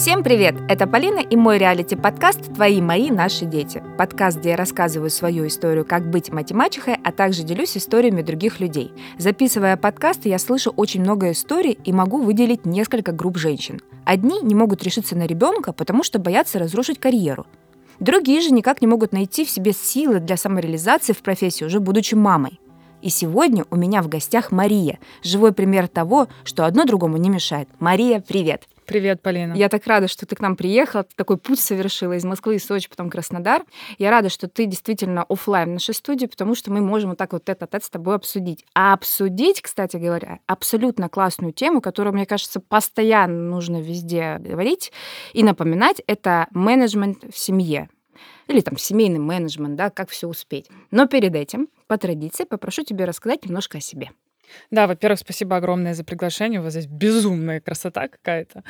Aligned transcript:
Всем 0.00 0.22
привет! 0.22 0.54
Это 0.66 0.86
Полина 0.86 1.18
и 1.18 1.36
мой 1.36 1.58
реалити-подкаст 1.58 2.54
«Твои, 2.54 2.80
мои, 2.80 3.10
наши 3.10 3.44
дети». 3.44 3.82
Подкаст, 3.98 4.38
где 4.38 4.52
я 4.52 4.56
рассказываю 4.56 5.10
свою 5.10 5.46
историю, 5.46 5.84
как 5.84 6.08
быть 6.08 6.32
математичкой, 6.32 6.96
а 7.04 7.12
также 7.12 7.42
делюсь 7.42 7.76
историями 7.76 8.22
других 8.22 8.60
людей. 8.60 8.94
Записывая 9.18 9.76
подкасты, 9.76 10.30
я 10.30 10.38
слышу 10.38 10.72
очень 10.74 11.02
много 11.02 11.32
историй 11.32 11.78
и 11.84 11.92
могу 11.92 12.16
выделить 12.22 12.64
несколько 12.64 13.12
групп 13.12 13.36
женщин. 13.36 13.78
Одни 14.06 14.40
не 14.40 14.54
могут 14.54 14.82
решиться 14.82 15.14
на 15.16 15.26
ребенка, 15.26 15.74
потому 15.74 16.02
что 16.02 16.18
боятся 16.18 16.58
разрушить 16.58 16.98
карьеру. 16.98 17.44
Другие 17.98 18.40
же 18.40 18.52
никак 18.54 18.80
не 18.80 18.86
могут 18.86 19.12
найти 19.12 19.44
в 19.44 19.50
себе 19.50 19.74
силы 19.74 20.18
для 20.18 20.38
самореализации 20.38 21.12
в 21.12 21.20
профессии, 21.20 21.64
уже 21.64 21.78
будучи 21.78 22.14
мамой. 22.14 22.58
И 23.02 23.10
сегодня 23.10 23.66
у 23.70 23.76
меня 23.76 24.00
в 24.00 24.08
гостях 24.08 24.50
Мария, 24.50 24.98
живой 25.22 25.52
пример 25.52 25.88
того, 25.88 26.28
что 26.42 26.64
одно 26.64 26.86
другому 26.86 27.18
не 27.18 27.28
мешает. 27.28 27.68
Мария, 27.78 28.24
привет! 28.26 28.66
Привет, 28.90 29.22
Полина. 29.22 29.54
Я 29.54 29.68
так 29.68 29.86
рада, 29.86 30.08
что 30.08 30.26
ты 30.26 30.34
к 30.34 30.40
нам 30.40 30.56
приехала, 30.56 31.06
такой 31.14 31.36
путь 31.36 31.60
совершила 31.60 32.14
из 32.14 32.24
Москвы, 32.24 32.56
из 32.56 32.66
Сочи, 32.66 32.88
потом 32.90 33.08
Краснодар. 33.08 33.62
Я 33.98 34.10
рада, 34.10 34.30
что 34.30 34.48
ты 34.48 34.66
действительно 34.66 35.22
офлайн 35.28 35.68
в 35.68 35.72
нашей 35.74 35.94
студии, 35.94 36.26
потому 36.26 36.56
что 36.56 36.72
мы 36.72 36.80
можем 36.80 37.10
вот 37.10 37.18
так 37.18 37.32
вот 37.32 37.48
это 37.48 37.68
с 37.80 37.88
тобой 37.88 38.16
обсудить. 38.16 38.64
А 38.74 38.92
обсудить, 38.92 39.62
кстати 39.62 39.96
говоря, 39.96 40.40
абсолютно 40.46 41.08
классную 41.08 41.52
тему, 41.52 41.80
которую, 41.80 42.14
мне 42.14 42.26
кажется, 42.26 42.58
постоянно 42.58 43.48
нужно 43.48 43.80
везде 43.80 44.38
говорить 44.40 44.90
и 45.34 45.44
напоминать, 45.44 46.02
это 46.08 46.48
менеджмент 46.50 47.32
в 47.32 47.38
семье 47.38 47.90
или 48.48 48.60
там 48.60 48.76
семейный 48.76 49.20
менеджмент, 49.20 49.76
да, 49.76 49.90
как 49.90 50.10
все 50.10 50.26
успеть. 50.26 50.68
Но 50.90 51.06
перед 51.06 51.36
этим, 51.36 51.68
по 51.86 51.96
традиции, 51.96 52.42
попрошу 52.42 52.82
тебя 52.82 53.06
рассказать 53.06 53.44
немножко 53.44 53.78
о 53.78 53.80
себе. 53.80 54.10
Да, 54.70 54.86
во-первых, 54.86 55.18
спасибо 55.18 55.56
огромное 55.56 55.94
за 55.94 56.04
приглашение. 56.04 56.60
У 56.60 56.62
вас 56.62 56.72
здесь 56.72 56.86
безумная 56.86 57.60
красота 57.60 58.08
какая-то. 58.08 58.62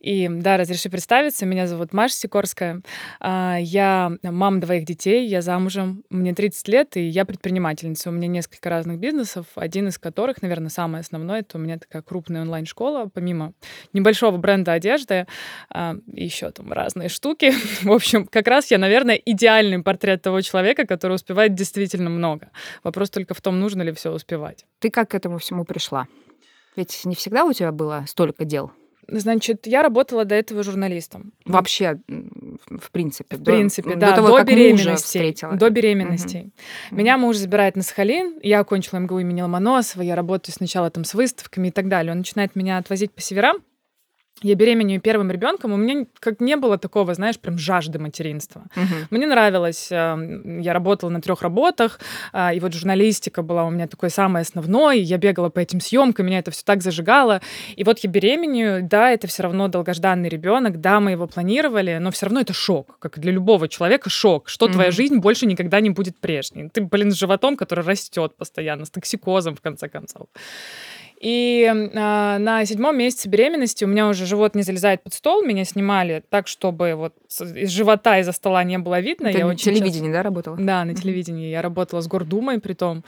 И 0.00 0.28
да, 0.30 0.56
разреши 0.56 0.88
представиться. 0.88 1.46
Меня 1.46 1.66
зовут 1.66 1.92
Маша 1.92 2.14
Сикорская. 2.14 2.82
А, 3.20 3.56
я 3.60 4.12
мама 4.22 4.60
двоих 4.60 4.84
детей, 4.84 5.26
я 5.26 5.42
замужем, 5.42 6.04
мне 6.10 6.34
30 6.34 6.68
лет, 6.68 6.96
и 6.96 7.02
я 7.02 7.24
предпринимательница. 7.24 8.10
У 8.10 8.12
меня 8.12 8.28
несколько 8.28 8.70
разных 8.70 8.98
бизнесов, 8.98 9.46
один 9.54 9.88
из 9.88 9.98
которых, 9.98 10.42
наверное, 10.42 10.70
самый 10.70 11.00
основной, 11.00 11.40
это 11.40 11.58
у 11.58 11.60
меня 11.60 11.78
такая 11.78 12.02
крупная 12.02 12.42
онлайн-школа, 12.42 13.10
помимо 13.12 13.52
небольшого 13.92 14.36
бренда 14.36 14.72
одежды, 14.72 15.26
а, 15.70 15.96
еще 16.06 16.50
там 16.50 16.72
разные 16.72 17.08
штуки. 17.08 17.52
В 17.82 17.92
общем, 17.92 18.26
как 18.26 18.46
раз 18.46 18.70
я, 18.70 18.78
наверное, 18.78 19.16
идеальный 19.16 19.82
портрет 19.82 20.22
того 20.22 20.40
человека, 20.40 20.86
который 20.86 21.14
успевает 21.14 21.54
действительно 21.54 22.10
много. 22.10 22.50
Вопрос 22.82 23.10
только 23.10 23.34
в 23.34 23.40
том, 23.40 23.60
нужно 23.60 23.82
ли 23.82 23.92
все 23.92 24.10
успевать. 24.10 24.66
Ты 24.78 24.90
как 24.90 25.14
этому 25.22 25.38
всему 25.38 25.64
пришла? 25.64 26.08
Ведь 26.76 27.04
не 27.04 27.14
всегда 27.14 27.44
у 27.44 27.52
тебя 27.52 27.70
было 27.70 28.04
столько 28.06 28.44
дел. 28.44 28.72
Значит, 29.08 29.66
я 29.66 29.82
работала 29.82 30.24
до 30.24 30.34
этого 30.34 30.62
журналистом. 30.62 31.32
Вообще, 31.44 31.98
в 32.08 32.90
принципе. 32.92 33.36
В 33.36 33.44
принципе, 33.44 33.96
да. 33.96 34.10
До, 34.10 34.16
того, 34.16 34.38
до 34.38 34.44
беременности. 34.44 35.34
До 35.56 35.70
беременности. 35.70 36.50
Угу. 36.90 36.96
Меня 36.96 37.18
муж 37.18 37.36
забирает 37.36 37.76
на 37.76 37.82
Сахалин. 37.82 38.38
Я 38.42 38.60
окончила 38.60 39.00
МГУ 39.00 39.18
имени 39.18 39.42
Ломоносова. 39.42 40.02
Я 40.02 40.14
работаю 40.14 40.54
сначала 40.54 40.88
там 40.90 41.04
с 41.04 41.14
выставками 41.14 41.68
и 41.68 41.70
так 41.70 41.88
далее. 41.88 42.12
Он 42.12 42.18
начинает 42.18 42.56
меня 42.56 42.78
отвозить 42.78 43.12
по 43.12 43.20
северам 43.20 43.58
я 44.42 44.54
беременею 44.54 45.00
первым 45.00 45.30
ребенком, 45.30 45.72
у 45.72 45.76
меня 45.76 46.06
как 46.20 46.40
не 46.40 46.56
было 46.56 46.78
такого, 46.78 47.14
знаешь, 47.14 47.38
прям 47.38 47.58
жажды 47.58 47.98
материнства. 47.98 48.64
Угу. 48.76 48.94
Мне 49.10 49.26
нравилось, 49.26 49.88
эм, 49.90 50.60
я 50.60 50.72
работала 50.72 51.10
на 51.10 51.20
трех 51.20 51.42
работах, 51.42 52.00
а, 52.32 52.52
и 52.52 52.60
вот 52.60 52.72
журналистика 52.74 53.42
была 53.42 53.64
у 53.64 53.70
меня 53.70 53.86
такой 53.86 54.10
самой 54.10 54.42
основной, 54.42 55.00
я 55.00 55.18
бегала 55.18 55.48
по 55.48 55.60
этим 55.60 55.80
съемкам, 55.80 56.26
меня 56.26 56.38
это 56.38 56.50
все 56.50 56.62
так 56.64 56.82
зажигало. 56.82 57.40
И 57.76 57.84
вот 57.84 57.98
я 58.00 58.10
беременею, 58.10 58.82
да, 58.82 59.10
это 59.10 59.26
все 59.26 59.44
равно 59.44 59.68
долгожданный 59.68 60.28
ребенок, 60.28 60.80
да, 60.80 61.00
мы 61.00 61.12
его 61.12 61.26
планировали, 61.26 61.98
но 61.98 62.10
все 62.10 62.26
равно 62.26 62.40
это 62.40 62.52
шок, 62.52 62.98
как 62.98 63.18
для 63.18 63.32
любого 63.32 63.68
человека 63.68 64.10
шок, 64.10 64.48
что 64.48 64.66
угу. 64.66 64.74
твоя 64.74 64.90
жизнь 64.90 65.18
больше 65.18 65.46
никогда 65.46 65.80
не 65.80 65.90
будет 65.90 66.18
прежней. 66.18 66.68
Ты, 66.68 66.82
блин, 66.82 67.12
с 67.12 67.14
животом, 67.14 67.56
который 67.56 67.84
растет 67.84 68.36
постоянно, 68.36 68.84
с 68.84 68.90
токсикозом, 68.90 69.54
в 69.54 69.60
конце 69.60 69.88
концов. 69.88 70.26
И 71.22 71.70
э, 71.70 71.72
на 71.72 72.64
седьмом 72.66 72.98
месяце 72.98 73.28
беременности 73.28 73.84
у 73.84 73.86
меня 73.86 74.08
уже 74.08 74.26
живот 74.26 74.56
не 74.56 74.62
залезает 74.62 75.04
под 75.04 75.14
стол, 75.14 75.44
меня 75.44 75.64
снимали 75.64 76.24
так, 76.28 76.48
чтобы 76.48 76.96
вот 76.96 77.14
из 77.54 77.70
живота 77.70 78.18
из-за 78.18 78.32
стола 78.32 78.64
не 78.64 78.76
было 78.78 78.98
видно. 78.98 79.30
Ты 79.30 79.38
я 79.38 79.46
на 79.46 79.54
телевидении, 79.54 80.08
часто... 80.08 80.12
да, 80.12 80.22
работала? 80.24 80.56
Да, 80.56 80.84
на 80.84 80.96
телевидении. 80.96 81.48
Я 81.48 81.62
работала 81.62 82.00
с 82.00 82.08
Гордумой 82.08 82.60
при 82.60 82.72
том. 82.72 83.04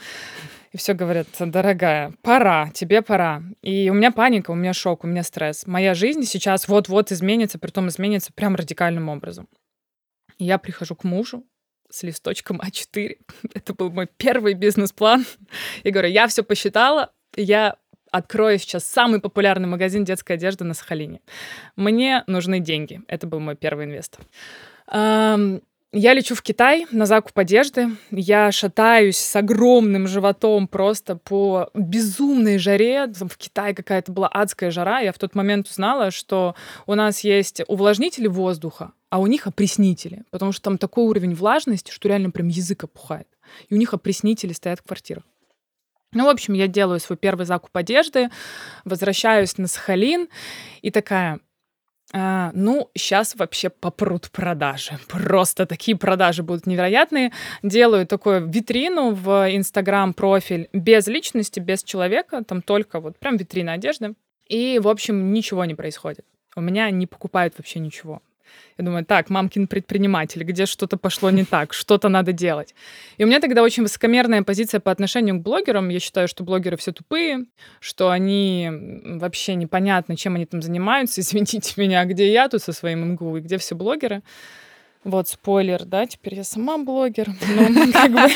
И 0.71 0.77
все 0.77 0.93
говорят, 0.93 1.27
дорогая, 1.39 2.13
пора, 2.21 2.69
тебе 2.73 3.01
пора. 3.01 3.43
И 3.61 3.89
у 3.89 3.93
меня 3.93 4.11
паника, 4.11 4.51
у 4.51 4.55
меня 4.55 4.71
шок, 4.71 5.03
у 5.03 5.07
меня 5.07 5.23
стресс. 5.23 5.67
Моя 5.67 5.93
жизнь 5.93 6.23
сейчас 6.23 6.69
вот-вот 6.69 7.11
изменится, 7.11 7.59
при 7.59 7.71
том 7.71 7.89
изменится 7.89 8.31
прям 8.31 8.55
радикальным 8.55 9.09
образом. 9.09 9.49
И 10.37 10.45
я 10.45 10.57
прихожу 10.57 10.95
к 10.95 11.03
мужу, 11.03 11.43
с 11.89 12.03
листочком 12.03 12.61
А4. 12.61 13.17
Это 13.53 13.73
был 13.73 13.91
мой 13.91 14.07
первый 14.17 14.53
бизнес-план. 14.53 15.25
И 15.83 15.91
говорю, 15.91 16.09
я 16.09 16.27
все 16.27 16.43
посчитала, 16.43 17.11
я 17.35 17.75
открою 18.15 18.57
сейчас 18.59 18.85
самый 18.85 19.19
популярный 19.19 19.67
магазин 19.67 20.05
детской 20.05 20.33
одежды 20.33 20.63
на 20.63 20.73
Сахалине. 20.73 21.21
Мне 21.75 22.23
нужны 22.27 22.59
деньги. 22.59 23.01
Это 23.07 23.27
был 23.27 23.39
мой 23.39 23.55
первый 23.55 23.85
инвестор. 23.85 24.21
Я 25.97 26.13
лечу 26.13 26.35
в 26.35 26.41
Китай 26.41 26.85
на 26.91 27.05
закуп 27.05 27.39
одежды. 27.39 27.87
Я 28.11 28.51
шатаюсь 28.51 29.17
с 29.17 29.33
огромным 29.33 30.07
животом 30.07 30.67
просто 30.67 31.15
по 31.15 31.69
безумной 31.73 32.57
жаре. 32.57 33.07
В 33.07 33.37
Китае 33.37 33.73
какая-то 33.73 34.11
была 34.11 34.27
адская 34.27 34.71
жара. 34.71 34.99
Я 34.99 35.13
в 35.13 35.17
тот 35.17 35.35
момент 35.35 35.69
узнала, 35.69 36.11
что 36.11 36.53
у 36.85 36.95
нас 36.95 37.21
есть 37.21 37.61
увлажнители 37.67 38.27
воздуха, 38.27 38.91
а 39.09 39.19
у 39.19 39.27
них 39.27 39.47
опреснители. 39.47 40.23
Потому 40.31 40.51
что 40.51 40.63
там 40.63 40.77
такой 40.77 41.05
уровень 41.05 41.33
влажности, 41.33 41.91
что 41.91 42.09
реально 42.09 42.29
прям 42.29 42.49
язык 42.49 42.83
опухает. 42.83 43.29
И 43.69 43.73
у 43.73 43.77
них 43.77 43.93
опреснители 43.93 44.51
стоят 44.51 44.79
в 44.79 44.83
квартирах. 44.83 45.23
Ну, 46.15 46.25
в 46.25 46.29
общем, 46.29 46.53
я 46.53 46.67
делаю 46.67 46.99
свой 46.99 47.17
первый 47.17 47.45
закуп 47.45 47.75
одежды, 47.75 48.29
возвращаюсь 48.85 49.57
на 49.57 49.67
Сахалин 49.67 50.29
и 50.81 50.89
такая, 50.89 51.41
а, 52.13 52.51
ну, 52.53 52.89
сейчас 52.95 53.35
вообще 53.35 53.69
попрут 53.69 54.31
продажи. 54.31 54.97
Просто 55.09 55.65
такие 55.65 55.97
продажи 55.97 56.41
будут 56.41 56.67
невероятные. 56.67 57.33
Делаю 57.63 58.07
такую 58.07 58.47
витрину 58.47 59.11
в 59.11 59.53
Инстаграм-профиль 59.53 60.69
без 60.71 61.07
личности, 61.07 61.59
без 61.59 61.83
человека, 61.83 62.43
там 62.45 62.61
только 62.61 63.01
вот 63.01 63.19
прям 63.19 63.35
витрина 63.35 63.73
одежды. 63.73 64.13
И, 64.47 64.79
в 64.79 64.87
общем, 64.87 65.33
ничего 65.33 65.65
не 65.65 65.75
происходит. 65.75 66.25
У 66.55 66.61
меня 66.61 66.89
не 66.91 67.07
покупают 67.07 67.55
вообще 67.57 67.79
ничего. 67.79 68.21
Я 68.77 68.85
думаю, 68.85 69.05
так, 69.05 69.29
мамкин 69.29 69.67
предприниматель, 69.67 70.43
где 70.43 70.65
что-то 70.65 70.97
пошло 70.97 71.29
не 71.29 71.45
так, 71.45 71.73
что-то 71.73 72.09
надо 72.09 72.33
делать. 72.33 72.75
И 73.17 73.23
у 73.23 73.27
меня 73.27 73.39
тогда 73.39 73.63
очень 73.63 73.83
высокомерная 73.83 74.43
позиция 74.43 74.79
по 74.79 74.91
отношению 74.91 75.39
к 75.39 75.41
блогерам. 75.41 75.89
Я 75.89 75.99
считаю, 75.99 76.27
что 76.27 76.43
блогеры 76.43 76.77
все 76.77 76.91
тупые, 76.91 77.45
что 77.79 78.09
они 78.09 78.69
вообще 78.71 79.55
непонятно, 79.55 80.15
чем 80.15 80.35
они 80.35 80.45
там 80.45 80.61
занимаются. 80.61 81.21
Извините 81.35 81.73
меня, 81.77 82.03
где 82.05 82.31
я 82.31 82.49
тут 82.49 82.61
со 82.61 82.73
своим 82.73 83.13
МГУ 83.13 83.37
и 83.37 83.41
где 83.41 83.57
все 83.57 83.75
блогеры. 83.75 84.21
Вот 85.05 85.27
спойлер, 85.27 85.85
да, 85.85 86.07
теперь 86.07 86.33
я 86.33 86.43
сама 86.43 86.79
блогер. 86.79 87.29
Ну, 87.47 88.27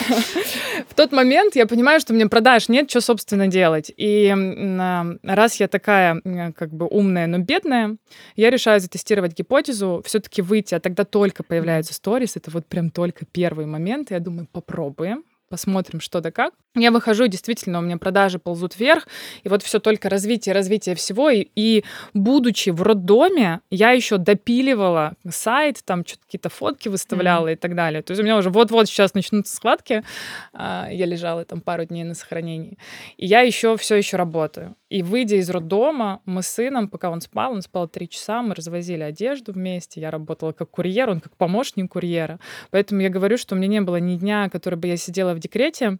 в 0.87 0.93
тот 0.95 1.11
момент 1.11 1.55
я 1.55 1.65
понимаю, 1.65 1.99
что 1.99 2.13
мне 2.13 2.27
продаж 2.27 2.69
нет, 2.69 2.89
что, 2.89 3.01
собственно, 3.01 3.47
делать. 3.47 3.91
И 3.97 4.33
раз 5.23 5.55
я 5.59 5.67
такая, 5.67 6.21
как 6.55 6.71
бы, 6.71 6.85
умная, 6.85 7.27
но 7.27 7.39
бедная, 7.39 7.97
я 8.35 8.49
решаю 8.49 8.79
затестировать 8.79 9.35
гипотезу, 9.37 10.03
все-таки 10.05 10.41
выйти, 10.41 10.75
а 10.75 10.79
тогда 10.79 11.05
только 11.05 11.43
появляются 11.43 11.93
сторис, 11.93 12.35
это 12.35 12.51
вот 12.51 12.67
прям 12.67 12.91
только 12.91 13.25
первый 13.25 13.65
момент. 13.65 14.11
Я 14.11 14.19
думаю, 14.19 14.47
попробуем 14.51 15.23
посмотрим, 15.49 15.99
что 15.99 16.21
да 16.21 16.31
как. 16.31 16.53
Я 16.75 16.91
выхожу, 16.91 17.27
действительно, 17.27 17.79
у 17.79 17.81
меня 17.81 17.97
продажи 17.97 18.39
ползут 18.39 18.79
вверх, 18.79 19.07
и 19.43 19.49
вот 19.49 19.63
все 19.63 19.79
только 19.79 20.09
развитие, 20.09 20.53
развитие 20.53 20.95
всего. 20.95 21.29
И, 21.29 21.47
и 21.55 21.83
будучи 22.13 22.69
в 22.69 22.81
роддоме, 22.81 23.61
я 23.69 23.91
еще 23.91 24.17
допиливала 24.17 25.15
сайт, 25.29 25.81
там 25.83 26.05
что-то 26.05 26.25
какие-то 26.25 26.49
фотки 26.49 26.87
выставляла 26.87 27.47
mm-hmm. 27.47 27.53
и 27.53 27.55
так 27.57 27.75
далее. 27.75 28.01
То 28.01 28.11
есть 28.11 28.21
у 28.21 28.23
меня 28.23 28.37
уже 28.37 28.49
вот-вот 28.49 28.87
сейчас 28.87 29.13
начнутся 29.13 29.55
схватки. 29.55 30.03
А, 30.53 30.87
я 30.91 31.05
лежала 31.05 31.43
там 31.45 31.61
пару 31.61 31.85
дней 31.85 32.03
на 32.03 32.13
сохранении. 32.13 32.77
И 33.17 33.25
я 33.25 33.41
еще 33.41 33.75
все 33.77 33.95
еще 33.95 34.17
работаю. 34.17 34.75
И 34.89 35.03
выйдя 35.03 35.35
из 35.35 35.49
роддома, 35.49 36.21
мы 36.25 36.41
с 36.41 36.47
сыном, 36.47 36.87
пока 36.87 37.09
он 37.09 37.21
спал, 37.21 37.53
он 37.53 37.61
спал 37.61 37.87
три 37.87 38.09
часа, 38.09 38.41
мы 38.41 38.55
развозили 38.55 39.03
одежду 39.03 39.53
вместе. 39.53 40.01
Я 40.01 40.11
работала 40.11 40.51
как 40.51 40.69
курьер, 40.71 41.09
он 41.09 41.19
как 41.19 41.35
помощник 41.37 41.91
курьера. 41.91 42.39
Поэтому 42.71 43.01
я 43.01 43.09
говорю, 43.09 43.37
что 43.37 43.55
у 43.55 43.57
меня 43.57 43.67
не 43.67 43.81
было 43.81 43.97
ни 43.97 44.17
дня, 44.17 44.49
который 44.49 44.75
бы 44.75 44.87
я 44.87 44.97
сидела 44.97 45.33
в 45.33 45.39
декрете. 45.39 45.97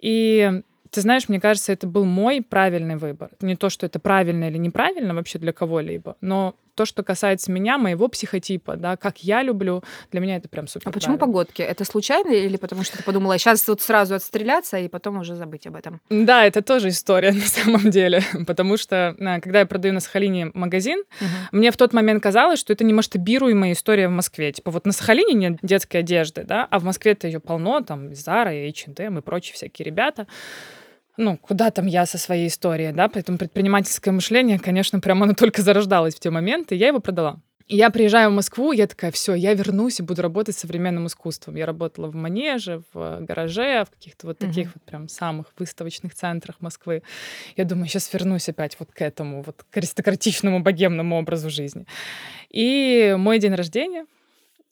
И 0.00 0.62
ты 0.90 1.00
знаешь, 1.00 1.28
мне 1.28 1.40
кажется, 1.40 1.72
это 1.72 1.86
был 1.86 2.04
мой 2.04 2.40
правильный 2.40 2.96
выбор. 2.96 3.30
Не 3.40 3.56
то, 3.56 3.68
что 3.70 3.86
это 3.86 3.98
правильно 3.98 4.48
или 4.48 4.58
неправильно 4.58 5.14
вообще 5.14 5.38
для 5.38 5.52
кого-либо, 5.52 6.16
но 6.20 6.54
то, 6.78 6.84
что 6.84 7.02
касается 7.02 7.50
меня, 7.50 7.76
моего 7.76 8.06
психотипа, 8.06 8.76
да, 8.76 8.96
как 8.96 9.24
я 9.24 9.42
люблю, 9.42 9.82
для 10.12 10.20
меня 10.20 10.36
это 10.36 10.48
прям 10.48 10.68
супер. 10.68 10.88
А 10.88 10.92
почему 10.92 11.18
погодки? 11.18 11.60
Это 11.60 11.84
случайно 11.84 12.30
или 12.30 12.56
потому 12.56 12.84
что 12.84 12.98
ты 12.98 13.02
подумала, 13.02 13.36
сейчас 13.36 13.66
вот 13.66 13.80
сразу 13.80 14.14
отстреляться 14.14 14.78
и 14.78 14.86
потом 14.86 15.18
уже 15.18 15.34
забыть 15.34 15.66
об 15.66 15.74
этом? 15.74 16.00
Да, 16.08 16.44
это 16.44 16.62
тоже 16.62 16.90
история 16.90 17.32
на 17.32 17.46
самом 17.46 17.90
деле, 17.90 18.22
потому 18.46 18.76
что 18.76 19.16
а, 19.18 19.40
когда 19.40 19.58
я 19.58 19.66
продаю 19.66 19.92
на 19.92 19.98
Сахалине 19.98 20.52
магазин, 20.54 21.00
угу. 21.20 21.28
мне 21.50 21.72
в 21.72 21.76
тот 21.76 21.92
момент 21.92 22.22
казалось, 22.22 22.60
что 22.60 22.72
это 22.72 22.84
не 22.84 22.92
масштабируемая 22.92 23.72
история 23.72 24.06
в 24.06 24.12
Москве. 24.12 24.52
Типа 24.52 24.70
вот 24.70 24.86
на 24.86 24.92
Сахалине 24.92 25.34
нет 25.34 25.58
детской 25.62 25.96
одежды, 25.96 26.44
да, 26.44 26.64
а 26.70 26.78
в 26.78 26.84
Москве-то 26.84 27.26
ее 27.26 27.40
полно, 27.40 27.80
там 27.80 28.10
Zara, 28.10 28.52
H&M 28.68 29.18
и 29.18 29.20
прочие 29.20 29.54
всякие 29.54 29.84
ребята 29.84 30.28
ну, 31.18 31.36
куда 31.36 31.70
там 31.70 31.86
я 31.86 32.06
со 32.06 32.16
своей 32.16 32.46
историей, 32.46 32.92
да, 32.92 33.08
поэтому 33.08 33.38
предпринимательское 33.38 34.14
мышление, 34.14 34.58
конечно, 34.58 35.00
прямо 35.00 35.24
оно 35.24 35.34
только 35.34 35.62
зарождалось 35.62 36.14
в 36.14 36.20
те 36.20 36.30
моменты, 36.30 36.76
я 36.76 36.88
его 36.88 37.00
продала. 37.00 37.40
И 37.66 37.76
я 37.76 37.90
приезжаю 37.90 38.30
в 38.30 38.32
Москву, 38.32 38.72
я 38.72 38.86
такая, 38.86 39.10
все, 39.10 39.34
я 39.34 39.52
вернусь 39.52 40.00
и 40.00 40.02
буду 40.02 40.22
работать 40.22 40.56
с 40.56 40.60
современным 40.60 41.06
искусством. 41.06 41.56
Я 41.56 41.66
работала 41.66 42.06
в 42.06 42.14
манеже, 42.14 42.82
в 42.94 43.18
гараже, 43.20 43.84
в 43.84 43.90
каких-то 43.90 44.28
вот 44.28 44.38
таких 44.38 44.68
mm-hmm. 44.68 44.72
вот 44.74 44.82
прям 44.84 45.08
самых 45.08 45.52
выставочных 45.58 46.14
центрах 46.14 46.56
Москвы. 46.60 47.02
Я 47.56 47.64
думаю, 47.64 47.86
сейчас 47.88 48.10
вернусь 48.10 48.48
опять 48.48 48.76
вот 48.78 48.90
к 48.90 49.02
этому, 49.02 49.42
вот 49.42 49.66
к 49.68 49.76
аристократичному 49.76 50.60
богемному 50.60 51.18
образу 51.18 51.50
жизни. 51.50 51.84
И 52.48 53.14
мой 53.18 53.38
день 53.38 53.54
рождения, 53.54 54.06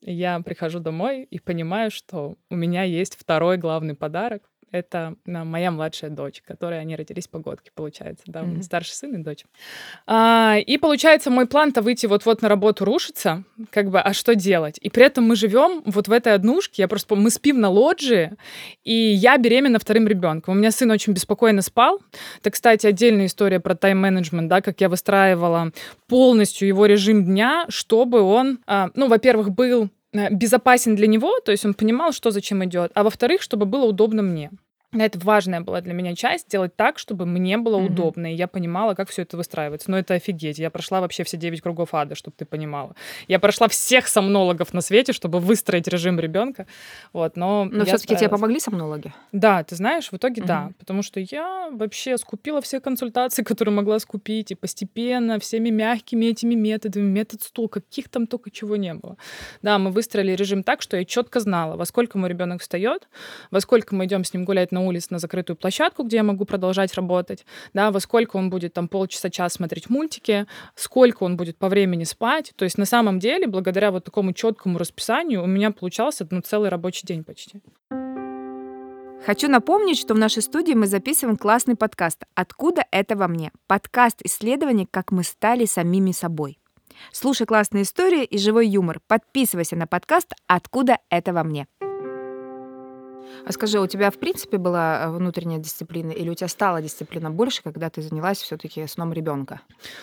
я 0.01 0.41
прихожу 0.41 0.79
домой 0.79 1.25
и 1.31 1.39
понимаю, 1.39 1.91
что 1.91 2.37
у 2.49 2.57
меня 2.57 2.85
есть 2.85 3.19
второй 3.19 3.59
главный 3.59 3.95
подарок 3.95 4.43
это 4.77 5.17
моя 5.25 5.71
младшая 5.71 6.11
дочь, 6.11 6.43
которой 6.47 6.81
они 6.81 6.97
родились 6.97 7.29
погодки, 7.29 7.71
получается, 7.75 8.25
да, 8.27 8.43
mm-hmm. 8.43 8.63
старший 8.63 8.95
сын 8.95 9.15
и 9.15 9.23
дочь. 9.23 9.45
А, 10.07 10.57
и 10.59 10.79
получается, 10.79 11.31
мой 11.31 11.47
план-то 11.47 11.83
выйти 11.83 12.07
вот-вот 12.07 12.43
на 12.43 12.49
работу 12.49 12.85
рушится, 12.85 13.45
как 13.71 13.91
бы, 13.91 14.01
а 14.01 14.13
что 14.13 14.35
делать? 14.35 14.79
И 14.81 14.91
при 14.91 15.05
этом 15.05 15.25
мы 15.25 15.37
живем 15.37 15.83
вот 15.85 16.09
в 16.09 16.13
этой 16.13 16.35
однушке, 16.35 16.83
я 16.83 16.89
просто, 16.89 17.15
мы 17.15 17.31
спим 17.31 17.61
на 17.61 17.71
лоджии, 17.71 18.33
и 18.85 18.93
я 18.93 19.37
беременна 19.39 19.79
вторым 19.79 20.07
ребенком. 20.07 20.55
У 20.55 20.59
меня 20.59 20.71
сын 20.71 20.91
очень 20.91 21.13
беспокойно 21.13 21.63
спал. 21.63 22.01
Это, 22.41 22.51
кстати, 22.51 22.87
отдельная 22.87 23.27
история 23.27 23.61
про 23.61 23.75
тайм-менеджмент, 23.75 24.49
да, 24.49 24.61
как 24.61 24.81
я 24.81 24.89
выстраивала 24.89 25.73
полностью 26.09 26.69
его 26.69 26.87
режим 26.87 27.25
дня, 27.25 27.67
чтобы 27.69 28.21
он, 28.21 28.59
а, 28.67 28.91
ну, 28.95 29.09
во-первых, 29.09 29.51
был 29.51 29.91
Э, 30.17 30.31
безопасен 30.31 30.97
для 30.97 31.07
него, 31.07 31.41
то 31.45 31.53
есть 31.53 31.65
он 31.65 31.75
понимал, 31.75 32.13
что 32.13 32.31
зачем 32.31 32.65
идет, 32.65 32.91
а 32.95 33.03
во-вторых, 33.03 33.43
чтобы 33.43 33.67
было 33.67 33.85
удобно 33.85 34.23
мне. 34.23 34.51
Это 35.05 35.19
важная 35.19 35.61
была 35.61 35.81
для 35.81 35.93
меня 35.93 36.15
часть, 36.15 36.47
сделать 36.47 36.75
так, 36.77 36.99
чтобы 36.99 37.27
мне 37.27 37.59
было 37.59 37.79
mm-hmm. 37.79 37.87
удобно, 37.87 38.33
и 38.33 38.37
я 38.37 38.47
понимала, 38.47 38.95
как 38.95 39.11
все 39.11 39.23
это 39.23 39.37
выстраивается. 39.37 39.91
Но 39.91 39.99
это 39.99 40.15
офигеть. 40.15 40.59
Я 40.59 40.71
прошла 40.71 41.01
вообще 41.01 41.25
все 41.25 41.37
девять 41.37 41.61
кругов 41.61 41.95
ада, 41.95 42.15
чтобы 42.15 42.37
ты 42.37 42.45
понимала. 42.45 42.95
Я 43.29 43.39
прошла 43.39 43.69
всех 43.69 44.09
сомнологов 44.09 44.73
на 44.73 44.81
свете, 44.81 45.13
чтобы 45.13 45.41
выстроить 45.41 45.89
режим 45.89 46.19
ребенка. 46.19 46.67
Вот, 47.13 47.37
но 47.37 47.65
но 47.65 47.85
все-таки 47.85 48.17
тебе 48.17 48.29
помогли 48.29 48.61
сомнологи? 48.61 49.13
Да, 49.33 49.63
ты 49.65 49.77
знаешь, 49.77 50.11
в 50.11 50.17
итоге 50.17 50.43
mm-hmm. 50.43 50.47
да. 50.47 50.71
Потому 50.79 51.03
что 51.03 51.21
я 51.21 51.69
вообще 51.71 52.19
скупила 52.19 52.61
все 52.61 52.81
консультации, 52.81 53.43
которые 53.57 53.75
могла 53.75 53.99
скупить, 53.99 54.51
и 54.51 54.55
постепенно 54.55 55.39
всеми 55.39 55.71
мягкими 55.71 56.27
этими 56.27 56.55
методами, 56.55 57.05
метод 57.05 57.43
стул, 57.43 57.69
каких 57.69 58.09
там 58.09 58.27
только 58.27 58.51
чего 58.51 58.77
не 58.77 58.95
было. 58.95 59.17
Да, 59.63 59.79
мы 59.79 59.91
выстроили 59.91 60.33
режим 60.33 60.63
так, 60.63 60.83
что 60.83 60.97
я 60.97 61.05
четко 61.05 61.41
знала, 61.41 61.77
во 61.77 61.85
сколько 61.85 62.19
мой 62.19 62.29
ребенок 62.29 62.61
встает, 62.61 63.09
во 63.51 63.61
сколько 63.61 63.95
мы 63.95 64.07
идем 64.07 64.25
с 64.25 64.33
ним 64.33 64.45
гулять 64.45 64.73
на 64.73 64.86
улице 64.87 65.09
на 65.11 65.19
закрытую 65.19 65.57
площадку, 65.57 66.03
где 66.05 66.19
я 66.19 66.23
могу 66.23 66.45
продолжать 66.45 66.95
работать, 66.95 67.45
да, 67.75 67.91
во 67.91 68.01
сколько 68.01 68.37
он 68.37 68.51
будет 68.51 68.73
там 68.75 68.89
полчаса-час 68.89 69.55
смотреть 69.55 69.91
мультики, 69.91 70.47
сколько 70.75 71.25
он 71.25 71.37
будет 71.37 71.57
по 71.59 71.69
времени 71.69 72.05
спать. 72.05 72.53
То 72.57 72.65
есть 72.65 72.79
на 72.79 72.87
самом 72.87 73.19
деле, 73.19 73.47
благодаря 73.47 73.91
вот 73.91 74.05
такому 74.05 74.33
четкому 74.33 74.79
расписанию, 74.79 75.43
у 75.43 75.47
меня 75.47 75.71
получался 75.71 76.27
ну, 76.31 76.41
целый 76.41 76.71
рабочий 76.71 77.07
день 77.07 77.25
почти. 77.25 77.61
Хочу 79.25 79.49
напомнить, 79.49 79.99
что 79.99 80.15
в 80.15 80.19
нашей 80.19 80.43
студии 80.43 80.75
мы 80.75 80.87
записываем 80.87 81.37
классный 81.37 81.75
подкаст 81.75 82.25
«Откуда 82.35 82.85
это 82.93 83.17
во 83.17 83.27
мне?» 83.27 83.51
Подкаст 83.67 84.21
исследований, 84.23 84.87
как 84.89 85.11
мы 85.11 85.25
стали 85.25 85.65
самими 85.65 86.13
собой. 86.13 86.61
Слушай 87.13 87.47
классные 87.47 87.83
истории 87.83 88.25
и 88.25 88.39
живой 88.39 88.69
юмор. 88.69 89.01
Подписывайся 89.07 89.75
на 89.75 89.87
подкаст 89.87 90.33
«Откуда 90.47 90.99
это 91.11 91.33
во 91.33 91.43
мне?» 91.43 91.67
А 93.47 93.53
скажи, 93.53 93.81
у 93.81 93.87
тебя 93.87 94.11
в 94.11 94.19
принципе 94.19 94.59
была 94.59 95.05
э, 95.05 95.11
внутренняя 95.11 95.59
дисциплина 95.59 96.11
или 96.11 96.29
у 96.29 96.35
тебя 96.35 96.49
стала 96.49 96.83
дисциплина 96.83 97.31
больше, 97.31 97.63
когда 97.63 97.91
ты 97.91 98.03
занялась 98.03 98.39
все-таки 98.39 98.87
сном 98.87 99.13
ребенка? 99.13 99.61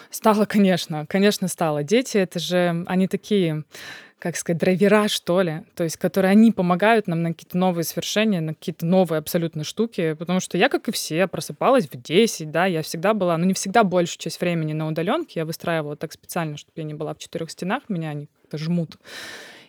Стало, 0.09 0.45
конечно, 0.45 1.05
конечно, 1.07 1.47
стало. 1.47 1.83
Дети 1.83 2.17
это 2.17 2.39
же, 2.39 2.83
они 2.87 3.07
такие 3.07 3.63
как 4.23 4.37
сказать, 4.37 4.57
драйвера, 4.61 5.09
что 5.09 5.41
ли, 5.41 5.63
то 5.75 5.83
есть, 5.83 5.97
которые 5.97 6.31
они 6.31 6.53
помогают 6.53 7.07
нам 7.07 7.23
на 7.23 7.33
какие-то 7.33 7.57
новые 7.57 7.83
свершения, 7.83 8.39
на 8.39 8.53
какие-то 8.53 8.85
новые 8.85 9.19
абсолютно 9.19 9.65
штуки, 9.65 10.13
потому 10.13 10.39
что 10.39 10.57
я, 10.57 10.69
как 10.69 10.87
и 10.87 10.93
все, 10.93 11.27
просыпалась 11.27 11.89
в 11.89 12.01
10, 12.01 12.49
да, 12.49 12.65
я 12.65 12.83
всегда 12.83 13.13
была, 13.13 13.37
ну, 13.37 13.43
не 13.43 13.53
всегда 13.53 13.83
большую 13.83 14.19
часть 14.19 14.39
времени 14.39 14.71
на 14.71 14.87
удаленке, 14.87 15.41
я 15.41 15.45
выстраивала 15.45 15.97
так 15.97 16.13
специально, 16.13 16.55
чтобы 16.55 16.71
я 16.77 16.83
не 16.85 16.93
была 16.93 17.13
в 17.13 17.17
четырех 17.17 17.51
стенах, 17.51 17.83
меня 17.89 18.11
они 18.11 18.29
как-то 18.43 18.57
жмут. 18.57 18.97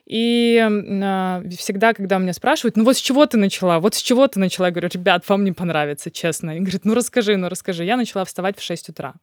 И 0.06 0.58
э, 0.58 1.48
всегда, 1.56 1.94
когда 1.94 2.18
меня 2.18 2.34
спрашивают, 2.34 2.76
ну 2.76 2.84
вот 2.84 2.96
с 2.96 3.00
чего 3.00 3.24
ты 3.26 3.38
начала, 3.38 3.80
вот 3.80 3.94
с 3.94 4.02
чего 4.02 4.28
ты 4.28 4.38
начала, 4.38 4.66
я 4.66 4.72
говорю, 4.72 4.90
ребят, 4.92 5.26
вам 5.28 5.44
не 5.44 5.52
понравится, 5.52 6.10
честно. 6.10 6.56
И 6.56 6.60
говорит, 6.60 6.84
ну 6.84 6.94
расскажи, 6.94 7.36
ну 7.36 7.48
расскажи. 7.48 7.84
Я 7.84 7.96
начала 7.96 8.24
вставать 8.24 8.58
в 8.58 8.62
6 8.62 8.90
утра. 8.90 9.14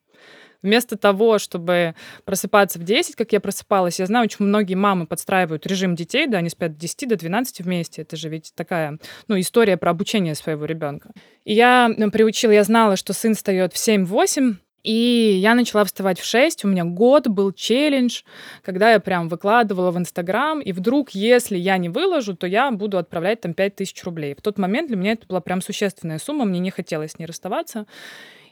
Вместо 0.64 0.96
того, 0.96 1.40
чтобы 1.40 1.96
просыпаться 2.24 2.78
в 2.78 2.84
10, 2.84 3.16
как 3.16 3.32
я 3.32 3.40
просыпалась, 3.40 4.00
я 4.00 4.06
знаю, 4.06 4.26
очень 4.26 4.46
многие 4.46 4.76
мамы 4.76 5.08
подстраивают 5.08 5.66
режим 5.66 5.96
детей, 5.96 6.28
да, 6.28 6.38
они 6.38 6.50
спят 6.50 6.74
до 6.74 6.80
10 6.80 7.10
до 7.10 7.16
12 7.16 7.62
вместе. 7.62 8.04
Это 8.04 8.16
же 8.16 8.30
ведь 8.30 8.54
такая, 8.56 9.00
ну, 9.28 9.40
история 9.40 9.78
про 9.78 9.92
обучение 9.92 10.36
своего 10.36 10.66
ребенка. 10.66 11.12
И 11.46 11.54
я 11.54 11.90
приучила, 12.12 12.52
я 12.52 12.64
знала, 12.64 12.96
что 12.96 13.14
сын 13.14 13.34
встает 13.34 13.74
в 13.74 13.78
7-8, 13.78 14.56
и 14.84 15.40
я 15.42 15.56
начала 15.56 15.84
вставать 15.84 16.20
в 16.20 16.26
6, 16.26 16.66
у 16.66 16.68
меня 16.68 16.84
год 16.84 17.28
был 17.28 17.52
челлендж, 17.52 18.22
когда 18.64 18.92
я 18.92 19.00
прям 19.00 19.30
выкладывала 19.30 19.92
в 19.92 19.98
Инстаграм, 19.98 20.60
и 20.60 20.72
вдруг, 20.72 21.12
если 21.12 21.58
я 21.58 21.78
не 21.78 21.90
выложу, 21.90 22.36
то 22.36 22.48
я 22.48 22.72
буду 22.72 22.98
отправлять 22.98 23.42
там 23.42 23.54
5000 23.54 24.04
рублей. 24.04 24.36
В 24.36 24.42
тот 24.42 24.58
момент 24.58 24.88
для 24.88 24.98
меня 24.98 25.14
это 25.14 25.28
была 25.28 25.42
прям 25.42 25.62
существенная 25.62 26.20
сумма, 26.20 26.46
мне 26.46 26.60
не 26.60 26.72
хотелось 26.72 27.12
с 27.12 27.20
ней 27.20 27.26
расставаться. 27.26 27.86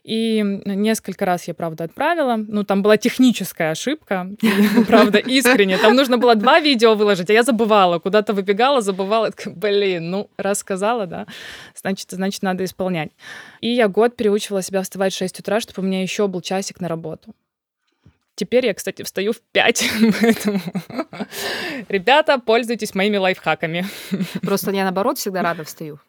И 0.10 0.42
несколько 0.66 1.24
раз 1.24 1.48
я, 1.48 1.54
правда, 1.54 1.84
отправила. 1.84 2.36
Ну, 2.36 2.64
там 2.64 2.82
была 2.82 2.98
техническая 2.98 3.70
ошибка, 3.70 4.28
правда, 4.88 5.20
искренне. 5.20 5.78
Там 5.78 5.96
нужно 5.96 6.18
было 6.18 6.34
два 6.34 6.60
видео 6.60 6.96
выложить, 6.96 7.30
а 7.30 7.34
я 7.34 7.44
забывала. 7.44 8.00
Куда-то 8.00 8.34
выбегала, 8.34 8.82
забывала. 8.82 9.32
Блин, 9.46 10.10
ну, 10.10 10.32
рассказала, 10.36 11.06
да, 11.06 11.28
значит, 11.76 12.10
значит, 12.10 12.42
надо 12.42 12.64
исполнять. 12.64 13.12
И 13.62 13.70
я 13.70 13.88
год 13.88 14.16
переучивала 14.16 14.64
себя 14.64 14.82
вставать 14.82 15.14
в 15.14 15.18
6 15.18 15.42
утра, 15.42 15.60
чтобы 15.60 15.84
у 15.84 15.86
меня 15.86 16.02
еще 16.02 16.28
был 16.28 16.42
часик 16.42 16.82
на 16.82 16.88
работу. 16.88 17.36
Теперь 18.34 18.66
я, 18.66 18.74
кстати, 18.74 19.04
встаю 19.04 19.34
в 19.34 19.42
5, 19.52 19.92
поэтому, 20.22 20.60
ребята, 21.88 22.40
пользуйтесь 22.40 22.96
моими 22.96 23.18
лайфхаками. 23.18 23.86
Просто 24.42 24.72
я, 24.72 24.86
наоборот, 24.86 25.20
всегда 25.20 25.44
рада 25.44 25.64
встаю 25.64 26.00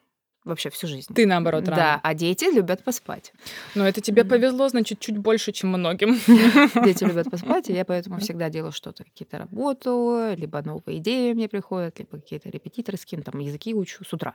вообще 0.50 0.70
всю 0.70 0.86
жизнь. 0.86 1.12
Ты 1.14 1.26
наоборот 1.26 1.66
рано. 1.66 1.76
Да, 1.76 2.00
а 2.02 2.14
дети 2.14 2.44
любят 2.44 2.84
поспать. 2.84 3.32
Но 3.74 3.86
это 3.86 4.00
тебе 4.00 4.24
повезло, 4.24 4.68
значит, 4.68 5.00
чуть 5.00 5.16
больше, 5.18 5.52
чем 5.52 5.70
многим. 5.70 6.18
Дети 6.84 7.04
любят 7.04 7.30
поспать, 7.30 7.70
и 7.70 7.72
я 7.72 7.84
поэтому 7.84 8.18
всегда 8.20 8.50
делаю 8.50 8.72
что-то, 8.72 9.04
какие-то 9.04 9.38
работу, 9.38 10.34
либо 10.36 10.62
новые 10.62 10.98
идеи 10.98 11.32
мне 11.32 11.48
приходят, 11.48 11.98
либо 11.98 12.18
какие-то 12.18 12.50
репетиторские, 12.50 13.22
там, 13.22 13.40
языки 13.40 13.74
учу 13.74 14.04
с 14.04 14.12
утра. 14.12 14.34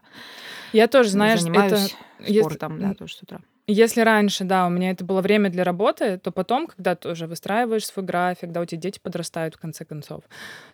Я 0.73 0.87
тоже, 0.87 1.09
знаешь, 1.09 1.41
Занимаюсь 1.41 1.95
это... 2.19 2.39
спортом, 2.39 2.79
да, 2.79 2.93
тоже 2.93 3.15
с 3.15 3.21
утра. 3.21 3.41
Если 3.67 4.01
раньше, 4.01 4.43
да, 4.43 4.67
у 4.67 4.69
меня 4.69 4.91
это 4.91 5.03
было 5.03 5.21
время 5.21 5.49
для 5.49 5.63
работы, 5.63 6.19
то 6.19 6.31
потом, 6.31 6.67
когда 6.67 6.95
ты 6.95 7.09
уже 7.09 7.25
выстраиваешь 7.25 7.87
свой 7.87 8.05
график, 8.05 8.51
да, 8.51 8.61
у 8.61 8.65
тебя 8.65 8.79
дети 8.79 8.99
подрастают 8.99 9.55
в 9.55 9.59
конце 9.59 9.85
концов, 9.85 10.23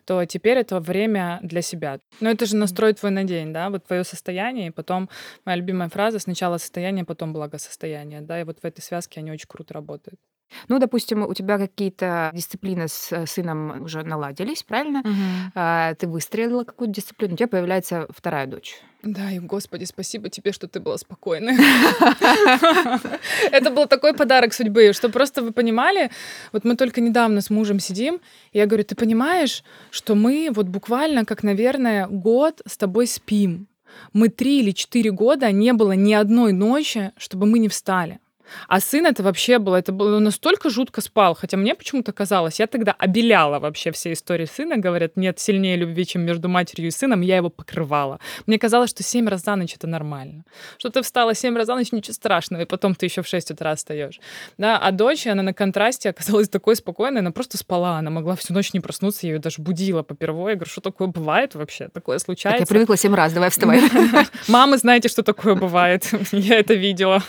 то 0.04 0.22
теперь 0.26 0.58
это 0.58 0.78
время 0.78 1.38
для 1.42 1.62
себя. 1.62 2.00
Но 2.20 2.28
это 2.28 2.44
же 2.44 2.54
настрой 2.54 2.92
твой 2.92 3.10
на 3.10 3.24
день, 3.24 3.50
да, 3.50 3.70
вот 3.70 3.86
твое 3.86 4.04
состояние, 4.04 4.66
и 4.66 4.70
потом 4.70 5.08
моя 5.46 5.56
любимая 5.56 5.88
фраза 5.88 6.18
«сначала 6.18 6.58
состояние, 6.58 7.06
потом 7.06 7.32
благосостояние», 7.32 8.20
да, 8.20 8.38
и 8.42 8.44
вот 8.44 8.58
в 8.60 8.64
этой 8.66 8.82
связке 8.82 9.20
они 9.20 9.32
очень 9.32 9.48
круто 9.48 9.72
работают. 9.72 10.20
Ну, 10.68 10.78
допустим, 10.78 11.22
у 11.22 11.34
тебя 11.34 11.58
какие-то 11.58 12.30
дисциплины 12.34 12.88
с 12.88 13.12
э, 13.12 13.26
сыном 13.26 13.82
уже 13.82 14.02
наладились, 14.02 14.62
правильно? 14.62 15.00
Угу. 15.00 15.96
Ты 15.98 16.06
выстроила 16.06 16.64
какую-то 16.64 16.94
дисциплину, 16.94 17.34
у 17.34 17.36
тебя 17.36 17.48
появляется 17.48 18.06
вторая 18.10 18.46
дочь. 18.46 18.80
Да, 19.02 19.32
и, 19.32 19.40
Господи, 19.40 19.84
спасибо 19.84 20.28
тебе, 20.28 20.52
что 20.52 20.68
ты 20.68 20.78
была 20.78 20.96
спокойной. 20.96 21.56
Это 23.50 23.70
был 23.70 23.86
такой 23.86 24.14
подарок 24.14 24.54
судьбы, 24.54 24.92
что 24.92 25.08
просто 25.08 25.42
вы 25.42 25.52
понимали, 25.52 26.10
вот 26.52 26.64
мы 26.64 26.76
только 26.76 27.00
недавно 27.00 27.40
с 27.40 27.50
мужем 27.50 27.80
сидим, 27.80 28.20
и 28.52 28.58
я 28.58 28.66
говорю, 28.66 28.84
ты 28.84 28.94
понимаешь, 28.94 29.64
что 29.90 30.14
мы 30.14 30.50
вот 30.54 30.66
буквально, 30.66 31.24
как, 31.24 31.42
наверное, 31.42 32.06
год 32.06 32.62
с 32.64 32.76
тобой 32.76 33.08
спим. 33.08 33.66
Мы 34.12 34.28
три 34.28 34.60
или 34.60 34.70
четыре 34.70 35.10
года 35.10 35.50
не 35.50 35.72
было 35.72 35.92
ни 35.92 36.12
одной 36.12 36.52
ночи, 36.52 37.10
чтобы 37.16 37.46
мы 37.46 37.58
не 37.58 37.68
встали. 37.68 38.20
А 38.68 38.80
сын 38.80 39.06
это 39.06 39.22
вообще 39.22 39.58
было, 39.58 39.76
это 39.76 39.92
было 39.92 40.18
настолько 40.18 40.70
жутко 40.70 41.00
спал, 41.00 41.34
хотя 41.34 41.56
мне 41.56 41.74
почему-то 41.74 42.12
казалось, 42.12 42.60
я 42.60 42.66
тогда 42.66 42.92
обеляла 42.92 43.58
вообще 43.58 43.90
все 43.92 44.12
истории 44.12 44.46
сына, 44.46 44.76
говорят, 44.76 45.16
нет 45.16 45.38
сильнее 45.38 45.76
любви, 45.76 46.06
чем 46.06 46.22
между 46.22 46.48
матерью 46.48 46.88
и 46.88 46.90
сыном, 46.90 47.20
я 47.20 47.36
его 47.36 47.50
покрывала. 47.50 48.18
Мне 48.46 48.58
казалось, 48.58 48.90
что 48.90 49.02
семь 49.02 49.28
раз 49.28 49.44
за 49.44 49.56
ночь 49.56 49.74
это 49.74 49.86
нормально. 49.86 50.44
Что 50.78 50.90
ты 50.90 51.02
встала 51.02 51.34
семь 51.34 51.56
раз 51.56 51.66
за 51.66 51.74
ночь, 51.74 51.92
ничего 51.92 52.14
страшного, 52.14 52.62
и 52.62 52.64
потом 52.64 52.94
ты 52.94 53.06
еще 53.06 53.22
в 53.22 53.28
6 53.28 53.50
утра 53.52 53.74
встаешь. 53.74 54.20
Да, 54.58 54.78
а 54.78 54.90
дочь, 54.92 55.26
она 55.26 55.42
на 55.42 55.54
контрасте 55.54 56.10
оказалась 56.10 56.48
такой 56.48 56.76
спокойной, 56.76 57.20
она 57.20 57.30
просто 57.30 57.58
спала, 57.58 57.98
она 57.98 58.10
могла 58.10 58.36
всю 58.36 58.54
ночь 58.54 58.72
не 58.72 58.80
проснуться, 58.80 59.26
я 59.26 59.34
ее 59.34 59.38
даже 59.38 59.62
будила 59.62 60.02
попервой. 60.02 60.52
Я 60.52 60.56
говорю, 60.56 60.70
что 60.70 60.80
такое 60.80 61.08
бывает 61.08 61.54
вообще? 61.54 61.88
Такое 61.88 62.18
случается. 62.18 62.60
Так 62.60 62.68
я 62.68 62.74
привыкла 62.74 62.96
семь 62.96 63.14
раз, 63.14 63.32
давай 63.32 63.50
вставай. 63.50 63.80
Мамы, 64.48 64.78
знаете, 64.78 65.08
что 65.08 65.22
такое 65.22 65.54
бывает. 65.54 66.08
Я 66.32 66.58
это 66.58 66.74
видела. 66.74 67.22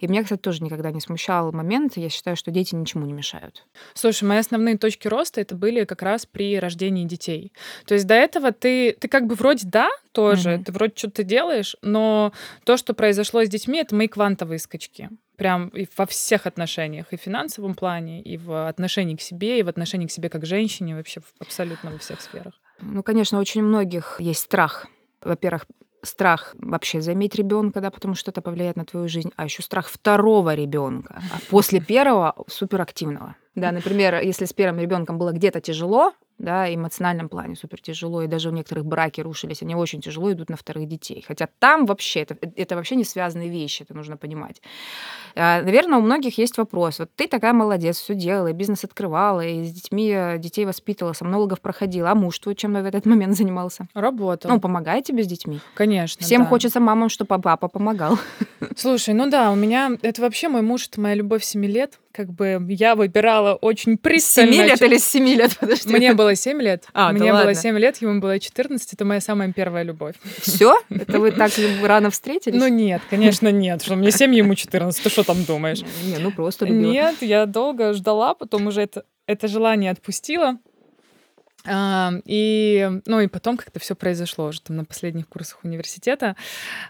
И 0.00 0.06
меня, 0.06 0.22
кстати, 0.22 0.39
тоже 0.40 0.62
никогда 0.62 0.90
не 0.90 1.00
смущал 1.00 1.52
момент. 1.52 1.96
Я 1.96 2.08
считаю, 2.08 2.36
что 2.36 2.50
дети 2.50 2.74
ничему 2.74 3.06
не 3.06 3.12
мешают. 3.12 3.66
Слушай, 3.94 4.24
мои 4.24 4.38
основные 4.38 4.78
точки 4.78 5.08
роста 5.08 5.40
это 5.40 5.54
были 5.54 5.84
как 5.84 6.02
раз 6.02 6.26
при 6.26 6.58
рождении 6.58 7.04
детей. 7.04 7.52
То 7.86 7.94
есть 7.94 8.06
до 8.06 8.14
этого 8.14 8.52
ты, 8.52 8.92
ты 8.92 9.08
как 9.08 9.26
бы 9.26 9.34
вроде 9.34 9.66
да, 9.66 9.88
тоже, 10.12 10.50
mm-hmm. 10.50 10.64
ты 10.64 10.72
вроде 10.72 10.92
что-то 10.96 11.22
делаешь, 11.22 11.76
но 11.82 12.32
то, 12.64 12.76
что 12.76 12.94
произошло 12.94 13.44
с 13.44 13.48
детьми, 13.48 13.78
это 13.78 13.94
мои 13.94 14.08
квантовые 14.08 14.58
скачки 14.58 15.08
прям 15.40 15.68
и 15.68 15.86
во 15.96 16.04
всех 16.04 16.46
отношениях, 16.46 17.06
и 17.12 17.16
в 17.16 17.20
финансовом 17.22 17.74
плане, 17.74 18.20
и 18.20 18.36
в 18.36 18.68
отношении 18.68 19.16
к 19.16 19.22
себе, 19.22 19.58
и 19.58 19.62
в 19.62 19.68
отношении 19.68 20.06
к 20.06 20.10
себе 20.10 20.28
как 20.28 20.44
женщине, 20.44 20.94
вообще 20.94 21.22
абсолютно 21.38 21.90
во 21.90 21.96
всех 21.96 22.20
сферах. 22.20 22.52
Ну, 22.82 23.02
конечно, 23.02 23.38
очень 23.38 23.62
многих 23.62 24.16
есть 24.20 24.40
страх. 24.40 24.86
Во-первых, 25.22 25.64
страх 26.02 26.54
вообще 26.58 27.00
заиметь 27.00 27.34
ребенка, 27.34 27.80
да, 27.80 27.90
потому 27.90 28.14
что 28.14 28.30
это 28.30 28.40
повлияет 28.42 28.76
на 28.76 28.84
твою 28.84 29.08
жизнь, 29.08 29.30
а 29.36 29.44
еще 29.44 29.62
страх 29.62 29.88
второго 29.88 30.54
ребенка, 30.54 31.22
а 31.32 31.38
после 31.50 31.80
первого 31.80 32.34
суперактивного. 32.48 33.36
Да, 33.54 33.72
например, 33.72 34.20
если 34.20 34.44
с 34.44 34.52
первым 34.52 34.80
ребенком 34.80 35.18
было 35.18 35.32
где-то 35.32 35.60
тяжело, 35.60 36.12
да, 36.40 36.74
эмоциональном 36.74 37.28
плане 37.28 37.54
супер 37.54 37.80
тяжело, 37.80 38.22
и 38.22 38.26
даже 38.26 38.48
у 38.48 38.52
некоторых 38.52 38.86
браки 38.86 39.20
рушились, 39.20 39.62
они 39.62 39.74
очень 39.74 40.00
тяжело 40.00 40.32
идут 40.32 40.48
на 40.48 40.56
вторых 40.56 40.88
детей. 40.88 41.24
Хотя 41.26 41.48
там 41.58 41.86
вообще, 41.86 42.20
это, 42.20 42.36
это 42.56 42.76
вообще 42.76 42.96
не 42.96 43.04
связанные 43.04 43.50
вещи, 43.50 43.82
это 43.82 43.94
нужно 43.94 44.16
понимать. 44.16 44.62
А, 45.36 45.62
Наверное, 45.62 45.98
у 45.98 46.02
многих 46.02 46.38
есть 46.38 46.56
вопрос. 46.56 46.98
Вот 46.98 47.10
ты 47.14 47.28
такая 47.28 47.52
молодец, 47.52 47.98
все 47.98 48.14
делала, 48.14 48.52
бизнес 48.52 48.84
открывала, 48.84 49.44
и 49.44 49.64
с 49.64 49.72
детьми 49.72 50.10
э, 50.10 50.38
детей 50.38 50.64
воспитывала, 50.64 51.12
сомнологов 51.12 51.60
проходила. 51.60 52.10
А 52.10 52.14
муж 52.14 52.38
твой 52.38 52.54
чем 52.54 52.72
в 52.72 52.76
этот 52.76 53.04
момент 53.06 53.36
занимался? 53.36 53.86
Работал. 53.94 54.50
Ну, 54.50 54.60
помогает 54.60 55.04
тебе 55.04 55.22
с 55.22 55.26
детьми? 55.26 55.60
Конечно, 55.74 56.24
Всем 56.24 56.42
да. 56.42 56.48
хочется 56.48 56.80
мамам, 56.80 57.10
чтобы 57.10 57.40
папа 57.40 57.68
помогал. 57.68 58.18
Слушай, 58.76 59.14
ну 59.14 59.28
да, 59.28 59.50
у 59.50 59.56
меня... 59.56 59.90
Это 60.02 60.22
вообще 60.22 60.48
мой 60.48 60.62
муж, 60.62 60.88
это 60.88 61.00
моя 61.00 61.14
любовь 61.14 61.44
7 61.44 61.64
лет 61.66 61.98
как 62.12 62.32
бы 62.32 62.58
я 62.68 62.94
выбирала 62.94 63.54
очень 63.54 63.96
пристально. 63.96 64.52
С 64.52 64.56
7 64.56 64.64
лет 64.66 64.82
или 64.82 64.98
с 64.98 65.10
7 65.10 65.28
лет? 65.28 65.56
Подожди. 65.58 65.92
Мне 65.94 66.14
было 66.14 66.34
7 66.34 66.60
лет. 66.60 66.84
А, 66.92 67.12
Мне 67.12 67.26
да 67.26 67.32
было 67.32 67.38
ладно. 67.38 67.54
7 67.54 67.78
лет, 67.78 67.96
ему 67.98 68.20
было 68.20 68.38
14. 68.38 68.92
Это 68.92 69.04
моя 69.04 69.20
самая 69.20 69.52
первая 69.52 69.84
любовь. 69.84 70.14
Все? 70.40 70.74
Это 70.90 71.20
вы 71.20 71.30
так 71.32 71.52
рано 71.82 72.10
встретились? 72.10 72.58
Ну 72.58 72.68
нет, 72.68 73.02
конечно, 73.08 73.50
нет. 73.50 73.82
Что 73.82 73.96
мне 73.96 74.10
7, 74.10 74.34
ему 74.34 74.54
14. 74.54 75.02
Ты 75.02 75.08
что 75.08 75.22
там 75.22 75.44
думаешь? 75.44 75.82
Не, 76.04 76.18
ну 76.18 76.32
просто 76.32 76.66
любила. 76.66 76.90
Нет, 76.90 77.16
я 77.20 77.46
долго 77.46 77.92
ждала, 77.92 78.34
потом 78.34 78.66
уже 78.66 78.82
это, 78.82 79.04
это 79.26 79.48
желание 79.48 79.90
отпустила. 79.90 80.58
А, 81.66 82.12
и, 82.24 82.90
ну, 83.06 83.20
и 83.20 83.26
потом 83.26 83.56
как-то 83.56 83.78
все 83.80 83.94
произошло 83.94 84.46
уже 84.46 84.60
там 84.62 84.76
на 84.76 84.84
последних 84.84 85.28
курсах 85.28 85.58
университета. 85.62 86.36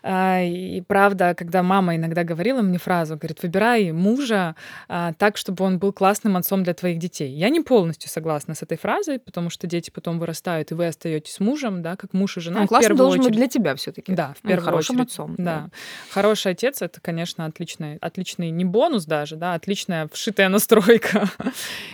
А, 0.03 0.41
и 0.43 0.81
правда, 0.83 1.35
когда 1.35 1.63
мама 1.63 1.97
иногда 1.97 2.23
говорила 2.23 2.63
мне 2.63 2.79
фразу, 2.79 3.17
говорит, 3.17 3.43
выбирай 3.43 3.91
мужа 3.93 4.55
а, 4.89 5.13
так, 5.15 5.37
чтобы 5.37 5.65
он 5.65 5.79
был 5.79 5.93
классным 5.93 6.37
отцом 6.37 6.63
для 6.63 6.75
твоих 6.75 6.99
детей. 6.99 7.33
Я 7.33 7.49
не 7.49 7.61
полностью 7.61 8.09
согласна 8.11 8.55
с 8.55 8.63
этой 8.63 8.79
фразой, 8.79 9.19
потому 9.19 9.51
что 9.51 9.67
дети 9.67 9.91
потом 9.91 10.19
вырастают, 10.19 10.71
и 10.71 10.75
вы 10.75 10.87
остаетесь 10.87 11.35
с 11.35 11.41
мужем, 11.41 11.83
да, 11.83 11.97
как 11.97 12.13
муж 12.13 12.37
и 12.37 12.41
жена. 12.41 12.61
Он 12.61 12.69
первую 12.69 12.97
должен 12.97 13.19
быть 13.21 13.27
очередь. 13.27 13.37
для 13.39 13.49
тебя 13.49 13.75
все-таки. 13.75 14.13
Да, 14.13 14.35
в 14.39 14.45
Ну, 14.45 14.51
первую 14.51 14.65
хорошим 14.67 14.97
очередь. 14.97 15.11
отцом. 15.11 15.35
Да. 15.37 15.69
Хороший 16.11 16.53
отец 16.53 16.81
это, 16.83 17.01
конечно, 17.01 17.45
отличный, 17.47 17.97
отличный 17.97 18.51
не 18.51 18.65
бонус 18.65 19.05
даже, 19.05 19.37
да, 19.37 19.55
отличная 19.55 20.09
вшитая 20.13 20.49
настройка. 20.51 21.29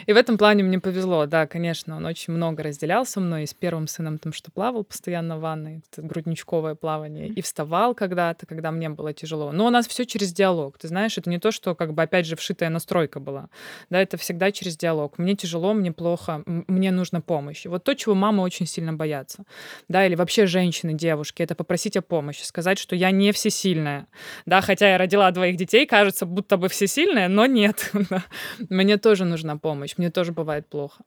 И 0.07 0.13
в 0.13 0.17
этом 0.17 0.37
плане 0.37 0.63
мне 0.63 0.79
повезло, 0.79 1.27
да, 1.27 1.47
конечно, 1.47 1.97
он 1.97 2.05
очень 2.05 2.33
много 2.35 2.63
разделял 2.67 3.07
со 3.07 3.21
мной. 3.21 3.45
И 3.45 3.47
с 3.47 3.55
первым 3.55 3.87
сыном 3.87 4.19
там 4.19 4.33
что 4.33 4.51
плавал 4.51 4.85
постоянно 4.85 5.39
в 5.39 5.41
ванной, 5.41 5.83
это 5.91 6.03
грудничковое 6.03 6.75
плавание, 6.75 7.29
и 7.29 7.41
вставал 7.43 7.95
когда-то, 7.95 8.47
когда 8.47 8.71
мне 8.71 8.89
было 8.89 9.13
тяжело. 9.13 9.53
Но 9.53 9.67
у 9.67 9.71
нас 9.71 9.87
все 9.87 10.05
через 10.05 10.33
диалог. 10.33 10.79
Ты 10.79 10.89
знаешь, 10.89 11.19
это 11.19 11.31
не 11.31 11.39
то, 11.39 11.51
что 11.51 11.75
как 11.75 11.95
бы 11.95 12.03
опять 12.03 12.27
же 12.27 12.37
вшитая 12.37 12.71
настройка 12.71 13.21
была. 13.21 13.49
Да, 13.91 14.01
это 14.01 14.17
всегда 14.17 14.53
через 14.53 14.77
диалог. 14.77 15.19
Мне 15.19 15.35
тяжело, 15.35 15.75
мне 15.75 15.93
плохо, 15.93 16.43
мне 16.47 16.91
нужна 16.91 17.21
помощь. 17.21 17.65
И 17.65 17.69
вот 17.69 17.85
то, 17.85 17.95
чего 17.95 18.15
мамы 18.15 18.43
очень 18.43 18.67
сильно 18.67 18.93
боятся. 18.93 19.45
Да, 19.89 20.07
или 20.07 20.15
вообще 20.15 20.47
женщины, 20.47 20.95
девушки, 20.95 21.43
это 21.43 21.55
попросить 21.55 21.97
о 21.97 22.03
помощи, 22.03 22.43
сказать, 22.43 22.79
что 22.79 22.97
я 22.97 23.11
не 23.11 23.33
всесильная. 23.33 24.07
Да, 24.47 24.61
хотя 24.61 24.91
я 24.91 24.99
родила 24.99 25.31
двоих 25.31 25.57
детей, 25.57 25.87
кажется, 25.87 26.27
будто 26.27 26.57
бы 26.57 26.69
всесильная, 26.69 27.29
но 27.29 27.47
нет. 27.47 27.93
Мне 28.69 28.97
тоже 28.97 29.25
нужна 29.25 29.57
помощь, 29.57 29.95
мне 29.97 30.11
тоже 30.11 30.33
бывает 30.33 30.67
плохо. 30.67 31.05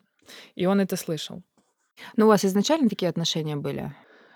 И 0.56 0.66
он 0.66 0.80
это 0.80 0.96
слышал. 0.96 1.44
Ну, 2.16 2.26
у 2.26 2.30
вас 2.30 2.46
изначально 2.46 2.90
такие 2.90 3.10
отношения 3.10 3.56
были? 3.56 3.94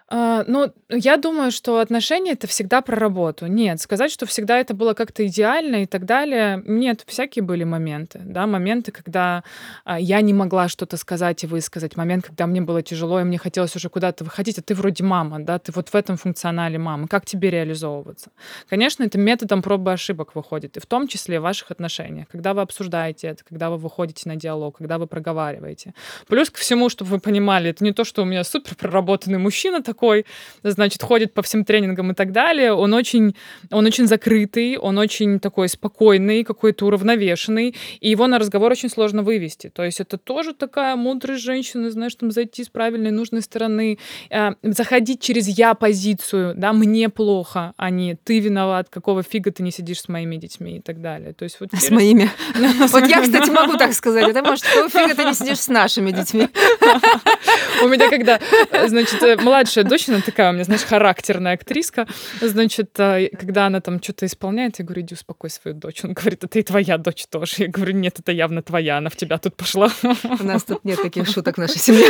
А, 0.09 0.43
ну, 0.47 0.71
я 0.89 1.17
думаю, 1.17 1.51
что 1.51 1.79
отношения 1.79 2.31
это 2.31 2.47
всегда 2.47 2.81
про 2.81 2.95
работу. 2.95 3.47
Нет, 3.47 3.79
сказать, 3.79 4.11
что 4.11 4.25
всегда 4.25 4.59
это 4.59 4.73
было 4.73 4.93
как-то 4.93 5.25
идеально 5.25 5.83
и 5.83 5.85
так 5.85 6.05
далее. 6.05 6.61
Нет, 6.65 7.03
всякие 7.07 7.43
были 7.43 7.63
моменты, 7.63 8.19
да, 8.23 8.45
моменты, 8.47 8.91
когда 8.91 9.43
а, 9.85 9.99
я 9.99 10.21
не 10.21 10.33
могла 10.33 10.67
что-то 10.67 10.97
сказать 10.97 11.43
и 11.43 11.47
высказать, 11.47 11.95
момент, 11.95 12.25
когда 12.25 12.47
мне 12.47 12.61
было 12.61 12.81
тяжело 12.81 13.19
и 13.19 13.23
мне 13.23 13.37
хотелось 13.37 13.75
уже 13.75 13.89
куда-то 13.89 14.23
выходить, 14.23 14.57
а 14.59 14.61
ты 14.61 14.75
вроде 14.75 15.03
мама, 15.03 15.39
да, 15.39 15.59
ты 15.59 15.71
вот 15.71 15.89
в 15.89 15.95
этом 15.95 16.17
функционале 16.17 16.77
мамы, 16.77 17.07
как 17.07 17.25
тебе 17.25 17.49
реализовываться? 17.49 18.31
Конечно, 18.67 19.03
это 19.03 19.17
методом 19.17 19.61
пробы 19.61 19.91
и 19.91 19.93
ошибок 19.93 20.35
выходит, 20.35 20.77
и 20.77 20.79
в 20.79 20.85
том 20.85 21.07
числе 21.07 21.39
в 21.39 21.43
ваших 21.43 21.71
отношениях, 21.71 22.27
когда 22.31 22.53
вы 22.53 22.61
обсуждаете 22.61 23.27
это, 23.27 23.43
когда 23.43 23.69
вы 23.69 23.77
выходите 23.77 24.27
на 24.29 24.35
диалог, 24.35 24.77
когда 24.77 24.97
вы 24.97 25.07
проговариваете. 25.07 25.93
Плюс 26.27 26.49
ко 26.49 26.59
всему, 26.59 26.89
чтобы 26.89 27.11
вы 27.11 27.19
понимали, 27.19 27.69
это 27.69 27.83
не 27.83 27.93
то, 27.93 28.03
что 28.03 28.23
у 28.23 28.25
меня 28.25 28.43
супер 28.43 28.75
проработанный 28.75 29.39
мужчина 29.39 29.81
такой, 29.93 30.25
значит, 30.63 31.03
ходит 31.03 31.33
по 31.33 31.41
всем 31.41 31.63
тренингам 31.63 32.11
и 32.11 32.13
так 32.15 32.31
далее. 32.31 32.73
Он 32.73 32.93
очень, 32.93 33.35
он 33.71 33.85
очень 33.85 34.07
закрытый, 34.07 34.77
он 34.77 34.97
очень 34.97 35.39
такой 35.39 35.69
спокойный, 35.69 36.43
какой-то 36.43 36.87
уравновешенный, 36.87 37.75
и 38.01 38.09
его 38.09 38.27
на 38.27 38.39
разговор 38.39 38.71
очень 38.71 38.89
сложно 38.89 39.21
вывести. 39.23 39.69
То 39.69 39.83
есть 39.83 39.99
это 39.99 40.17
тоже 40.17 40.53
такая 40.53 40.95
мудрая 40.95 41.37
женщина, 41.37 41.91
знаешь, 41.91 42.15
там 42.15 42.31
зайти 42.31 42.63
с 42.63 42.69
правильной, 42.69 43.11
нужной 43.11 43.41
стороны, 43.41 43.97
э, 44.29 44.51
заходить 44.63 45.21
через 45.21 45.47
я-позицию, 45.47 46.53
да, 46.55 46.73
мне 46.73 47.09
плохо, 47.09 47.73
а 47.77 47.89
не 47.89 48.15
ты 48.15 48.39
виноват, 48.39 48.87
какого 48.89 49.21
фига 49.23 49.51
ты 49.51 49.63
не 49.63 49.71
сидишь 49.71 50.01
с 50.01 50.09
моими 50.09 50.37
детьми 50.37 50.77
и 50.77 50.81
так 50.81 51.01
далее. 51.01 51.33
То 51.33 51.43
есть 51.43 51.59
вот 51.59 51.69
С 51.73 51.91
моими. 51.91 52.29
Вот 52.93 53.07
я, 53.07 53.21
кстати, 53.21 53.49
могу 53.51 53.77
так 53.77 53.93
сказать. 53.93 54.27
Это 54.27 54.41
может, 54.41 54.65
какого 54.65 54.89
фига 54.89 55.15
ты 55.15 55.25
не 55.25 55.33
сидишь 55.33 55.59
с 55.59 55.67
нашими 55.67 56.11
детьми? 56.11 56.47
У 57.83 57.87
меня 57.87 58.09
когда, 58.09 58.39
э, 58.71 58.87
значит, 58.87 59.21
э, 59.23 59.37
младшая 59.83 59.89
дочь, 59.89 60.09
она 60.09 60.21
такая 60.21 60.49
у 60.49 60.53
меня, 60.53 60.63
знаешь, 60.63 60.83
характерная 60.83 61.53
актриска, 61.53 62.07
значит, 62.41 62.99
э, 62.99 63.29
когда 63.29 63.67
она 63.67 63.81
там 63.81 64.01
что-то 64.01 64.25
исполняет, 64.25 64.79
я 64.79 64.85
говорю, 64.85 65.01
иди 65.01 65.13
успокой 65.13 65.49
свою 65.49 65.77
дочь. 65.77 66.03
Он 66.03 66.13
говорит, 66.13 66.43
это 66.43 66.59
и 66.59 66.63
твоя 66.63 66.97
дочь 66.97 67.25
тоже. 67.29 67.53
Я 67.57 67.67
говорю, 67.67 67.93
нет, 67.93 68.19
это 68.19 68.31
явно 68.31 68.61
твоя, 68.61 68.97
она 68.97 69.09
в 69.09 69.15
тебя 69.15 69.37
тут 69.37 69.55
пошла. 69.55 69.89
У 70.03 70.43
нас 70.43 70.63
тут 70.63 70.83
нет 70.83 71.01
таких 71.01 71.27
шуток 71.27 71.55
в 71.55 71.59
нашей 71.59 71.79
семье. 71.79 72.07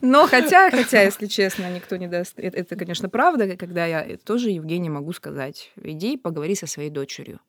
Но 0.00 0.26
хотя, 0.26 0.70
хотя, 0.70 1.02
если 1.02 1.26
честно, 1.26 1.70
никто 1.70 1.96
не 1.96 2.06
даст... 2.06 2.38
Это, 2.38 2.56
это, 2.58 2.76
конечно, 2.76 3.08
правда, 3.08 3.56
когда 3.56 3.86
я 3.86 4.16
тоже 4.24 4.50
Евгений 4.50 4.90
могу 4.90 5.12
сказать, 5.12 5.70
иди 5.82 6.16
поговори 6.16 6.54
со 6.54 6.66
своей 6.66 6.90
дочерью. 6.90 7.40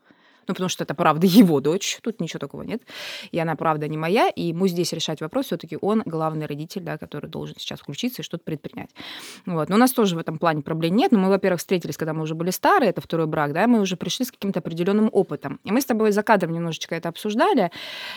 Ну, 0.47 0.53
потому 0.53 0.69
что 0.69 0.83
это, 0.83 0.93
правда, 0.93 1.27
его 1.27 1.59
дочь, 1.59 1.99
тут 2.01 2.19
ничего 2.19 2.39
такого 2.39 2.63
нет. 2.63 2.81
И 3.31 3.39
она, 3.39 3.55
правда, 3.55 3.87
не 3.87 3.97
моя, 3.97 4.29
и 4.29 4.43
ему 4.43 4.67
здесь 4.67 4.93
решать 4.93 5.21
вопрос 5.21 5.47
все 5.47 5.57
таки 5.57 5.77
он 5.81 6.03
главный 6.05 6.45
родитель, 6.45 6.81
да, 6.81 6.97
который 6.97 7.29
должен 7.29 7.55
сейчас 7.57 7.79
включиться 7.79 8.21
и 8.21 8.25
что-то 8.25 8.43
предпринять. 8.43 8.89
Вот. 9.45 9.69
Но 9.69 9.75
у 9.75 9.79
нас 9.79 9.91
тоже 9.91 10.15
в 10.15 10.19
этом 10.19 10.37
плане 10.37 10.61
проблем 10.61 10.95
нет. 10.95 11.11
Но 11.11 11.19
мы, 11.19 11.29
во-первых, 11.29 11.59
встретились, 11.59 11.97
когда 11.97 12.13
мы 12.13 12.23
уже 12.23 12.35
были 12.35 12.51
старые, 12.51 12.89
это 12.89 13.01
второй 13.01 13.27
брак, 13.27 13.53
да, 13.53 13.67
мы 13.67 13.79
уже 13.81 13.95
пришли 13.95 14.25
с 14.25 14.31
каким-то 14.31 14.59
определенным 14.59 15.09
опытом. 15.11 15.59
И 15.63 15.71
мы 15.71 15.81
с 15.81 15.85
тобой 15.85 16.11
за 16.11 16.23
кадром 16.23 16.53
немножечко 16.53 16.95
это 16.95 17.09
обсуждали, 17.09 17.71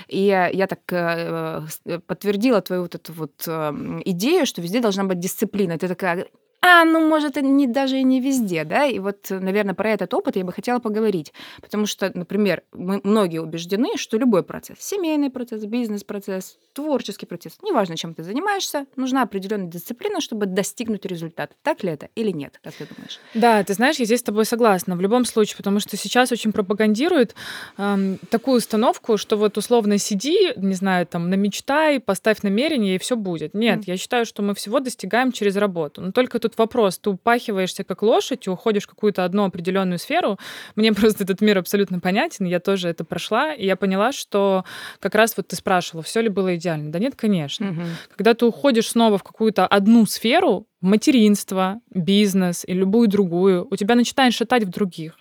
и 0.09 0.25
я 0.53 0.67
так 0.67 0.81
э, 0.93 1.67
с- 1.69 2.01
подтвердила 2.07 2.61
твою 2.61 2.83
вот 2.83 2.95
эту 2.95 3.13
вот 3.13 3.45
э, 3.47 4.01
идею, 4.05 4.47
что 4.47 4.63
везде 4.63 4.81
должна 4.81 5.05
быть 5.05 5.19
дисциплина. 5.19 5.79
Ты 5.79 5.89
такая, 5.89 6.27
а, 6.67 6.85
ну, 6.87 7.07
может, 7.07 7.37
и 7.37 7.43
не, 7.43 7.67
даже 7.67 7.99
и 7.99 8.03
не 8.03 8.23
везде, 8.23 8.65
да, 8.65 8.87
и 8.87 8.99
вот, 8.99 9.27
наверное, 9.29 9.75
про 9.75 9.91
этот 9.91 10.15
опыт 10.15 10.37
я 10.37 10.45
бы 10.45 10.53
хотела 10.53 10.79
поговорить, 10.79 11.35
потому 11.61 11.85
что, 11.85 12.11
например, 12.15 12.63
мы 12.73 13.03
многие 13.05 13.41
убеждены, 13.43 13.99
что 13.99 14.17
любой 14.17 14.43
процесс, 14.43 14.79
семейный 14.81 15.29
процесс, 15.29 15.67
бизнес-процесс, 15.67 16.57
творческий 16.73 17.27
процесс, 17.27 17.59
неважно, 17.63 17.99
чем 17.99 18.15
ты 18.15 18.23
занимаешься, 18.23 18.87
нужна 18.97 19.23
определенная 19.23 19.67
дисциплина, 19.67 20.23
чтобы 20.23 20.47
достигнуть 20.47 21.05
результата. 21.05 21.55
Так 21.63 21.83
ли 21.83 21.91
это 21.91 22.09
или 22.15 22.31
нет, 22.31 22.59
как 22.65 22.73
ты 22.73 22.87
думаешь? 22.87 23.21
Да, 23.35 23.63
ты 23.63 23.75
знаешь, 23.75 23.97
я 23.97 24.07
здесь 24.07 24.21
с 24.21 24.23
тобой 24.23 24.47
согласна 24.47 24.97
в 24.97 25.03
любом 25.03 25.27
случае, 25.27 25.59
потому 25.59 25.81
что 25.81 25.99
сейчас 25.99 26.33
очень 26.33 26.53
пропагандируют 26.53 27.35
эм, 27.77 28.19
такую 28.31 28.57
установку, 28.57 29.19
что 29.19 29.37
вот 29.37 29.59
условно 29.59 29.99
сиди, 29.99 30.55
не 30.57 30.75
знаю, 30.75 31.07
там, 31.07 31.29
намечтай, 31.29 32.01
поставь 32.01 32.43
намерение, 32.43 32.97
и 32.97 32.99
все 32.99 33.17
будет. 33.17 33.53
Нет, 33.53 33.81
mm. 33.81 33.85
я 33.87 33.97
считаю, 33.99 34.25
что 34.25 34.41
мы 34.41 34.55
всего 34.55 34.81
достигаем 34.81 35.31
через 35.31 35.57
работу. 35.57 36.01
Но 36.01 36.13
только 36.13 36.39
тут 36.39 36.54
вопрос, 36.59 36.99
ты 36.99 37.11
упахиваешься 37.11 37.85
как 37.85 38.03
лошадь, 38.03 38.49
уходишь 38.49 38.85
в 38.85 38.89
какую-то 38.89 39.25
одну 39.25 39.45
определенную 39.45 39.99
сферу. 39.99 40.39
Мне 40.77 40.93
просто 40.95 41.25
этот 41.25 41.41
мир 41.41 41.59
абсолютно 41.59 42.01
понятен, 42.01 42.47
я 42.47 42.61
тоже 42.61 42.89
это 42.89 43.05
прошла, 43.05 43.53
и 43.53 43.67
я 43.67 43.77
поняла, 43.77 44.13
что 44.13 44.65
как 45.01 45.15
раз 45.15 45.37
вот 45.37 45.49
ты 45.49 45.57
спрашивала, 45.57 46.03
все 46.03 46.21
ли 46.21 46.29
было 46.29 46.57
идеально. 46.57 46.91
Да 46.91 46.99
нет, 46.99 47.15
конечно. 47.17 47.71
Угу. 47.71 47.83
Когда 48.17 48.35
ты 48.35 48.47
уходишь 48.47 48.89
снова 48.89 49.19
в 49.19 49.23
какую-то 49.23 49.67
одну 49.67 50.07
сферу, 50.07 50.67
материнство, 50.81 51.81
бизнес 51.91 52.65
и 52.67 52.75
любую 52.75 53.09
другую, 53.09 53.67
у 53.71 53.77
тебя 53.77 53.95
начинает 53.95 54.35
шатать 54.35 54.65
в 54.65 54.71
других. 54.71 55.17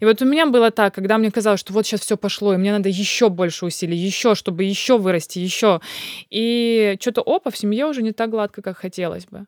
И 0.00 0.04
вот 0.04 0.22
у 0.22 0.24
меня 0.24 0.46
было 0.46 0.70
так, 0.70 0.94
когда 0.94 1.18
мне 1.18 1.30
казалось, 1.30 1.60
что 1.60 1.72
вот 1.72 1.86
сейчас 1.86 2.00
все 2.00 2.16
пошло, 2.16 2.54
и 2.54 2.56
мне 2.56 2.72
надо 2.72 2.88
еще 2.88 3.28
больше 3.28 3.66
усилий, 3.66 3.96
еще, 3.96 4.34
чтобы 4.34 4.64
еще 4.64 4.98
вырасти, 4.98 5.38
еще. 5.38 5.80
И 6.30 6.96
что-то 7.00 7.22
опа, 7.22 7.50
в 7.50 7.56
семье 7.56 7.86
уже 7.86 8.02
не 8.02 8.12
так 8.12 8.30
гладко, 8.30 8.62
как 8.62 8.76
хотелось 8.76 9.26
бы. 9.26 9.46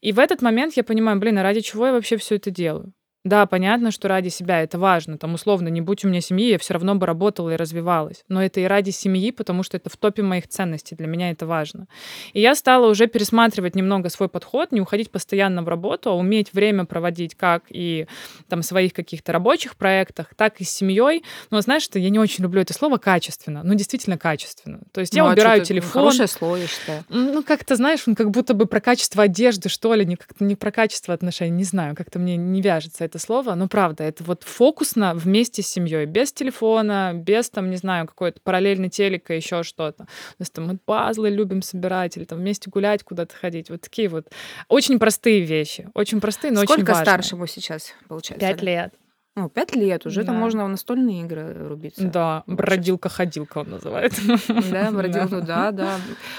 И 0.00 0.12
в 0.12 0.18
этот 0.18 0.42
момент 0.42 0.76
я 0.76 0.84
понимаю, 0.84 1.18
блин, 1.18 1.38
а 1.38 1.42
ради 1.42 1.60
чего 1.60 1.86
я 1.86 1.92
вообще 1.92 2.16
все 2.16 2.36
это 2.36 2.50
делаю? 2.50 2.92
Да, 3.22 3.44
понятно, 3.44 3.90
что 3.90 4.08
ради 4.08 4.28
себя 4.28 4.62
это 4.62 4.78
важно. 4.78 5.18
Там, 5.18 5.34
условно, 5.34 5.68
не 5.68 5.82
будь 5.82 6.06
у 6.06 6.08
меня 6.08 6.22
семьи, 6.22 6.48
я 6.48 6.58
все 6.58 6.72
равно 6.72 6.94
бы 6.94 7.04
работала 7.04 7.50
и 7.50 7.56
развивалась. 7.56 8.24
Но 8.28 8.42
это 8.42 8.60
и 8.60 8.64
ради 8.64 8.90
семьи, 8.90 9.30
потому 9.30 9.62
что 9.62 9.76
это 9.76 9.90
в 9.90 9.96
топе 9.98 10.22
моих 10.22 10.48
ценностей. 10.48 10.96
Для 10.96 11.06
меня 11.06 11.30
это 11.30 11.46
важно. 11.46 11.86
И 12.32 12.40
я 12.40 12.54
стала 12.54 12.88
уже 12.88 13.08
пересматривать 13.08 13.74
немного 13.74 14.08
свой 14.08 14.30
подход, 14.30 14.72
не 14.72 14.80
уходить 14.80 15.10
постоянно 15.10 15.62
в 15.62 15.68
работу, 15.68 16.08
а 16.10 16.14
уметь 16.14 16.54
время 16.54 16.86
проводить 16.86 17.34
как 17.34 17.64
и 17.68 18.06
там 18.48 18.62
в 18.62 18.64
своих 18.64 18.94
каких-то 18.94 19.32
рабочих 19.32 19.76
проектах, 19.76 20.34
так 20.34 20.58
и 20.62 20.64
с 20.64 20.70
семьей. 20.70 21.22
Но 21.50 21.60
знаешь, 21.60 21.82
что 21.82 21.98
я 21.98 22.08
не 22.08 22.18
очень 22.18 22.42
люблю 22.42 22.62
это 22.62 22.72
слово 22.72 22.96
качественно. 22.96 23.60
Ну, 23.62 23.74
действительно 23.74 24.16
качественно. 24.16 24.80
То 24.92 25.02
есть 25.02 25.12
ну, 25.12 25.18
я 25.18 25.28
а 25.28 25.32
убираю 25.32 25.62
телефон. 25.62 25.90
Хорошее 25.90 26.28
слово, 26.28 26.56
я 26.56 26.66
считаю. 26.66 27.04
Ну, 27.10 27.42
как-то, 27.42 27.76
знаешь, 27.76 28.00
он 28.06 28.14
как 28.14 28.30
будто 28.30 28.54
бы 28.54 28.64
про 28.64 28.80
качество 28.80 29.24
одежды, 29.24 29.68
что 29.68 29.92
ли, 29.92 30.06
не, 30.06 30.16
как-то 30.16 30.42
не 30.42 30.56
про 30.56 30.70
качество 30.70 31.12
отношений, 31.12 31.50
не 31.50 31.64
знаю, 31.64 31.94
как-то 31.94 32.18
мне 32.18 32.38
не 32.38 32.62
вяжется 32.62 33.09
это 33.10 33.18
слово. 33.18 33.54
Ну, 33.54 33.68
правда, 33.68 34.04
это 34.04 34.24
вот 34.24 34.44
фокусно 34.44 35.14
вместе 35.14 35.62
с 35.62 35.66
семьей, 35.66 36.06
без 36.06 36.32
телефона, 36.32 37.12
без, 37.14 37.50
там, 37.50 37.70
не 37.70 37.76
знаю, 37.76 38.06
какой-то 38.06 38.40
параллельный 38.42 38.88
телека, 38.88 39.34
еще 39.34 39.62
что-то. 39.62 40.04
То 40.04 40.06
есть 40.38 40.52
там 40.52 40.66
мы 40.66 40.78
пазлы 40.78 41.28
любим 41.28 41.62
собирать 41.62 42.16
или 42.16 42.24
там 42.24 42.38
вместе 42.38 42.70
гулять, 42.70 43.02
куда-то 43.02 43.34
ходить. 43.34 43.70
Вот 43.70 43.82
такие 43.82 44.08
вот 44.08 44.28
очень 44.68 44.98
простые 44.98 45.40
вещи. 45.40 45.88
Очень 45.94 46.20
простые, 46.20 46.52
но 46.52 46.60
Сколько 46.60 46.72
очень 46.72 46.84
важные. 46.84 46.94
Сколько 46.94 47.10
старшему 47.10 47.46
сейчас, 47.46 47.94
получается? 48.08 48.46
Пять 48.46 48.62
лет. 48.62 48.94
Ну, 49.36 49.48
пять 49.48 49.76
лет 49.76 50.06
уже, 50.06 50.22
да. 50.22 50.28
там 50.28 50.36
можно 50.36 50.64
в 50.64 50.68
настольные 50.68 51.22
игры 51.22 51.68
рубиться. 51.68 52.04
Да, 52.04 52.42
бродилка-ходилка 52.46 53.58
он 53.58 53.70
называет. 53.70 54.12
Да, 54.70 54.90
бродилка, 54.90 55.40
да, 55.40 55.70
да. 55.70 55.96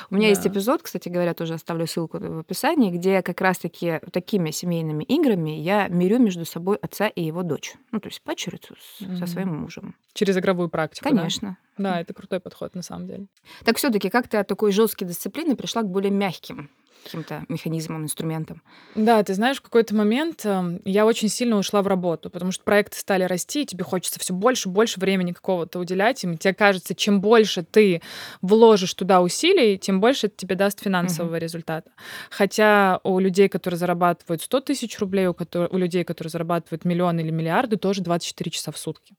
У 0.09 0.15
меня 0.15 0.29
есть 0.29 0.45
эпизод, 0.45 0.81
кстати 0.81 1.09
говоря, 1.09 1.33
тоже 1.33 1.53
оставлю 1.53 1.87
ссылку 1.87 2.19
в 2.19 2.39
описании, 2.39 2.91
где 2.91 3.21
как 3.21 3.39
раз-таки 3.41 3.99
такими 4.11 4.51
семейными 4.51 5.03
играми 5.03 5.51
я 5.51 5.87
мирю 5.87 6.19
между 6.19 6.45
собой 6.45 6.77
отца 6.77 7.07
и 7.07 7.23
его 7.23 7.43
дочь. 7.43 7.75
Ну, 7.91 7.99
то 7.99 8.09
есть 8.09 8.21
падчерицу 8.21 8.75
со 9.17 9.25
своим 9.25 9.55
мужем. 9.55 9.95
Через 10.13 10.37
игровую 10.37 10.69
практику, 10.69 11.07
Конечно. 11.07 11.57
Да, 11.77 11.99
это 11.99 12.13
крутой 12.13 12.39
подход 12.39 12.75
на 12.75 12.81
самом 12.81 13.07
деле. 13.07 13.27
Так 13.63 13.77
все 13.77 13.89
таки 13.89 14.09
как 14.09 14.27
ты 14.27 14.37
от 14.37 14.47
такой 14.47 14.71
жесткой 14.71 15.07
дисциплины 15.07 15.55
пришла 15.55 15.81
к 15.81 15.89
более 15.89 16.11
мягким 16.11 16.69
каким-то 17.03 17.43
механизмом, 17.49 18.03
инструментом. 18.03 18.61
Да, 18.95 19.23
ты 19.23 19.33
знаешь, 19.33 19.57
в 19.57 19.61
какой-то 19.61 19.95
момент 19.95 20.41
э, 20.45 20.79
я 20.85 21.05
очень 21.05 21.29
сильно 21.29 21.57
ушла 21.57 21.81
в 21.81 21.87
работу, 21.87 22.29
потому 22.29 22.51
что 22.51 22.63
проекты 22.63 22.97
стали 22.97 23.23
расти, 23.23 23.63
и 23.63 23.65
тебе 23.65 23.83
хочется 23.83 24.19
все 24.19 24.33
больше 24.33 24.69
и 24.69 24.71
больше 24.71 24.99
времени 24.99 25.31
какого-то 25.31 25.79
уделять 25.79 26.23
им. 26.23 26.37
Тебе 26.37 26.53
кажется, 26.53 26.95
чем 26.95 27.21
больше 27.21 27.63
ты 27.63 28.01
вложишь 28.41 28.93
туда 28.93 29.21
усилий, 29.21 29.77
тем 29.77 29.99
больше 29.99 30.27
это 30.27 30.35
тебе 30.37 30.55
даст 30.55 30.81
финансового 30.81 31.35
uh-huh. 31.35 31.39
результата. 31.39 31.91
Хотя 32.29 32.99
у 33.03 33.19
людей, 33.19 33.49
которые 33.49 33.77
зарабатывают 33.77 34.41
100 34.41 34.61
тысяч 34.61 34.99
рублей, 34.99 35.27
у, 35.27 35.35
у 35.35 35.77
людей, 35.77 36.03
которые 36.03 36.29
зарабатывают 36.29 36.85
миллионы 36.85 37.21
или 37.21 37.31
миллиарды, 37.31 37.77
тоже 37.77 38.01
24 38.01 38.51
часа 38.51 38.71
в 38.71 38.77
сутки. 38.77 39.15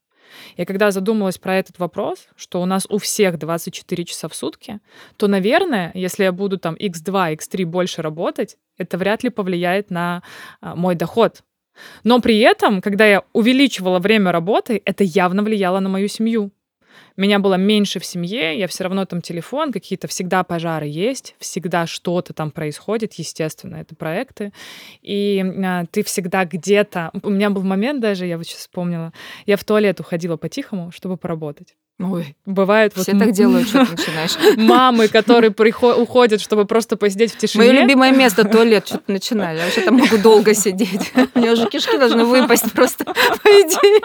И 0.55 0.65
когда 0.65 0.91
задумалась 0.91 1.37
про 1.37 1.55
этот 1.55 1.79
вопрос, 1.79 2.27
что 2.35 2.61
у 2.61 2.65
нас 2.65 2.85
у 2.89 2.97
всех 2.97 3.37
24 3.37 4.05
часа 4.05 4.27
в 4.27 4.35
сутки, 4.35 4.79
то, 5.17 5.27
наверное, 5.27 5.91
если 5.93 6.23
я 6.23 6.31
буду 6.31 6.57
там 6.57 6.75
x2, 6.75 7.37
x3 7.37 7.65
больше 7.65 8.01
работать, 8.01 8.57
это 8.77 8.97
вряд 8.97 9.23
ли 9.23 9.29
повлияет 9.29 9.89
на 9.89 10.23
а, 10.61 10.75
мой 10.75 10.95
доход. 10.95 11.43
Но 12.03 12.19
при 12.19 12.39
этом, 12.39 12.81
когда 12.81 13.05
я 13.05 13.23
увеличивала 13.33 13.99
время 13.99 14.31
работы, 14.31 14.81
это 14.85 15.03
явно 15.03 15.43
влияло 15.43 15.79
на 15.79 15.89
мою 15.89 16.07
семью 16.07 16.51
меня 17.21 17.39
было 17.39 17.55
меньше 17.55 17.99
в 17.99 18.05
семье, 18.05 18.57
я 18.57 18.67
все 18.67 18.83
равно 18.83 19.05
там 19.05 19.21
телефон, 19.21 19.71
какие-то 19.71 20.07
всегда 20.07 20.43
пожары 20.43 20.87
есть, 20.87 21.35
всегда 21.39 21.85
что-то 21.85 22.33
там 22.33 22.51
происходит, 22.51 23.13
естественно, 23.13 23.75
это 23.77 23.95
проекты. 23.95 24.51
И 25.01 25.43
а, 25.63 25.85
ты 25.91 26.03
всегда 26.03 26.45
где-то... 26.45 27.11
У 27.21 27.29
меня 27.29 27.49
был 27.49 27.63
момент 27.63 28.01
даже, 28.01 28.25
я 28.25 28.37
вот 28.37 28.47
сейчас 28.47 28.61
вспомнила, 28.61 29.13
я 29.45 29.57
в 29.57 29.63
туалет 29.63 29.99
уходила 29.99 30.37
по-тихому, 30.37 30.91
чтобы 30.91 31.17
поработать. 31.17 31.75
Ой, 31.99 32.35
бывает 32.45 32.93
все 32.95 33.13
вот 33.13 33.19
так 33.19 33.31
делают, 33.31 33.67
что 33.67 33.85
ты 33.85 33.91
начинаешь. 33.95 34.57
Мамы, 34.57 35.07
которые 35.07 35.51
приход- 35.51 35.99
уходят, 35.99 36.41
чтобы 36.41 36.65
просто 36.65 36.97
посидеть 36.97 37.33
в 37.33 37.37
тишине. 37.37 37.65
Мое 37.65 37.81
любимое 37.81 38.11
место 38.11 38.43
туалет, 38.45 38.87
что-то 38.87 39.11
начинали. 39.11 39.59
Я 39.59 39.65
вообще 39.65 39.81
там 39.81 39.97
могу 39.97 40.17
долго 40.17 40.53
сидеть. 40.55 41.13
У 41.35 41.39
меня 41.39 41.53
уже 41.53 41.69
кишки 41.69 41.97
должны 41.97 42.25
выпасть 42.25 42.71
просто, 42.73 43.05
по 43.05 43.11
идее. 43.11 44.01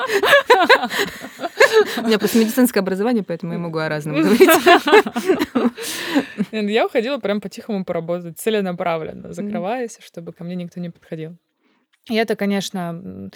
У 1.97 2.07
меня 2.07 2.19
просто 2.19 2.39
медицинское 2.39 2.81
образование, 2.81 2.98
поэтому 3.23 3.53
я 3.53 3.59
могу 3.59 3.79
о 3.79 3.89
разном 3.89 4.23
говорить. 4.23 4.49
Я 6.53 6.87
уходила 6.87 7.19
прям 7.19 7.41
по-тихому 7.41 7.85
поработать, 7.85 8.39
целенаправленно, 8.39 9.33
закрываясь, 9.33 9.99
чтобы 10.01 10.33
ко 10.33 10.45
мне 10.45 10.55
никто 10.55 10.81
не 10.81 10.91
подходил. 10.91 11.37
И 12.09 12.15
это, 12.15 12.37
конечно, 12.37 13.31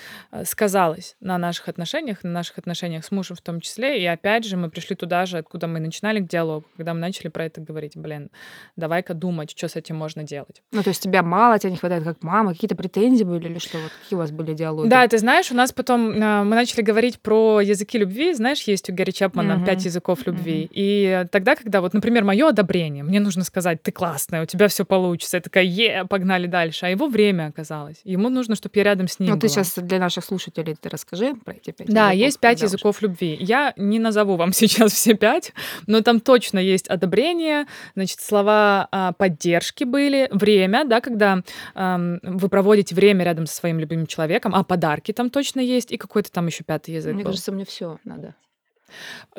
сказалось 0.44 1.16
на 1.20 1.38
наших 1.38 1.68
отношениях, 1.68 2.24
на 2.24 2.30
наших 2.30 2.58
отношениях 2.58 3.04
с 3.04 3.10
мужем 3.10 3.36
в 3.36 3.40
том 3.40 3.60
числе. 3.60 4.02
И 4.02 4.06
опять 4.06 4.44
же, 4.44 4.56
мы 4.56 4.70
пришли 4.70 4.96
туда 4.96 5.26
же, 5.26 5.38
откуда 5.38 5.66
мы 5.66 5.80
начинали 5.80 6.20
к 6.20 6.28
диалогу, 6.28 6.66
когда 6.76 6.94
мы 6.94 7.00
начали 7.00 7.28
про 7.28 7.44
это 7.44 7.60
говорить. 7.60 7.96
Блин, 7.96 8.30
давай-ка 8.76 9.14
думать, 9.14 9.50
что 9.56 9.68
с 9.68 9.76
этим 9.76 9.96
можно 9.96 10.22
делать. 10.22 10.62
Ну, 10.72 10.82
то 10.82 10.88
есть 10.88 11.02
тебя 11.02 11.22
мало, 11.22 11.58
тебя 11.58 11.70
не 11.70 11.76
хватает 11.76 12.04
как 12.04 12.22
мама, 12.22 12.54
какие-то 12.54 12.76
претензии 12.76 13.24
были 13.24 13.48
или 13.48 13.58
что? 13.58 13.78
Вот 13.78 13.92
какие 14.02 14.16
у 14.16 14.20
вас 14.20 14.30
были 14.30 14.54
диалоги? 14.54 14.88
Да, 14.88 15.06
ты 15.06 15.18
знаешь, 15.18 15.50
у 15.52 15.54
нас 15.54 15.72
потом 15.72 16.10
э, 16.10 16.42
мы 16.44 16.54
начали 16.56 16.82
говорить 16.82 17.20
про 17.20 17.60
языки 17.60 17.98
любви. 17.98 18.34
Знаешь, 18.34 18.62
есть 18.62 18.88
у 18.90 18.94
Гарри 18.94 19.10
Чапмана 19.10 19.52
mm-hmm. 19.52 19.66
пять 19.66 19.84
языков 19.84 20.26
любви. 20.26 20.64
Mm-hmm. 20.64 20.70
И 20.72 21.26
тогда, 21.30 21.56
когда 21.56 21.80
вот, 21.80 21.94
например, 21.94 22.24
мое 22.24 22.48
одобрение, 22.48 23.04
мне 23.04 23.20
нужно 23.20 23.44
сказать, 23.44 23.82
ты 23.82 23.92
классная, 23.92 24.42
у 24.42 24.46
тебя 24.46 24.68
все 24.68 24.84
получится. 24.84 25.36
Я 25.36 25.40
такая, 25.40 25.64
е, 25.64 26.04
погнали 26.04 26.46
дальше. 26.46 26.86
А 26.86 26.88
его 26.88 27.08
время 27.08 27.48
оказалось. 27.48 28.00
Ему 28.04 28.28
нужно 28.28 28.56
чтобы 28.62 28.72
я 28.76 28.84
рядом 28.84 29.08
с 29.08 29.18
ним. 29.18 29.30
Ну, 29.30 29.38
ты 29.38 29.48
сейчас 29.48 29.74
для 29.76 29.98
наших 29.98 30.24
слушателей 30.24 30.76
ты 30.80 30.88
расскажи 30.88 31.34
про 31.34 31.54
эти 31.54 31.72
пять 31.72 31.88
Да, 31.88 32.10
языков, 32.10 32.24
есть 32.26 32.40
пять 32.40 32.62
языков 32.62 32.96
уж. 32.96 33.02
любви. 33.02 33.36
Я 33.40 33.74
не 33.76 33.98
назову 33.98 34.36
вам 34.36 34.52
сейчас 34.52 34.92
все 34.92 35.14
пять, 35.14 35.52
но 35.88 36.00
там 36.00 36.20
точно 36.20 36.60
есть 36.60 36.86
одобрение, 36.86 37.66
значит, 37.96 38.20
слова 38.20 38.88
а, 38.92 39.12
поддержки 39.12 39.82
были, 39.82 40.28
время, 40.30 40.84
да, 40.84 41.00
когда 41.00 41.42
а, 41.74 41.98
вы 42.22 42.48
проводите 42.48 42.94
время 42.94 43.24
рядом 43.24 43.46
со 43.46 43.56
своим 43.56 43.80
любимым 43.80 44.06
человеком, 44.06 44.54
а 44.54 44.62
подарки 44.62 45.12
там 45.12 45.28
точно 45.28 45.58
есть, 45.60 45.90
и 45.90 45.96
какой-то 45.96 46.30
там 46.30 46.46
еще 46.46 46.62
пятый 46.62 46.94
язык. 46.94 47.14
Мне 47.14 47.24
был. 47.24 47.30
кажется, 47.30 47.50
мне 47.50 47.64
все 47.64 47.98
надо. 48.04 48.34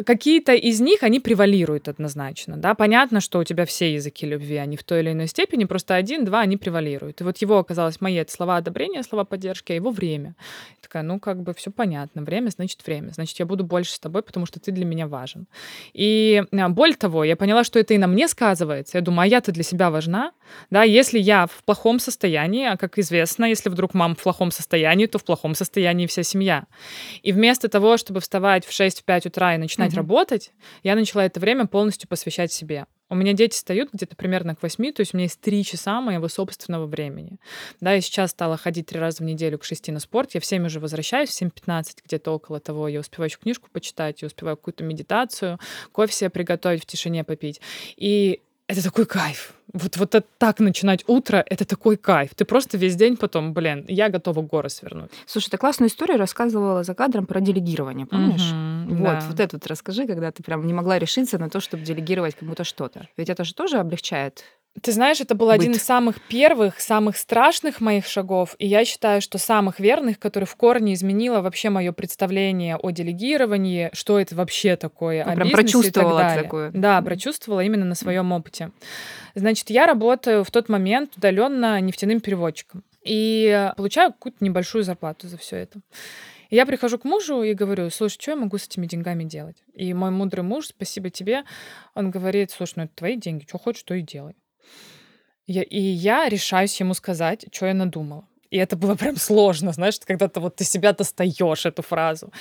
Какие-то 0.06 0.54
из 0.54 0.80
них, 0.82 1.04
они 1.04 1.20
превалируют 1.20 1.88
однозначно, 1.88 2.58
да, 2.58 2.74
понятно, 2.74 3.22
что 3.22 3.39
у 3.39 3.44
тебя 3.44 3.66
все 3.66 3.94
языки 3.94 4.26
любви, 4.26 4.58
они 4.58 4.78
в 4.78 4.84
той 4.84 5.02
или 5.02 5.12
иной 5.12 5.28
степени, 5.28 5.66
просто 5.66 5.96
один, 5.96 6.26
два, 6.26 6.42
они 6.42 6.58
превалируют. 6.58 7.22
И 7.22 7.24
вот 7.24 7.38
его 7.38 7.58
оказалось 7.58 8.02
мои 8.02 8.16
это 8.16 8.32
слова 8.32 8.58
одобрения, 8.58 9.04
слова 9.04 9.24
поддержки, 9.24 9.72
а 9.72 9.76
его 9.76 9.92
время. 9.92 10.36
Я 10.72 10.78
такая, 10.82 11.04
ну, 11.04 11.20
как 11.20 11.42
бы 11.42 11.54
все 11.54 11.72
понятно, 11.72 12.24
время 12.24 12.50
значит 12.50 12.86
время, 12.86 13.12
значит, 13.12 13.39
я 13.39 13.46
буду 13.46 13.63
больше 13.63 13.94
с 13.94 14.00
тобой, 14.00 14.24
потому 14.24 14.46
что 14.46 14.60
ты 14.60 14.72
для 14.72 14.86
меня 14.86 15.08
важен. 15.08 15.48
И 15.94 16.44
а, 16.52 16.70
более 16.70 16.98
того, 16.98 17.24
я 17.24 17.36
поняла, 17.36 17.63
что 17.63 17.80
это 17.80 17.94
и 17.94 17.98
на 17.98 18.08
мне 18.08 18.28
сказывается. 18.28 18.98
Я 18.98 19.02
думаю, 19.02 19.24
а 19.24 19.28
я-то 19.28 19.52
для 19.52 19.63
себя 19.63 19.89
важна, 19.89 20.32
да, 20.70 20.84
если 20.84 21.20
я 21.20 21.48
в 21.48 21.63
плохом 21.63 22.00
состоянии, 22.00 22.66
а 22.66 22.78
как 22.78 22.98
известно, 22.98 23.46
если 23.46 23.70
вдруг 23.70 23.94
мама 23.94 24.16
в 24.16 24.24
плохом 24.24 24.52
состоянии, 24.52 25.06
то 25.06 25.18
в 25.18 25.24
плохом 25.24 25.56
состоянии 25.56 26.08
вся 26.08 26.24
семья. 26.24 26.66
И 27.22 27.32
вместо 27.32 27.68
того, 27.70 27.98
чтобы 27.98 28.20
вставать 28.20 28.66
в 28.66 28.72
6-5 28.72 29.28
утра 29.28 29.43
утра 29.44 29.56
и 29.56 29.58
начинать 29.58 29.92
Мгм. 29.92 29.98
работать, 29.98 30.52
я 30.84 30.96
начала 30.96 31.26
это 31.26 31.40
время 31.40 31.68
полностью 31.68 32.08
посвящать 32.08 32.52
себе. 32.52 32.86
У 33.10 33.16
меня 33.16 33.34
дети 33.34 33.54
встают 33.54 33.90
где-то 33.94 34.16
примерно 34.16 34.56
к 34.56 34.64
8, 34.64 34.92
то 34.92 35.02
есть 35.02 35.14
у 35.14 35.18
меня 35.18 35.26
есть 35.26 35.40
3 35.40 35.64
часа 35.64 36.02
моего 36.02 36.28
собственного 36.28 36.88
времени. 36.88 37.38
Да, 37.80 37.94
я 37.94 38.02
сейчас 38.02 38.32
стала 38.32 38.58
ходить 38.58 38.88
три 38.88 39.00
раза 39.00 39.18
в 39.18 39.26
неделю 39.26 39.60
к 39.60 39.66
6 39.66 39.90
на 39.92 40.00
спорт. 40.00 40.34
Я 40.34 40.40
в 40.40 40.46
7 40.46 40.66
уже 40.66 40.80
возвращаюсь, 40.80 41.30
в 41.30 41.34
7.15 41.34 41.98
где-то 42.06 42.32
около 42.32 42.60
того. 42.60 42.88
Я 42.88 43.02
успеваю 43.02 43.30
еще 43.30 43.38
книжку 43.38 43.70
почитать, 43.72 44.22
я 44.22 44.28
успеваю 44.28 44.58
какую-то 44.58 44.84
медитацию, 44.84 45.60
кофе 45.92 46.14
себе 46.14 46.30
приготовить, 46.30 46.84
в 46.84 46.86
тишине 46.86 47.24
попить. 47.24 47.62
И 47.98 48.42
это 48.67 48.84
такой 48.84 49.06
кайф. 49.06 49.54
Вот, 49.73 49.97
вот 49.97 50.15
это 50.15 50.28
так 50.38 50.60
начинать 50.60 51.04
утро, 51.08 51.43
это 51.47 51.65
такой 51.65 51.97
кайф. 51.97 52.36
Ты 52.36 52.45
просто 52.45 52.78
весь 52.78 52.95
день 52.95 53.17
потом, 53.17 53.54
блин, 53.54 53.86
я 53.88 54.10
готова 54.10 54.41
горы 54.41 54.69
свернуть. 54.69 55.12
Слушай, 55.26 55.49
ты 55.49 55.58
классную 55.58 55.89
историю 55.89 56.17
рассказывала 56.17 56.84
за 56.84 56.93
кадром 56.93 57.26
про 57.26 57.41
делегирование, 57.41 58.06
помнишь? 58.06 58.52
Мгм, 58.86 58.97
Вот, 58.97 59.19
да. 59.19 59.26
вот 59.28 59.39
это 59.39 59.56
вот 59.56 59.67
расскажи, 59.67 60.06
когда 60.06 60.32
ты 60.32 60.43
прям 60.43 60.65
не 60.67 60.73
могла 60.73 60.99
решиться 60.99 61.38
на 61.39 61.49
то, 61.49 61.60
чтобы 61.60 61.84
делегировать 61.84 62.36
кому-то 62.36 62.63
что-то. 62.63 63.08
Ведь 63.17 63.30
это 63.30 63.43
же 63.43 63.54
тоже 63.56 63.78
облегчает. 63.78 64.43
Ты 64.82 64.92
знаешь, 64.92 65.22
это 65.22 65.36
был 65.36 65.50
один 65.52 65.72
Быт. 65.72 65.82
из 65.82 65.86
самых 65.86 66.20
первых, 66.28 66.80
самых 66.80 67.16
страшных 67.16 67.80
моих 67.80 68.08
шагов, 68.08 68.56
и 68.58 68.66
я 68.68 68.84
считаю, 68.86 69.22
что 69.22 69.38
самых 69.38 69.80
верных, 69.80 70.20
который 70.20 70.46
в 70.46 70.56
корне 70.56 70.96
изменило 70.96 71.42
вообще 71.42 71.70
мое 71.70 71.92
представление 71.92 72.76
о 72.78 72.90
делегировании, 72.90 73.92
что 73.94 74.20
это 74.20 74.36
вообще 74.36 74.76
такое, 74.76 75.24
Ну, 75.26 75.32
о 75.32 75.36
прям 75.36 75.48
бизнесе 75.48 75.52
и 75.52 75.92
так 75.92 76.04
прочувствовала 76.04 76.20
далее. 76.20 76.44
такое. 76.44 76.72
Да, 76.74 77.02
прочувствовала 77.02 77.60
именно 77.62 77.86
на 77.86 77.96
своем 77.96 78.32
опыте. 78.32 78.72
Значит, 79.36 79.70
я 79.70 79.86
работаю 79.86 80.44
в 80.44 80.50
тот 80.52 80.70
момент 80.70 81.14
удаленно 81.18 81.80
нефтяным 81.80 82.20
переводчиком 82.20 82.84
и 83.04 83.72
получаю 83.78 84.12
какую-то 84.12 84.44
небольшую 84.44 84.84
зарплату 84.84 85.28
за 85.28 85.38
все 85.38 85.58
это. 85.58 85.82
И 86.50 86.56
я 86.56 86.66
прихожу 86.66 86.98
к 86.98 87.04
мужу 87.04 87.42
и 87.44 87.54
говорю, 87.54 87.90
слушай, 87.90 88.16
что 88.20 88.32
я 88.32 88.38
могу 88.38 88.58
с 88.58 88.66
этими 88.68 88.86
деньгами 88.86 89.24
делать? 89.24 89.58
И 89.74 89.94
мой 89.94 90.12
мудрый 90.12 90.44
муж, 90.44 90.68
спасибо 90.68 91.10
тебе, 91.10 91.44
он 91.96 92.12
говорит, 92.12 92.52
слушай, 92.52 92.74
ну 92.78 92.84
это 92.84 92.94
твои 92.96 93.18
деньги, 93.18 93.46
что 93.48 93.58
хочешь, 93.58 93.84
то 93.84 93.94
и 93.94 94.02
делай. 94.02 94.36
Я, 95.48 95.64
и 95.64 95.80
я 95.80 96.30
решаюсь 96.30 96.80
ему 96.80 96.94
сказать, 96.94 97.46
что 97.52 97.66
я 97.66 97.74
надумала. 97.74 98.26
И 98.50 98.58
это 98.58 98.76
было 98.76 98.96
прям 98.96 99.18
сложно, 99.18 99.72
знаешь, 99.72 100.00
когда 100.06 100.28
ты 100.28 100.40
вот 100.40 100.56
ты 100.56 100.64
себя 100.64 100.94
достаешь 100.94 101.66
эту 101.66 101.82
фразу. 101.82 102.32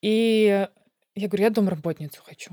И 0.00 0.66
я 1.14 1.28
говорю, 1.28 1.44
я 1.44 1.50
домработницу 1.50 2.22
хочу. 2.24 2.52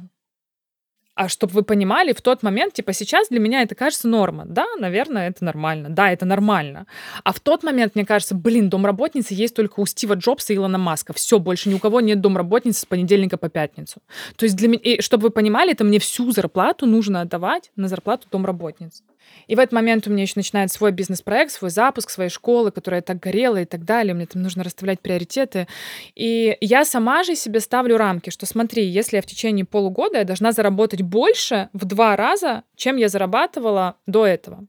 А 1.15 1.29
чтобы 1.29 1.53
вы 1.53 1.63
понимали, 1.63 2.11
в 2.11 2.21
тот 2.21 2.41
момент, 2.41 2.73
типа 2.73 2.91
сейчас 2.91 3.29
для 3.29 3.39
меня 3.39 3.61
это 3.61 3.75
кажется 3.75 4.07
норма. 4.07 4.45
Да, 4.47 4.65
наверное, 4.79 5.29
это 5.29 5.45
нормально. 5.45 5.89
Да, 5.89 6.11
это 6.11 6.25
нормально. 6.25 6.87
А 7.23 7.33
в 7.33 7.39
тот 7.39 7.61
момент 7.61 7.93
мне 7.93 8.03
кажется, 8.03 8.33
блин, 8.33 8.69
домработницы 8.69 9.35
есть 9.35 9.55
только 9.55 9.79
у 9.79 9.85
Стива 9.85 10.15
Джобса 10.15 10.53
и 10.53 10.55
Илона 10.55 10.79
Маска. 10.79 11.13
Все, 11.13 11.37
больше 11.37 11.69
ни 11.69 11.75
у 11.75 11.79
кого 11.79 12.01
нет 12.01 12.19
домработницы 12.19 12.81
с 12.81 12.85
понедельника 12.85 13.37
по 13.37 13.49
пятницу. 13.49 14.01
То 14.37 14.45
есть 14.45 14.55
для 14.55 14.67
меня, 14.67 14.81
и 14.81 15.01
чтобы 15.01 15.23
вы 15.23 15.29
понимали, 15.29 15.73
это 15.73 15.83
мне 15.83 15.99
всю 15.99 16.31
зарплату 16.31 16.87
нужно 16.87 17.21
отдавать 17.21 17.71
на 17.75 17.87
зарплату 17.87 18.27
домработниц. 18.31 19.03
И 19.47 19.55
в 19.55 19.59
этот 19.59 19.73
момент 19.73 20.07
у 20.07 20.11
меня 20.11 20.23
еще 20.23 20.33
начинается 20.35 20.77
свой 20.77 20.91
бизнес-проект, 20.91 21.51
свой 21.51 21.69
запуск 21.69 22.09
своей 22.09 22.29
школы, 22.29 22.71
которая 22.71 23.01
так 23.01 23.19
горела 23.19 23.61
и 23.61 23.65
так 23.65 23.83
далее. 23.83 24.13
Мне 24.13 24.25
там 24.25 24.41
нужно 24.41 24.63
расставлять 24.63 25.01
приоритеты. 25.01 25.67
И 26.15 26.57
я 26.61 26.85
сама 26.85 27.23
же 27.23 27.35
себе 27.35 27.59
ставлю 27.59 27.97
рамки, 27.97 28.29
что 28.29 28.45
смотри, 28.45 28.85
если 28.85 29.17
я 29.17 29.21
в 29.21 29.25
течение 29.25 29.65
полугода 29.65 30.19
я 30.19 30.23
должна 30.23 30.51
заработать 30.51 31.01
больше 31.01 31.69
в 31.73 31.85
два 31.85 32.15
раза, 32.15 32.63
чем 32.75 32.97
я 32.97 33.09
зарабатывала 33.09 33.97
до 34.07 34.25
этого. 34.25 34.65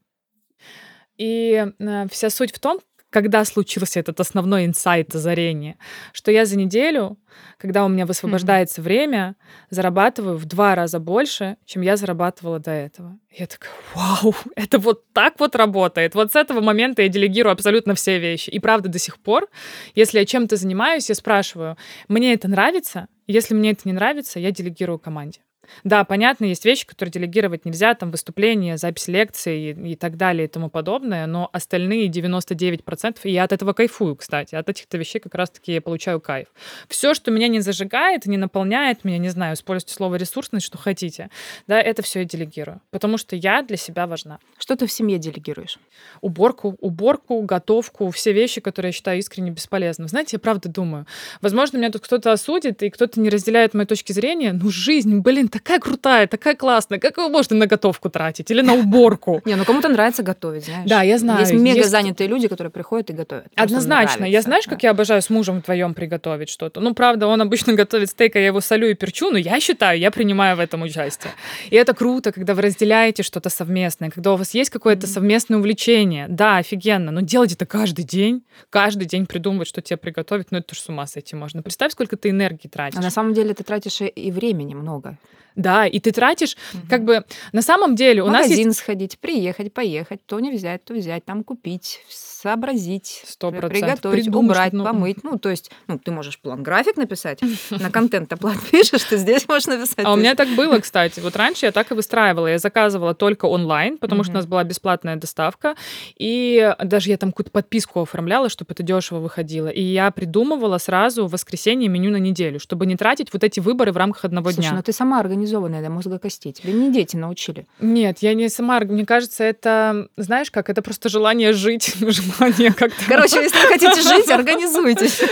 И 1.17 1.67
э, 1.79 2.07
вся 2.11 2.31
суть 2.31 2.53
в 2.53 2.59
том, 2.59 2.81
когда 3.15 3.45
случился 3.45 4.01
этот 4.01 4.19
основной 4.19 4.65
инсайт 4.65 5.15
озарение, 5.15 5.77
что 6.13 6.33
я 6.33 6.45
за 6.45 6.59
неделю, 6.59 7.17
когда 7.59 7.85
у 7.85 7.89
меня 7.89 8.07
высвобождается 8.07 8.83
время, 8.83 9.37
зарабатываю 9.71 10.37
в 10.37 10.47
два 10.47 10.75
раза 10.75 10.99
больше, 10.99 11.57
чем 11.65 11.83
я 11.83 11.97
зарабатывала 11.97 12.59
до 12.59 12.73
этого. 12.73 13.17
Я 13.31 13.47
такая, 13.47 13.71
вау, 13.95 14.35
это 14.57 14.81
вот 14.81 15.13
так 15.13 15.39
вот 15.39 15.55
работает. 15.55 16.17
Вот 16.17 16.33
с 16.33 16.35
этого 16.37 16.61
момента 16.61 17.03
я 17.03 17.09
делегирую 17.09 17.53
абсолютно 17.53 17.95
все 17.95 18.19
вещи. 18.19 18.51
И 18.51 18.59
правда, 18.59 18.89
до 18.89 18.99
сих 18.99 19.21
пор, 19.21 19.47
если 19.95 20.19
я 20.19 20.27
чем-то 20.27 20.57
занимаюсь, 20.57 21.09
я 21.09 21.15
спрашиваю, 21.15 21.77
мне 22.09 22.35
это 22.35 22.49
нравится? 22.49 23.07
Если 23.29 23.55
мне 23.55 23.71
это 23.71 23.83
не 23.85 23.93
нравится, 23.93 24.41
я 24.41 24.51
делегирую 24.51 24.99
команде. 24.99 25.39
Да, 25.85 26.05
понятно, 26.05 26.47
есть 26.47 26.65
вещи, 26.65 26.87
которые 26.87 27.13
делегировать 27.13 27.65
нельзя, 27.65 27.95
там 27.95 28.11
выступления, 28.11 28.77
запись 28.77 29.09
лекций 29.09 29.71
и, 29.71 29.93
и 29.93 29.97
так 29.97 30.17
далее 30.17 30.47
и 30.47 30.49
тому 30.49 30.71
подобное, 30.71 31.27
но 31.27 31.49
остальные 31.53 32.09
99%, 32.09 33.19
и 33.25 33.31
я 33.31 33.45
от 33.45 33.53
этого 33.53 33.73
кайфую, 33.73 34.17
кстати, 34.17 34.55
от 34.55 34.69
этих-то 34.69 34.99
вещей 34.99 35.19
как 35.19 35.35
раз-таки 35.35 35.73
я 35.73 35.81
получаю 35.81 36.21
кайф. 36.21 36.49
Все, 36.89 37.15
что 37.15 37.31
меня 37.31 37.49
не 37.49 37.61
зажигает, 37.61 38.27
не 38.27 38.37
наполняет 38.37 39.05
меня, 39.05 39.19
не 39.19 39.29
знаю, 39.29 39.55
используйте 39.55 39.95
слово 39.95 40.17
ресурсность, 40.17 40.67
что 40.67 40.79
хотите, 40.79 41.31
да, 41.67 41.81
это 41.81 42.03
все 42.03 42.21
я 42.21 42.25
делегирую, 42.25 42.81
потому 42.91 43.19
что 43.19 43.37
я 43.37 43.63
для 43.63 43.77
себя 43.77 44.07
важна. 44.07 44.39
Что 44.59 44.77
ты 44.77 44.87
в 44.87 44.93
семье 44.93 45.19
делегируешь? 45.19 45.79
Уборку, 46.21 46.77
уборку, 46.81 47.41
готовку, 47.43 48.11
все 48.11 48.33
вещи, 48.33 48.61
которые 48.61 48.91
я 48.91 48.93
считаю 48.93 49.19
искренне 49.19 49.51
бесполезными. 49.51 50.09
Знаете, 50.09 50.37
я 50.37 50.39
правда 50.39 50.69
думаю, 50.69 51.07
возможно, 51.41 51.79
меня 51.79 51.91
тут 51.91 52.03
кто-то 52.03 52.33
осудит, 52.33 52.83
и 52.83 52.91
кто-то 52.91 53.21
не 53.21 53.29
разделяет 53.31 53.75
моей 53.75 53.87
точки 53.87 54.13
зрения, 54.13 54.53
ну, 54.53 54.71
жизнь, 54.71 55.19
блин, 55.21 55.49
такая 55.55 55.79
крутая, 55.79 56.27
такая 56.27 56.57
классная, 56.57 56.99
как 56.99 57.17
его 57.17 57.29
можно 57.29 57.57
на 57.57 57.67
готовку 57.67 58.11
тратить 58.11 58.51
или 58.51 58.61
на 58.61 58.75
уборку? 58.75 59.41
Не, 59.45 59.55
ну 59.55 59.65
кому-то 59.65 59.89
нравится 59.89 60.23
готовить, 60.23 60.65
знаешь. 60.65 60.89
Да, 60.89 61.03
я 61.03 61.19
знаю. 61.19 61.41
Есть 61.41 61.53
мега 61.53 61.85
занятые 61.85 62.29
люди, 62.29 62.49
которые 62.49 62.73
приходят 62.73 63.11
и 63.11 63.13
готовят. 63.13 63.47
Однозначно. 63.55 64.25
Я 64.25 64.43
знаешь, 64.43 64.67
как 64.67 64.83
я 64.83 64.91
обожаю 64.91 65.23
с 65.23 65.31
мужем 65.31 65.61
вдвоем 65.61 65.95
приготовить 65.95 66.49
что-то. 66.49 66.81
Ну, 66.81 66.93
правда, 66.95 67.29
он 67.29 67.41
обычно 67.41 67.73
готовит 67.83 68.11
стейк, 68.11 68.35
а 68.37 68.41
я 68.41 68.47
его 68.47 68.61
солю 68.61 68.91
и 68.91 68.95
перчу, 68.95 69.31
но 69.31 69.39
я 69.39 69.61
считаю, 69.61 69.99
я 69.99 70.11
принимаю 70.11 70.57
в 70.57 70.61
этом 70.61 70.83
участие. 70.83 71.33
И 71.71 71.77
это 71.77 71.95
круто, 71.95 72.33
когда 72.33 72.55
вы 72.55 72.63
разделяете 72.63 73.23
что-то 73.23 73.49
совместное, 73.49 74.11
когда 74.11 74.33
у 74.33 74.37
вас 74.37 74.55
есть 74.55 74.71
какое-то 74.71 75.07
совместное 75.07 75.59
увлечение. 75.59 76.27
Да, 76.29 76.57
офигенно, 76.57 77.13
но 77.13 77.21
делать 77.21 77.53
это 77.53 77.65
каждый 77.65 78.05
день, 78.05 78.43
каждый 78.71 79.05
день 79.07 79.27
придумывать, 79.27 79.69
что 79.69 79.81
тебе 79.81 79.99
приготовить, 79.99 80.51
ну 80.51 80.59
это 80.59 80.75
ж 80.75 80.79
с 80.79 80.89
ума 80.89 81.07
сойти 81.07 81.37
можно. 81.37 81.63
Представь, 81.63 81.93
сколько 81.93 82.17
ты 82.17 82.31
энергии 82.31 82.67
тратишь. 82.67 82.99
А 82.99 83.03
на 83.03 83.11
самом 83.11 83.35
деле 83.35 83.55
ты 83.55 83.63
тратишь 83.63 84.01
и 84.01 84.31
времени 84.33 84.75
много. 84.75 85.17
Да, 85.57 85.87
и 85.87 86.01
ты 86.01 86.11
тратишь, 86.11 86.57
как 86.89 87.05
бы, 87.05 87.25
на 87.53 87.63
самом 87.63 87.95
деле 87.95 88.23
у 88.23 88.27
В 88.27 88.31
нас 88.31 88.49
есть 88.49 88.59
магазин 88.59 88.73
сходить, 88.73 89.19
приехать, 89.19 89.73
поехать, 89.73 90.21
то 90.27 90.41
не 90.41 90.51
взять, 90.51 90.85
то 90.85 90.95
взять, 90.95 91.25
там 91.25 91.45
купить, 91.45 92.01
сообразить, 92.45 93.23
Сто 93.27 93.51
при- 93.51 93.59
процентов. 93.61 93.89
приготовить, 93.89 94.25
Придумать 94.25 94.51
убрать, 94.51 94.73
ну, 94.75 94.85
помыть. 94.85 95.25
Ну, 95.25 95.39
то 95.39 95.49
есть, 95.49 95.71
ну, 95.89 95.99
ты 95.99 96.11
можешь 96.11 96.39
план-график 96.39 96.97
написать, 96.97 97.41
на 97.71 97.91
контент-оплат 97.91 98.57
пишешь, 98.71 99.03
ты 99.05 99.17
здесь 99.17 99.49
можешь 99.49 99.67
написать. 99.67 100.05
А 100.05 100.13
у 100.13 100.17
меня 100.17 100.35
так 100.35 100.49
было, 100.51 100.79
кстати. 100.79 101.21
Вот 101.21 101.37
раньше 101.37 101.67
я 101.67 101.73
так 101.73 101.91
и 101.91 101.95
выстраивала. 101.95 102.47
Я 102.49 102.59
заказывала 102.59 103.15
только 103.15 103.47
онлайн, 103.47 103.97
потому 103.99 104.23
что 104.25 104.33
у 104.33 104.37
нас 104.37 104.47
была 104.47 104.63
бесплатная 104.65 105.17
доставка. 105.17 105.75
И 106.19 106.75
даже 106.85 107.09
я 107.11 107.17
там 107.17 107.31
какую-то 107.33 107.51
подписку 107.51 108.03
оформляла, 108.03 108.49
чтобы 108.51 108.73
это 108.73 108.83
дешево 108.83 109.19
выходило. 109.21 109.69
И 109.69 109.81
я 109.83 110.11
придумывала 110.11 110.79
сразу 110.79 111.27
в 111.27 111.31
воскресенье 111.33 111.89
меню 111.89 112.11
на 112.11 112.19
неделю, 112.19 112.61
чтобы 112.61 112.85
не 112.87 112.97
тратить 112.97 113.33
вот 113.33 113.43
эти 113.43 113.61
выборы 113.61 113.93
в 113.93 113.97
рамках 113.97 114.25
одного 114.27 114.51
Слушай, 114.51 114.69
дня. 114.69 114.77
ну 114.77 114.83
ты 114.83 114.93
сама 114.93 115.19
организованная 115.21 115.83
до 115.83 115.89
мозга 115.91 116.19
костей. 116.19 116.53
Тебе 116.53 116.73
не 116.75 116.93
дети 116.93 117.17
научили. 117.17 117.67
Нет, 117.81 118.19
я 118.21 118.35
не 118.35 118.49
сама. 118.51 118.81
Мне 118.81 119.07
кажется, 119.07 119.45
это, 119.45 120.09
знаешь 120.17 120.51
как, 120.51 120.69
это 120.69 120.83
просто 120.83 121.09
желание 121.09 121.53
жить, 121.53 121.95
желание 122.39 122.73
как-то... 122.73 123.05
Короче, 123.09 123.43
если 123.43 123.59
вы 123.59 123.67
хотите 123.69 124.03
жить, 124.03 124.31
организуйтесь. 124.31 125.23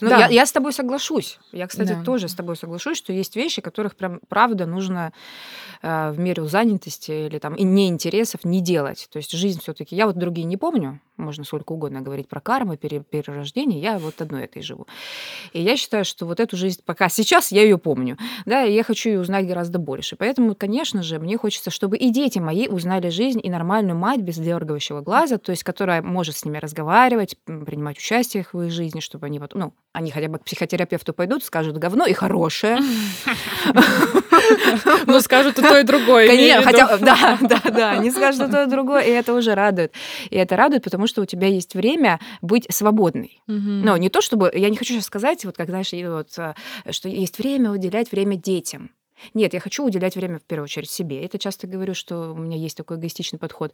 Ну, 0.00 0.08
Да. 0.10 0.26
я, 0.28 0.46
с 0.46 0.52
тобой 0.52 0.72
соглашусь. 0.72 1.38
Я, 1.52 1.66
кстати, 1.66 1.96
тоже 2.04 2.28
с 2.28 2.34
тобой 2.34 2.56
соглашусь, 2.56 2.96
что 2.98 3.12
есть 3.12 3.34
вещи, 3.36 3.60
которых 3.60 3.96
прям 3.96 4.20
правда 4.28 4.64
нужно 4.66 5.12
э, 5.82 6.10
в 6.10 6.18
меру 6.18 6.46
занятости 6.46 7.26
или 7.26 7.38
там 7.38 7.54
и 7.54 7.64
неинтересов 7.64 8.44
не 8.44 8.60
делать. 8.60 9.08
То 9.10 9.16
есть 9.16 9.32
жизнь 9.32 9.60
все-таки. 9.60 9.96
Я 9.96 10.06
вот 10.06 10.16
другие 10.16 10.44
не 10.46 10.56
помню. 10.56 11.00
Можно 11.16 11.42
сколько 11.44 11.72
угодно 11.72 12.00
говорить 12.00 12.28
про 12.28 12.40
карму, 12.40 12.76
пере- 12.76 13.02
перерождение. 13.02 13.80
Я 13.80 13.98
вот 13.98 14.20
одной 14.20 14.44
этой 14.44 14.62
живу. 14.62 14.86
И 15.52 15.60
я 15.60 15.76
считаю, 15.76 16.04
что 16.04 16.26
вот 16.26 16.38
эту 16.38 16.56
жизнь 16.56 16.80
пока 16.84 17.08
сейчас 17.08 17.50
я 17.50 17.62
ее 17.62 17.76
помню. 17.76 18.16
Да, 18.46 18.64
и 18.64 18.72
я 18.72 18.84
хочу 18.84 19.08
ее 19.10 19.20
узнать 19.20 19.46
гораздо 19.48 19.80
больше. 19.80 20.14
Поэтому, 20.14 20.54
конечно 20.54 21.02
же, 21.02 21.18
мне 21.18 21.36
хочется, 21.36 21.70
чтобы 21.70 21.96
и 21.96 22.10
дети 22.10 22.38
мои 22.38 22.68
узнали 22.68 23.08
жизнь 23.08 23.40
и 23.42 23.50
нормальную 23.50 23.98
мать 23.98 24.20
без 24.20 24.36
дергающего 24.36 25.00
глаза, 25.00 25.38
то 25.38 25.50
есть 25.50 25.64
которая 25.68 26.00
может 26.00 26.34
с 26.34 26.46
ними 26.46 26.56
разговаривать, 26.56 27.36
принимать 27.44 27.98
участие 27.98 28.46
в 28.50 28.62
их 28.62 28.72
жизни, 28.72 29.00
чтобы 29.00 29.26
они 29.26 29.38
вот, 29.38 29.54
ну, 29.54 29.74
они 29.92 30.10
хотя 30.10 30.28
бы 30.28 30.38
к 30.38 30.44
психотерапевту 30.44 31.12
пойдут, 31.12 31.44
скажут 31.44 31.76
говно 31.76 32.06
и 32.06 32.14
хорошее. 32.14 32.78
Ну, 35.06 35.20
скажут 35.20 35.58
и 35.58 35.62
то, 35.62 35.78
и 35.78 35.82
другое. 35.82 36.26
Конечно, 36.26 36.62
хотя, 36.62 36.96
да, 36.96 37.38
да, 37.42 37.60
да, 37.70 37.90
они 37.90 38.10
скажут 38.10 38.48
и 38.48 38.50
то, 38.50 38.62
и 38.62 38.66
другое, 38.66 39.02
и 39.02 39.10
это 39.10 39.34
уже 39.34 39.54
радует. 39.54 39.92
И 40.30 40.36
это 40.36 40.56
радует, 40.56 40.84
потому 40.84 41.06
что 41.06 41.20
у 41.20 41.26
тебя 41.26 41.48
есть 41.48 41.74
время 41.74 42.18
быть 42.40 42.66
свободной. 42.70 43.42
Но 43.46 43.98
не 43.98 44.08
то, 44.08 44.22
чтобы... 44.22 44.50
Я 44.54 44.70
не 44.70 44.76
хочу 44.76 44.94
сейчас 44.94 45.04
сказать, 45.04 45.44
вот 45.44 45.56
как, 45.56 45.68
знаешь, 45.68 45.92
вот, 45.92 46.28
э, 46.38 46.54
что 46.90 47.08
есть 47.10 47.38
время 47.38 47.70
уделять 47.70 48.10
время 48.10 48.36
детям. 48.36 48.90
Нет, 49.34 49.54
я 49.54 49.60
хочу 49.60 49.84
уделять 49.84 50.16
время 50.16 50.38
в 50.38 50.42
первую 50.42 50.64
очередь 50.64 50.90
себе. 50.90 51.24
Это 51.24 51.38
часто 51.38 51.66
говорю, 51.66 51.94
что 51.94 52.32
у 52.32 52.38
меня 52.38 52.56
есть 52.56 52.76
такой 52.76 52.96
эгоистичный 52.96 53.38
подход. 53.38 53.72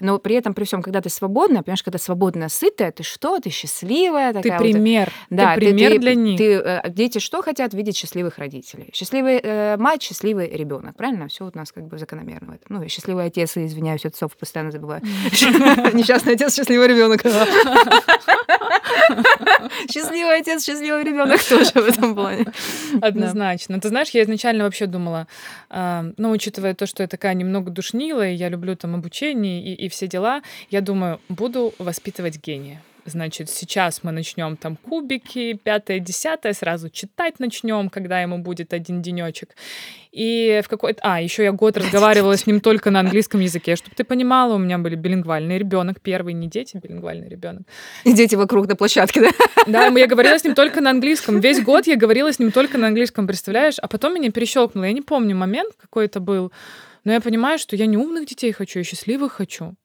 Но 0.00 0.18
при 0.18 0.36
этом, 0.36 0.54
при 0.54 0.64
всем, 0.64 0.82
когда 0.82 1.00
ты 1.00 1.08
свободна, 1.08 1.62
понимаешь, 1.62 1.82
когда 1.82 1.98
свободная, 1.98 2.48
сытая, 2.48 2.92
ты 2.92 3.02
что? 3.02 3.38
Ты 3.38 3.50
счастливая. 3.50 4.32
Такая 4.32 4.58
ты 4.58 4.64
пример. 4.64 5.12
Вот, 5.30 5.36
да, 5.36 5.54
ты 5.54 5.60
пример 5.60 5.92
ты, 5.92 5.98
для 5.98 6.10
ты, 6.12 6.16
них. 6.16 6.38
Ты, 6.38 6.52
э, 6.52 6.90
дети 6.90 7.18
что 7.18 7.42
хотят? 7.42 7.74
Видеть 7.74 7.96
счастливых 7.96 8.38
родителей. 8.38 8.90
Счастливый 8.92 9.40
э, 9.42 9.76
мать, 9.76 10.02
счастливый 10.02 10.48
ребенок. 10.48 10.96
Правильно? 10.96 11.28
Все 11.28 11.46
у 11.46 11.50
нас 11.54 11.72
как 11.72 11.86
бы 11.86 11.98
закономерно 11.98 12.52
в 12.52 12.54
этом. 12.54 12.80
Ну, 12.80 12.88
счастливый 12.88 13.26
отец, 13.26 13.56
извиняюсь, 13.56 14.04
отцов 14.04 14.36
постоянно 14.36 14.70
забываю. 14.70 15.02
Несчастный 15.92 16.34
отец, 16.34 16.54
счастливый 16.54 16.88
ребенок. 16.88 17.22
Счастливый 19.90 20.38
отец, 20.38 20.64
счастливый 20.64 21.04
ребенок 21.04 21.42
тоже 21.42 21.70
в 21.72 21.88
этом 21.88 22.14
плане. 22.14 22.46
Однозначно. 23.00 23.80
Ты 23.80 23.88
знаешь, 23.88 24.10
я 24.10 24.22
изначально 24.22 24.64
вообще 24.64 24.85
думала, 24.86 25.26
э, 25.70 26.12
ну, 26.16 26.30
учитывая 26.30 26.74
то, 26.74 26.86
что 26.86 27.02
я 27.02 27.08
такая 27.08 27.34
немного 27.34 27.70
душнилая, 27.70 28.32
я 28.32 28.48
люблю 28.48 28.76
там 28.76 28.94
обучение 28.94 29.62
и, 29.62 29.74
и 29.74 29.88
все 29.88 30.06
дела, 30.06 30.42
я 30.70 30.80
думаю, 30.80 31.20
буду 31.28 31.74
воспитывать 31.78 32.40
гения 32.42 32.82
значит, 33.06 33.50
сейчас 33.50 34.02
мы 34.02 34.12
начнем 34.12 34.56
там 34.56 34.76
кубики, 34.76 35.54
пятое, 35.54 35.98
десятое, 35.98 36.52
сразу 36.52 36.90
читать 36.90 37.38
начнем, 37.38 37.88
когда 37.88 38.20
ему 38.20 38.38
будет 38.38 38.72
один 38.72 39.02
денечек. 39.02 39.54
И 40.12 40.62
в 40.64 40.68
какой-то... 40.68 41.00
А, 41.02 41.20
еще 41.20 41.44
я 41.44 41.52
год 41.52 41.76
разговаривала 41.76 42.36
с 42.36 42.46
ним 42.46 42.60
только 42.60 42.90
на 42.90 43.00
английском 43.00 43.40
языке, 43.40 43.76
чтобы 43.76 43.94
ты 43.96 44.04
понимала, 44.04 44.54
у 44.54 44.58
меня 44.58 44.78
были 44.78 44.94
билингвальный 44.94 45.58
ребенок, 45.58 46.00
первый 46.00 46.32
не 46.32 46.48
дети, 46.48 46.80
билингвальный 46.82 47.28
ребенок. 47.28 47.62
И 48.04 48.12
дети 48.12 48.34
вокруг 48.34 48.66
на 48.66 48.76
площадке, 48.76 49.20
да? 49.20 49.30
Да, 49.66 49.86
я 49.88 50.06
говорила 50.06 50.38
с 50.38 50.44
ним 50.44 50.54
только 50.54 50.80
на 50.80 50.90
английском. 50.90 51.40
Весь 51.40 51.62
год 51.62 51.86
я 51.86 51.96
говорила 51.96 52.32
с 52.32 52.38
ним 52.38 52.50
только 52.50 52.78
на 52.78 52.86
английском, 52.86 53.26
представляешь? 53.26 53.78
А 53.78 53.88
потом 53.88 54.14
меня 54.14 54.30
перещелкнуло. 54.30 54.84
Я 54.84 54.92
не 54.92 55.02
помню 55.02 55.36
момент 55.36 55.74
какой 55.78 56.06
это 56.06 56.20
был, 56.20 56.50
но 57.04 57.12
я 57.12 57.20
понимаю, 57.20 57.58
что 57.58 57.76
я 57.76 57.86
не 57.86 57.96
умных 57.96 58.26
детей 58.26 58.52
хочу, 58.52 58.78
я 58.78 58.84
счастливых 58.84 59.32
хочу. 59.32 59.76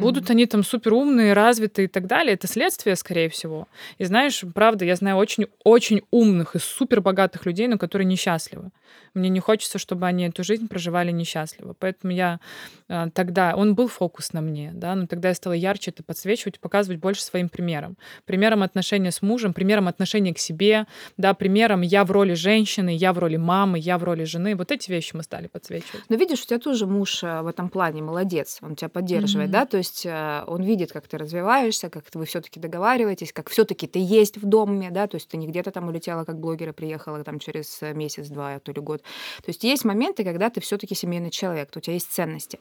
Будут 0.00 0.30
они 0.30 0.46
там 0.46 0.62
супер 0.64 0.94
умные, 0.94 1.32
развитые 1.32 1.86
и 1.86 1.88
так 1.88 2.06
далее. 2.06 2.34
Это 2.34 2.46
следствие, 2.46 2.96
скорее 2.96 3.28
всего. 3.28 3.68
И 3.98 4.04
знаешь, 4.04 4.44
правда, 4.54 4.84
я 4.84 4.96
знаю 4.96 5.16
очень-очень 5.16 6.02
умных 6.10 6.54
и 6.54 6.58
супер 6.58 7.00
богатых 7.00 7.46
людей, 7.46 7.68
но 7.68 7.78
которые 7.78 8.06
несчастливы. 8.06 8.70
Мне 9.14 9.28
не 9.28 9.40
хочется, 9.40 9.78
чтобы 9.78 10.06
они 10.06 10.26
эту 10.26 10.44
жизнь 10.44 10.68
проживали 10.68 11.10
несчастливо. 11.10 11.74
Поэтому 11.78 12.12
я 12.12 12.40
э, 12.88 13.08
тогда, 13.12 13.54
он 13.56 13.74
был 13.74 13.88
фокус 13.88 14.32
на 14.32 14.40
мне, 14.40 14.70
да, 14.74 14.94
но 14.94 15.06
тогда 15.06 15.28
я 15.28 15.34
стала 15.34 15.54
ярче 15.54 15.90
это 15.90 16.02
подсвечивать, 16.02 16.60
показывать 16.60 17.00
больше 17.00 17.22
своим 17.22 17.48
примером. 17.48 17.96
Примером 18.26 18.62
отношения 18.62 19.10
с 19.10 19.22
мужем, 19.22 19.52
примером 19.54 19.88
отношения 19.88 20.34
к 20.34 20.38
себе, 20.38 20.86
да, 21.16 21.34
примером 21.34 21.82
я 21.82 22.04
в 22.04 22.10
роли 22.10 22.34
женщины, 22.34 22.94
я 22.94 23.12
в 23.12 23.18
роли 23.18 23.36
мамы, 23.36 23.78
я 23.78 23.98
в 23.98 24.04
роли 24.04 24.24
жены. 24.24 24.54
Вот 24.54 24.70
эти 24.72 24.90
вещи 24.90 25.16
мы 25.16 25.22
стали 25.22 25.48
подсвечивать. 25.48 26.02
Но 26.08 26.16
видишь, 26.16 26.42
у 26.42 26.46
тебя 26.46 26.58
тоже 26.58 26.86
муж 26.86 27.22
э, 27.22 27.42
в 27.42 27.46
этом 27.46 27.68
плане 27.68 28.02
молодец, 28.02 28.58
он 28.62 28.76
тебя 28.76 28.88
поддерживает, 28.88 29.50
mm-hmm. 29.50 29.52
да, 29.52 29.66
то 29.66 29.76
есть 29.78 29.87
э, 30.04 30.44
он 30.46 30.62
видит, 30.62 30.92
как 30.92 31.08
ты 31.08 31.18
развиваешься, 31.18 31.90
как 31.90 32.04
вы 32.14 32.24
все-таки 32.24 32.60
договариваетесь, 32.60 33.32
как 33.32 33.50
все-таки 33.50 33.86
ты 33.86 33.98
есть 33.98 34.36
в 34.36 34.46
доме, 34.46 34.90
да, 34.90 35.06
то 35.06 35.16
есть 35.16 35.28
ты 35.28 35.36
не 35.36 35.46
где-то 35.46 35.70
там 35.70 35.88
улетела 35.88 36.24
как 36.24 36.38
блогера, 36.38 36.72
приехала 36.72 37.22
там 37.24 37.38
через 37.38 37.80
месяц-два, 37.80 38.54
а 38.54 38.60
то 38.60 38.72
ли 38.72 38.80
год. 38.80 39.02
То 39.02 39.48
есть 39.48 39.64
есть 39.64 39.84
моменты, 39.84 40.24
когда 40.24 40.50
ты 40.50 40.60
все-таки 40.60 40.94
семейный 40.94 41.30
человек, 41.30 41.70
у 41.74 41.80
тебя 41.80 41.94
есть 41.94 42.12
ценности. 42.12 42.58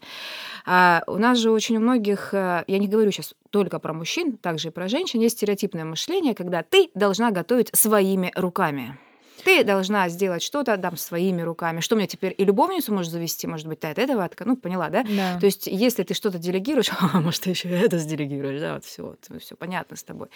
А 0.65 1.03
у 1.07 1.17
нас 1.17 1.37
же 1.37 1.51
очень 1.51 1.77
у 1.77 1.79
многих, 1.79 2.33
э, 2.33 2.63
я 2.67 2.77
не 2.77 2.87
говорю 2.87 3.11
сейчас 3.11 3.33
только 3.49 3.79
про 3.79 3.93
мужчин, 3.93 4.37
также 4.37 4.69
и 4.69 4.71
про 4.71 4.87
женщин, 4.87 5.19
есть 5.19 5.37
стереотипное 5.37 5.85
мышление, 5.85 6.35
когда 6.35 6.63
ты 6.63 6.89
должна 6.93 7.31
готовить 7.31 7.75
своими 7.75 8.31
руками 8.35 8.97
ты 9.43 9.63
должна 9.63 10.09
сделать 10.09 10.43
что-то 10.43 10.77
там 10.77 10.97
своими 10.97 11.41
руками. 11.41 11.79
Что 11.79 11.95
мне 11.95 12.07
теперь 12.07 12.33
и 12.37 12.45
любовницу 12.45 12.93
можешь 12.93 13.11
завести, 13.11 13.47
может 13.47 13.67
быть, 13.67 13.79
ты 13.79 13.87
от 13.87 13.99
этого. 13.99 14.29
Ну, 14.45 14.57
поняла, 14.57 14.89
да? 14.89 15.03
да? 15.03 15.39
То 15.39 15.45
есть, 15.45 15.67
если 15.67 16.03
ты 16.03 16.13
что-то 16.13 16.37
делегируешь, 16.37 16.89
а, 16.99 17.19
может, 17.19 17.43
ты 17.43 17.51
еще 17.51 17.69
это 17.69 17.97
сделегируешь, 17.97 18.59
да, 18.59 18.75
вот 18.75 18.85
все, 18.85 19.03
вот, 19.03 19.41
все 19.41 19.55
понятно 19.55 19.95
с 19.95 20.03
тобой. 20.03 20.27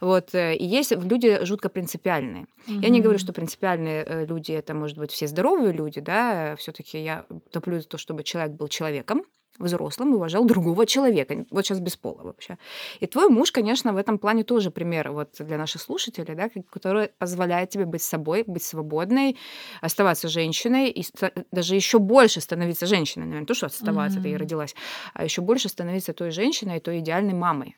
Вот, 0.00 0.34
э, 0.34 0.56
и 0.56 0.64
есть 0.64 0.92
люди 0.92 1.44
жутко 1.44 1.68
принципиальные. 1.68 2.46
Угу. 2.66 2.80
Я 2.80 2.88
не 2.88 3.00
говорю, 3.00 3.18
что 3.18 3.32
принципиальные 3.32 4.04
э, 4.06 4.26
люди 4.26 4.52
это, 4.52 4.74
может 4.74 4.98
быть, 4.98 5.10
все 5.10 5.26
здоровые 5.26 5.72
люди, 5.72 6.00
да, 6.00 6.56
все-таки 6.56 7.02
я 7.02 7.24
топлю 7.50 7.80
за 7.80 7.88
то, 7.88 7.98
чтобы 7.98 8.24
человек 8.24 8.52
был 8.52 8.68
человеком, 8.68 9.24
взрослым 9.60 10.12
и 10.12 10.16
уважал 10.16 10.44
другого 10.44 10.86
человека. 10.86 11.44
Вот 11.50 11.64
сейчас 11.64 11.80
без 11.80 11.96
пола 11.96 12.22
вообще. 12.22 12.58
И 13.00 13.06
твой 13.06 13.28
муж, 13.28 13.52
конечно, 13.52 13.92
в 13.92 13.96
этом 13.96 14.18
плане 14.18 14.44
тоже 14.44 14.70
пример 14.70 15.12
вот 15.12 15.30
для 15.38 15.58
наших 15.58 15.82
слушателей, 15.82 16.34
да, 16.34 16.50
который 16.70 17.08
позволяет 17.18 17.70
тебе 17.70 17.86
быть 17.86 18.02
собой, 18.02 18.44
быть 18.46 18.62
свободной, 18.62 19.36
оставаться 19.80 20.28
женщиной 20.28 20.90
и 20.90 21.04
даже 21.52 21.74
еще 21.76 21.98
больше 21.98 22.40
становиться 22.40 22.86
женщиной. 22.86 23.26
Наверное, 23.26 23.46
то, 23.46 23.54
что 23.54 23.66
оставаться, 23.66 24.18
mm-hmm. 24.18 24.22
ты 24.22 24.30
и 24.30 24.36
родилась, 24.36 24.74
а 25.14 25.24
еще 25.24 25.42
больше 25.42 25.68
становиться 25.68 26.12
той 26.12 26.30
женщиной, 26.30 26.80
той 26.80 26.98
идеальной 26.98 27.34
мамой. 27.34 27.76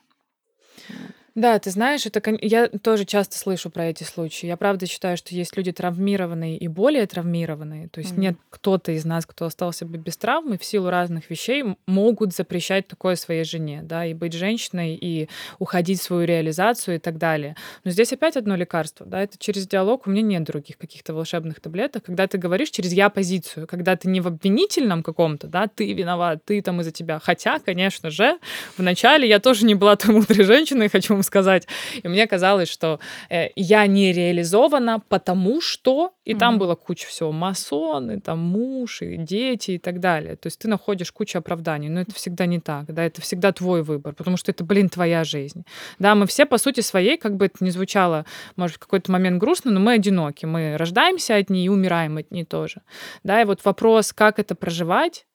Да, 1.35 1.59
ты 1.59 1.71
знаешь, 1.71 2.05
это 2.05 2.23
я 2.43 2.69
тоже 2.69 3.07
часто 3.07 3.39
слышу 3.39 3.71
про 3.71 3.87
эти 3.87 4.05
случаи. 4.05 4.47
Я 4.47 4.59
правда 4.59 4.87
считаю, 4.87 5.17
что 5.17 5.35
есть 5.35 5.57
люди 5.57 5.73
травмированные 5.73 6.59
и 6.59 6.69
более 6.69 7.07
травмированные. 7.07 7.89
То 7.89 8.01
есть 8.01 8.13
mm-hmm. 8.13 8.21
нет 8.21 8.37
кто-то 8.51 8.93
из 8.93 9.07
нас, 9.07 9.25
кто 9.25 9.47
остался 9.47 9.87
бы 9.87 9.97
без 9.97 10.19
травмы, 10.19 10.59
в 10.59 10.65
силу 10.65 10.91
разных 10.91 11.31
вещей 11.31 11.65
могут 11.87 12.35
запрещать 12.35 12.87
такое 12.87 13.17
своей 13.17 13.45
жене, 13.45 13.81
да, 13.83 14.05
и 14.05 14.13
быть 14.13 14.35
женщиной, 14.35 14.95
и 14.95 15.29
уходить 15.59 16.01
в 16.01 16.03
свою 16.03 16.27
реализацию 16.27 16.97
и 16.97 16.99
так 16.99 17.17
далее. 17.17 17.57
Но 17.85 17.91
здесь 17.91 18.13
опять 18.13 18.37
одно 18.37 18.55
лекарство, 18.55 19.07
да, 19.07 19.23
это 19.23 19.39
через 19.39 19.67
диалог. 19.67 20.07
У 20.07 20.11
меня 20.11 20.23
нет 20.23 20.45
других 20.45 20.77
каких-то 20.77 21.15
волшебных 21.15 21.61
таблеток. 21.61 22.05
Когда 22.05 22.27
ты 22.27 22.37
говоришь 22.37 22.71
через 22.71 22.93
я-позицию, 22.93 23.67
когда 23.67 23.97
ты 23.97 24.09
не 24.09 24.21
в 24.21 24.27
обвинительном 24.27 25.03
каком-то, 25.03 25.47
да, 25.47 25.67
ты 25.67 25.93
виноват, 25.95 26.45
ты 26.45 26.61
там 26.61 26.83
из-за 26.83 26.91
тебя. 26.91 27.21
Хотя, 27.21 27.59
конечно 27.59 28.11
же, 28.11 28.39
вначале 28.77 29.27
я 29.27 29.39
тоже 29.39 29.65
не 29.65 29.75
была 29.75 29.97
той 29.97 30.15
мудрой 30.15 30.45
женщиной, 30.45 30.91
хочу 30.91 31.22
сказать. 31.23 31.67
И 32.03 32.09
мне 32.09 32.27
казалось, 32.27 32.69
что 32.69 33.01
э, 33.31 33.49
я 33.57 33.87
не 33.87 34.13
реализована, 34.13 35.01
потому 35.09 35.61
что... 35.61 36.13
И 36.25 36.35
mm-hmm. 36.35 36.39
там 36.39 36.59
было 36.59 36.75
куча 36.75 37.07
всего. 37.07 37.33
Масоны, 37.33 38.21
там 38.21 38.39
муж, 38.39 39.03
и 39.03 39.17
дети 39.17 39.73
и 39.73 39.79
так 39.79 40.01
далее. 40.01 40.37
То 40.37 40.47
есть 40.47 40.59
ты 40.61 40.69
находишь 40.69 41.13
кучу 41.13 41.39
оправданий. 41.39 41.89
Но 41.89 42.01
это 42.01 42.15
всегда 42.15 42.47
не 42.47 42.61
так. 42.61 42.93
Да, 42.93 43.05
это 43.05 43.21
всегда 43.21 43.53
твой 43.53 43.83
выбор, 43.83 44.15
потому 44.15 44.37
что 44.37 44.51
это, 44.51 44.65
блин, 44.65 44.89
твоя 44.89 45.25
жизнь. 45.25 45.65
Да, 45.99 46.15
мы 46.15 46.27
все, 46.27 46.47
по 46.47 46.59
сути 46.59 46.81
своей, 46.81 47.17
как 47.17 47.37
бы 47.37 47.47
это 47.47 47.65
ни 47.65 47.71
звучало, 47.71 48.25
может, 48.57 48.77
в 48.77 48.79
какой-то 48.81 49.11
момент 49.13 49.39
грустно, 49.39 49.71
но 49.71 49.81
мы 49.81 49.95
одиноки. 49.95 50.47
Мы 50.47 50.77
рождаемся 50.77 51.35
одни 51.35 51.65
и 51.65 51.69
умираем 51.69 52.17
одни 52.17 52.45
тоже. 52.45 52.83
Да, 53.25 53.41
и 53.41 53.45
вот 53.45 53.65
вопрос, 53.65 54.13
как 54.13 54.39
это 54.39 54.55
проживать, 54.55 55.27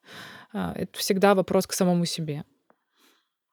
а, 0.52 0.72
это 0.74 0.98
всегда 0.98 1.34
вопрос 1.34 1.66
к 1.66 1.72
самому 1.72 2.04
себе. 2.04 2.44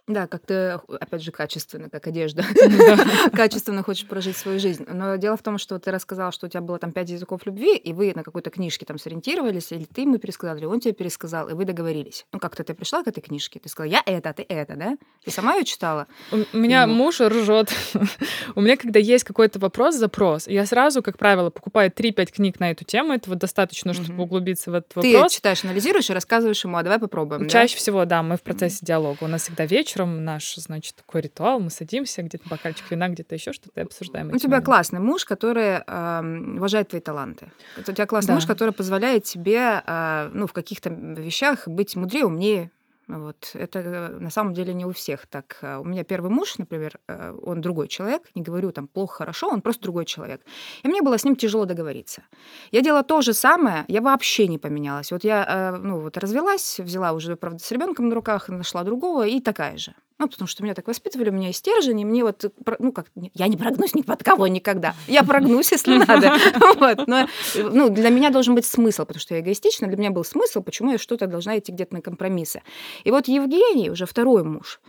Да, 0.08 0.28
как 0.28 0.46
ты, 0.46 0.80
опять 1.00 1.24
же, 1.24 1.32
качественно, 1.32 1.90
как 1.90 2.06
одежда, 2.06 2.44
качественно 3.34 3.82
хочешь 3.82 4.08
прожить 4.08 4.38
свою 4.38 4.60
жизнь. 4.60 4.86
Но 4.88 5.16
дело 5.16 5.36
в 5.36 5.42
том, 5.42 5.58
что 5.58 5.80
ты 5.80 5.90
рассказал, 5.90 6.32
что 6.32 6.46
у 6.46 6.50
тебя 6.50 6.62
было 6.62 6.78
там 6.78 6.92
пять 6.92 7.10
языков 7.10 7.42
любви, 7.46 7.76
и 7.76 7.92
вы 7.92 8.14
на 8.16 8.24
какой-то 8.24 8.52
книжке 8.52 8.86
там 8.86 9.00
сориентировались, 9.00 9.72
или 9.72 9.86
ты 9.86 10.02
ему 10.02 10.20
пересказал, 10.20 10.58
или 10.58 10.66
он 10.66 10.80
тебе 10.80 10.94
пересказал, 10.94 11.50
и 11.50 11.54
вы 11.54 11.66
договорились. 11.66 12.28
Ну, 12.34 12.40
как-то 12.40 12.64
ты 12.64 12.76
пришла 12.76 13.04
к 13.04 13.08
этой 13.08 13.22
книжке, 13.22 13.60
ты 13.60 13.68
сказала, 13.68 13.92
я 13.92 14.04
это, 14.06 14.30
а 14.30 14.34
ты 14.34 14.46
это, 14.48 14.76
да? 14.76 14.96
Ты 15.24 15.32
сама 15.32 15.56
ее 15.56 15.66
читала? 15.66 16.06
У 16.32 16.58
меня 16.58 16.86
муж 16.86 17.20
ржет. 17.20 17.74
У 18.56 18.62
меня, 18.62 18.78
когда 18.78 19.00
есть 19.00 19.24
какой-то 19.24 19.58
вопрос, 19.58 19.96
запрос, 19.96 20.48
я 20.48 20.68
сразу, 20.68 21.02
как 21.02 21.18
правило, 21.18 21.50
покупаю 21.50 21.90
3-5 21.90 22.26
книг 22.28 22.60
на 22.60 22.70
эту 22.70 22.86
тему, 22.86 23.14
этого 23.14 23.36
достаточно, 23.36 23.94
чтобы 23.94 24.22
углубиться 24.22 24.70
в 24.70 24.76
этот 24.76 24.96
вопрос. 24.96 25.32
Ты 25.32 25.36
читаешь, 25.38 25.64
анализируешь 25.64 26.12
и 26.12 26.14
рассказываешь 26.14 26.64
ему, 26.64 26.78
а 26.78 26.84
давай 26.84 27.00
попробуем, 27.00 27.50
Чаще 27.50 27.78
всего, 27.78 28.06
да, 28.06 28.22
мы 28.22 28.38
в 28.38 28.42
процессе 28.42 28.86
диалога. 28.86 29.24
У 29.24 29.28
нас 29.28 29.44
всегда 29.44 29.66
вечер 29.66 29.95
вечером 29.96 30.24
наш, 30.24 30.56
значит, 30.56 30.96
такой 30.96 31.22
ритуал. 31.22 31.60
Мы 31.60 31.70
садимся, 31.70 32.22
где-то 32.22 32.48
бокальчик 32.50 32.90
вина, 32.92 33.10
где-то 33.10 33.36
еще 33.36 33.54
что-то 33.54 33.80
и 33.80 33.84
обсуждаем. 33.84 34.28
У 34.28 34.38
тебя 34.38 34.50
моменты. 34.50 34.66
классный 34.66 35.00
муж, 35.00 35.26
который 35.26 35.82
э, 35.86 36.56
уважает 36.58 36.90
твои 36.90 37.02
таланты. 37.02 37.52
Это 37.78 37.92
у 37.92 37.96
тебя 37.96 38.06
классный 38.06 38.30
да. 38.30 38.34
муж, 38.36 38.46
который 38.46 38.74
позволяет 38.74 39.24
тебе 39.24 39.82
э, 39.86 40.30
ну, 40.34 40.48
в 40.48 40.54
каких-то 40.54 40.90
вещах 40.90 41.68
быть 41.68 41.96
мудрее, 41.96 42.26
умнее, 42.26 42.72
вот. 43.08 43.52
Это 43.54 43.80
э, 43.80 44.20
на 44.20 44.30
самом 44.30 44.54
деле 44.54 44.74
не 44.74 44.86
у 44.86 44.92
всех 44.92 45.28
так. 45.28 45.58
А 45.62 45.80
у 45.80 45.84
меня 45.84 46.04
первый 46.04 46.32
муж, 46.32 46.58
например, 46.58 47.00
э, 47.08 47.38
он 47.44 47.62
другой 47.62 47.88
человек, 47.88 48.24
не 48.36 48.42
говорю 48.42 48.72
там 48.72 48.88
плохо, 48.88 49.18
хорошо, 49.18 49.50
он 49.50 49.62
просто 49.62 49.84
другой 49.84 50.06
человек. 50.06 50.42
И 50.84 50.88
мне 50.88 51.02
было 51.02 51.18
с 51.18 51.24
ним 51.24 51.36
тяжело 51.36 51.66
договориться. 51.66 52.24
Я 52.72 52.82
делала 52.82 53.04
то 53.04 53.22
же 53.22 53.34
самое, 53.34 53.86
я 53.88 54.02
вообще 54.02 54.48
не 54.48 54.58
поменялась. 54.58 55.12
Вот 55.12 55.24
я 55.24 55.46
э, 55.48 55.78
ну, 55.78 56.00
вот 56.00 56.18
развелась, 56.18 56.80
взяла 56.80 57.12
уже, 57.12 57.36
правда, 57.36 57.60
с 57.60 57.72
ребенком 57.72 58.10
на 58.10 58.16
руках, 58.16 58.50
нашла 58.50 58.84
другого 58.84 59.28
и 59.28 59.40
такая 59.40 59.78
же. 59.78 59.94
Ну, 60.18 60.30
потому 60.30 60.48
что 60.48 60.64
меня 60.64 60.74
так 60.74 60.88
воспитывали, 60.88 61.30
у 61.30 61.34
меня 61.34 61.48
есть 61.48 61.60
стержень, 61.60 62.00
и 62.00 62.06
мне 62.06 62.24
вот, 62.24 62.46
ну, 62.80 62.94
как, 62.94 63.08
я 63.34 63.48
не 63.48 63.58
прогнусь 63.58 63.94
ни 63.96 64.02
под 64.02 64.24
кого 64.24 64.48
никогда. 64.48 64.96
Я 65.08 65.24
прогнусь, 65.24 65.72
если 65.72 65.98
надо. 65.98 66.38
Вот. 66.76 67.08
Но 67.08 67.28
ну, 67.56 67.90
для 67.90 68.10
меня 68.10 68.30
должен 68.30 68.56
быть 68.56 68.66
смысл, 68.66 69.06
потому 69.06 69.20
что 69.20 69.36
я 69.36 69.42
эгоистична, 69.42 69.88
для 69.88 69.98
меня 69.98 70.12
был 70.12 70.24
смысл, 70.24 70.62
почему 70.62 70.92
я 70.92 70.98
что-то 70.98 71.28
должна 71.28 71.58
идти 71.58 71.72
где-то 71.72 71.96
на 71.96 72.02
компромиссы. 72.02 72.64
И 73.04 73.12
вот 73.12 73.28
Евгений, 73.28 73.90
уже 73.90 74.06
второй 74.06 74.44
муж, 74.44 74.80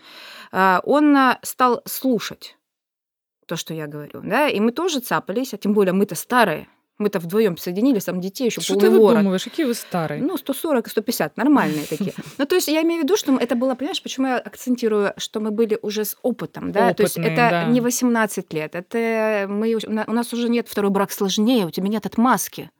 а, 0.52 0.80
он 0.84 1.16
а, 1.16 1.38
стал 1.42 1.82
слушать 1.86 2.56
то, 3.46 3.56
что 3.56 3.74
я 3.74 3.86
говорю, 3.86 4.20
да, 4.22 4.48
и 4.48 4.60
мы 4.60 4.72
тоже 4.72 5.00
цапались, 5.00 5.54
а 5.54 5.58
тем 5.58 5.72
более 5.72 5.92
мы-то 5.92 6.14
старые, 6.14 6.68
Мы-то 6.98 7.18
вдвоем 7.18 7.56
соединились, 7.58 8.04
там 8.04 8.20
детей 8.20 8.46
еще 8.46 8.60
Что 8.60 8.74
полный 8.74 8.88
ты 8.88 8.90
ворот. 8.90 9.10
выдумываешь? 9.10 9.44
Какие 9.44 9.66
вы 9.66 9.74
старые? 9.74 10.22
Ну, 10.22 10.36
140 10.36 10.86
и 10.86 10.90
150, 10.90 11.36
нормальные 11.36 11.84
такие. 11.90 12.14
Ну, 12.38 12.46
то 12.46 12.54
есть 12.54 12.68
я 12.68 12.82
имею 12.82 13.02
в 13.02 13.04
виду, 13.04 13.16
что 13.16 13.36
это 13.36 13.54
было, 13.54 13.74
понимаешь, 13.74 14.02
почему 14.02 14.28
я 14.28 14.38
акцентирую, 14.38 15.12
что 15.18 15.40
мы 15.40 15.50
были 15.50 15.78
уже 15.82 16.04
с 16.04 16.16
опытом, 16.22 16.72
да? 16.72 16.94
то 16.94 17.02
есть 17.02 17.18
Опытные, 17.18 17.34
это 17.34 17.50
да. 17.50 17.64
не 17.64 17.80
18 17.80 18.52
лет, 18.52 18.74
это 18.74 19.46
мы, 19.48 19.74
у 20.06 20.12
нас 20.12 20.32
уже 20.32 20.48
нет 20.48 20.68
второй 20.68 20.90
брак 20.90 21.12
сложнее, 21.12 21.66
у 21.66 21.70
тебя 21.70 21.88
нет 21.88 22.06
отмазки. 22.06 22.70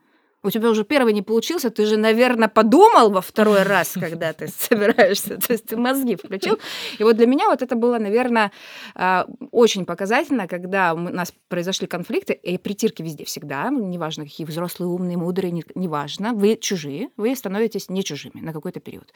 У 0.46 0.50
тебя 0.50 0.70
уже 0.70 0.84
первый 0.84 1.12
не 1.12 1.22
получился, 1.22 1.70
ты 1.70 1.86
же, 1.86 1.96
наверное, 1.96 2.46
подумал 2.46 3.10
во 3.10 3.20
второй 3.20 3.64
раз, 3.64 3.94
когда 4.00 4.32
ты 4.32 4.46
собираешься, 4.56 5.38
то 5.38 5.52
есть 5.52 5.66
ты 5.66 5.76
мозги 5.76 6.14
включил. 6.14 6.60
И 7.00 7.02
вот 7.02 7.16
для 7.16 7.26
меня 7.26 7.48
вот 7.48 7.62
это 7.62 7.74
было, 7.74 7.98
наверное, 7.98 8.52
а, 8.94 9.26
очень 9.50 9.84
показательно, 9.84 10.46
когда 10.46 10.94
у 10.94 10.98
нас 10.98 11.34
произошли 11.48 11.88
конфликты, 11.88 12.32
и 12.32 12.58
притирки 12.58 13.02
везде 13.02 13.24
всегда, 13.24 13.70
неважно, 13.70 14.22
какие 14.22 14.46
взрослые, 14.46 14.88
умные, 14.88 15.16
мудрые, 15.16 15.50
не- 15.50 15.64
неважно, 15.74 16.32
вы 16.32 16.56
чужие, 16.56 17.08
вы 17.16 17.34
становитесь 17.34 17.88
не 17.88 18.04
чужими 18.04 18.40
на 18.40 18.52
какой-то 18.52 18.78
период. 18.78 19.12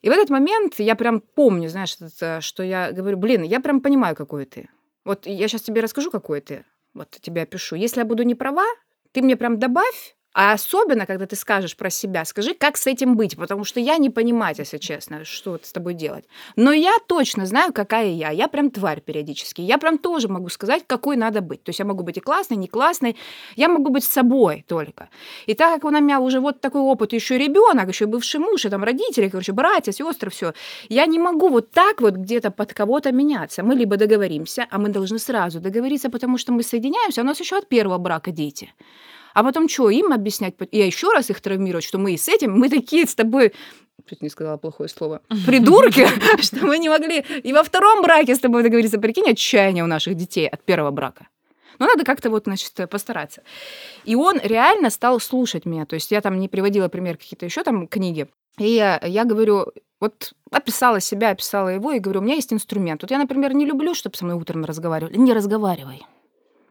И 0.00 0.08
в 0.08 0.12
этот 0.12 0.30
момент 0.30 0.76
я 0.78 0.94
прям 0.94 1.20
помню, 1.20 1.68
знаешь, 1.68 1.98
что 2.44 2.62
я 2.62 2.92
говорю, 2.92 3.18
блин, 3.18 3.42
я 3.42 3.60
прям 3.60 3.82
понимаю, 3.82 4.16
какой 4.16 4.46
ты. 4.46 4.70
Вот 5.04 5.26
я 5.26 5.48
сейчас 5.48 5.60
тебе 5.60 5.82
расскажу, 5.82 6.10
какой 6.10 6.40
ты. 6.40 6.64
Вот 6.94 7.10
тебя 7.20 7.42
опишу. 7.42 7.76
Если 7.76 8.00
я 8.00 8.06
буду 8.06 8.22
не 8.22 8.34
права, 8.34 8.64
ты 9.12 9.20
мне 9.22 9.36
прям 9.36 9.58
добавь, 9.58 10.15
а 10.38 10.52
особенно, 10.52 11.06
когда 11.06 11.24
ты 11.24 11.34
скажешь 11.34 11.74
про 11.78 11.88
себя, 11.88 12.26
скажи, 12.26 12.52
как 12.52 12.76
с 12.76 12.86
этим 12.86 13.16
быть, 13.16 13.38
потому 13.38 13.64
что 13.64 13.80
я 13.80 13.96
не 13.96 14.10
понимаю, 14.10 14.54
если 14.58 14.76
честно, 14.76 15.24
что 15.24 15.58
с 15.62 15.72
тобой 15.72 15.94
делать. 15.94 16.26
Но 16.56 16.72
я 16.72 16.92
точно 17.06 17.46
знаю, 17.46 17.72
какая 17.72 18.10
я. 18.10 18.28
Я 18.28 18.46
прям 18.48 18.70
тварь 18.70 19.00
периодически. 19.00 19.62
Я 19.62 19.78
прям 19.78 19.96
тоже 19.96 20.28
могу 20.28 20.50
сказать, 20.50 20.84
какой 20.86 21.16
надо 21.16 21.40
быть. 21.40 21.62
То 21.62 21.70
есть 21.70 21.78
я 21.78 21.86
могу 21.86 22.02
быть 22.02 22.18
и 22.18 22.20
классной, 22.20 22.58
не 22.58 22.68
классной. 22.68 23.16
Я 23.56 23.70
могу 23.70 23.90
быть 23.90 24.04
собой 24.04 24.62
только. 24.68 25.08
И 25.46 25.54
так 25.54 25.80
как 25.80 25.84
у 25.84 25.90
меня 25.90 26.20
уже 26.20 26.40
вот 26.40 26.60
такой 26.60 26.82
опыт, 26.82 27.14
еще 27.14 27.38
ребенок, 27.38 27.88
еще 27.88 28.04
бывший 28.04 28.38
муж, 28.38 28.66
и 28.66 28.68
там 28.68 28.84
родители, 28.84 29.30
короче, 29.30 29.52
братья, 29.52 29.92
сестры, 29.92 30.30
все. 30.30 30.52
Я 30.90 31.06
не 31.06 31.18
могу 31.18 31.48
вот 31.48 31.70
так 31.70 32.02
вот 32.02 32.12
где-то 32.12 32.50
под 32.50 32.74
кого-то 32.74 33.10
меняться. 33.10 33.62
Мы 33.62 33.74
либо 33.74 33.96
договоримся, 33.96 34.66
а 34.70 34.78
мы 34.78 34.90
должны 34.90 35.18
сразу 35.18 35.60
договориться, 35.60 36.10
потому 36.10 36.36
что 36.36 36.52
мы 36.52 36.62
соединяемся, 36.62 37.22
у 37.22 37.24
нас 37.24 37.40
еще 37.40 37.56
от 37.56 37.68
первого 37.68 37.96
брака 37.96 38.32
дети. 38.32 38.74
А 39.36 39.44
потом 39.44 39.68
что, 39.68 39.90
им 39.90 40.14
объяснять? 40.14 40.54
Я 40.72 40.86
еще 40.86 41.12
раз 41.12 41.28
их 41.28 41.42
травмировать, 41.42 41.84
что 41.84 41.98
мы 41.98 42.14
и 42.14 42.16
с 42.16 42.26
этим, 42.26 42.58
мы 42.58 42.70
такие 42.70 43.06
с 43.06 43.14
тобой 43.14 43.52
чуть 44.08 44.22
не 44.22 44.30
сказала 44.30 44.56
плохое 44.56 44.88
слово, 44.88 45.20
придурки, 45.46 46.08
что 46.40 46.64
мы 46.64 46.78
не 46.78 46.88
могли 46.88 47.22
и 47.42 47.52
во 47.52 47.62
втором 47.62 48.00
браке 48.00 48.34
с 48.34 48.38
тобой 48.38 48.62
договориться. 48.62 48.98
Прикинь, 48.98 49.28
отчаяние 49.28 49.84
у 49.84 49.86
наших 49.86 50.14
детей 50.14 50.48
от 50.48 50.64
первого 50.64 50.90
брака. 50.90 51.28
Но 51.78 51.84
надо 51.84 52.04
как-то 52.04 52.30
вот, 52.30 52.44
значит, 52.44 52.72
постараться. 52.88 53.42
И 54.06 54.14
он 54.14 54.40
реально 54.42 54.88
стал 54.88 55.20
слушать 55.20 55.66
меня. 55.66 55.84
То 55.84 55.96
есть 55.96 56.10
я 56.12 56.22
там 56.22 56.40
не 56.40 56.48
приводила 56.48 56.88
пример 56.88 57.18
какие-то 57.18 57.44
еще 57.44 57.62
там 57.62 57.88
книги. 57.88 58.28
И 58.58 58.70
я, 58.70 58.98
я 59.04 59.26
говорю, 59.26 59.66
вот 60.00 60.32
описала 60.50 60.98
себя, 61.00 61.28
описала 61.28 61.68
его, 61.68 61.92
и 61.92 61.98
говорю, 61.98 62.20
у 62.20 62.22
меня 62.22 62.36
есть 62.36 62.54
инструмент. 62.54 63.02
Вот 63.02 63.10
я, 63.10 63.18
например, 63.18 63.52
не 63.52 63.66
люблю, 63.66 63.92
чтобы 63.92 64.16
со 64.16 64.24
мной 64.24 64.38
утром 64.38 64.64
разговаривали. 64.64 65.18
Не 65.18 65.34
разговаривай. 65.34 66.06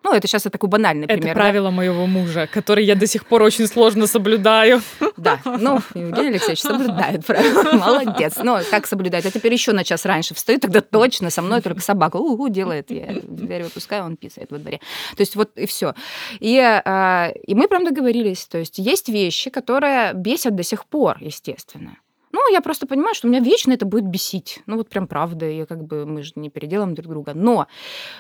Ну, 0.06 0.14
это 0.14 0.28
сейчас 0.28 0.46
я 0.46 0.52
такой 0.52 0.70
банальный 0.70 1.06
Это 1.06 1.16
пример. 1.16 1.34
да? 1.34 1.42
правило 1.42 1.72
моего 1.72 2.06
мужа, 2.06 2.46
который 2.46 2.86
я 2.86 2.94
до 2.96 3.08
сих 3.08 3.26
пор 3.26 3.42
очень 3.42 3.66
сложно 3.66 4.06
соблюдаю. 4.06 4.84
Да, 5.18 5.40
ну, 5.44 5.80
Евгений 5.96 6.28
Алексеевич 6.28 6.62
соблюдает 6.62 7.26
правила. 7.26 7.72
Молодец. 7.74 8.36
Ну, 8.44 8.60
как 8.70 8.86
соблюдать? 8.86 9.26
А 9.26 9.32
теперь 9.32 9.54
еще 9.54 9.72
на 9.72 9.84
час 9.84 10.06
раньше 10.06 10.36
встаю, 10.36 10.60
тогда 10.60 10.82
точно 10.82 11.32
со 11.32 11.42
мной 11.42 11.62
только 11.62 11.82
собака 11.82 12.18
угу 12.18 12.50
делает. 12.50 12.92
Я 12.92 13.20
дверь 13.24 13.64
выпускаю, 13.64 14.04
он 14.04 14.16
писает 14.16 14.52
во 14.52 14.60
дворе. 14.60 14.80
То 15.16 15.22
есть 15.22 15.36
вот 15.36 15.58
и 15.58 15.66
все. 15.66 15.96
И, 16.40 16.60
а, 16.60 17.32
и 17.48 17.56
мы 17.56 17.68
прям 17.68 17.84
договорились. 17.84 18.46
То 18.46 18.60
есть 18.60 18.78
есть 18.78 19.10
вещи, 19.10 19.50
которые 19.50 20.14
бесят 20.14 20.56
до 20.56 20.62
сих 20.62 20.86
пор, 20.86 21.18
естественно. 21.20 21.98
Ну, 22.36 22.52
я 22.52 22.60
просто 22.60 22.86
понимаю, 22.86 23.16
что 23.16 23.30
меня 23.30 23.40
вечно 23.40 23.72
это 23.72 23.86
будет 23.86 24.04
бесить. 24.04 24.60
Ну, 24.66 24.76
вот 24.76 24.90
прям 24.90 25.08
правда, 25.08 25.50
и 25.50 25.66
как 25.66 25.86
бы 25.86 26.06
мы 26.06 26.22
же 26.22 26.34
не 26.36 26.50
переделаем 26.50 26.94
друг 26.94 27.08
друга. 27.08 27.32
Но 27.34 27.68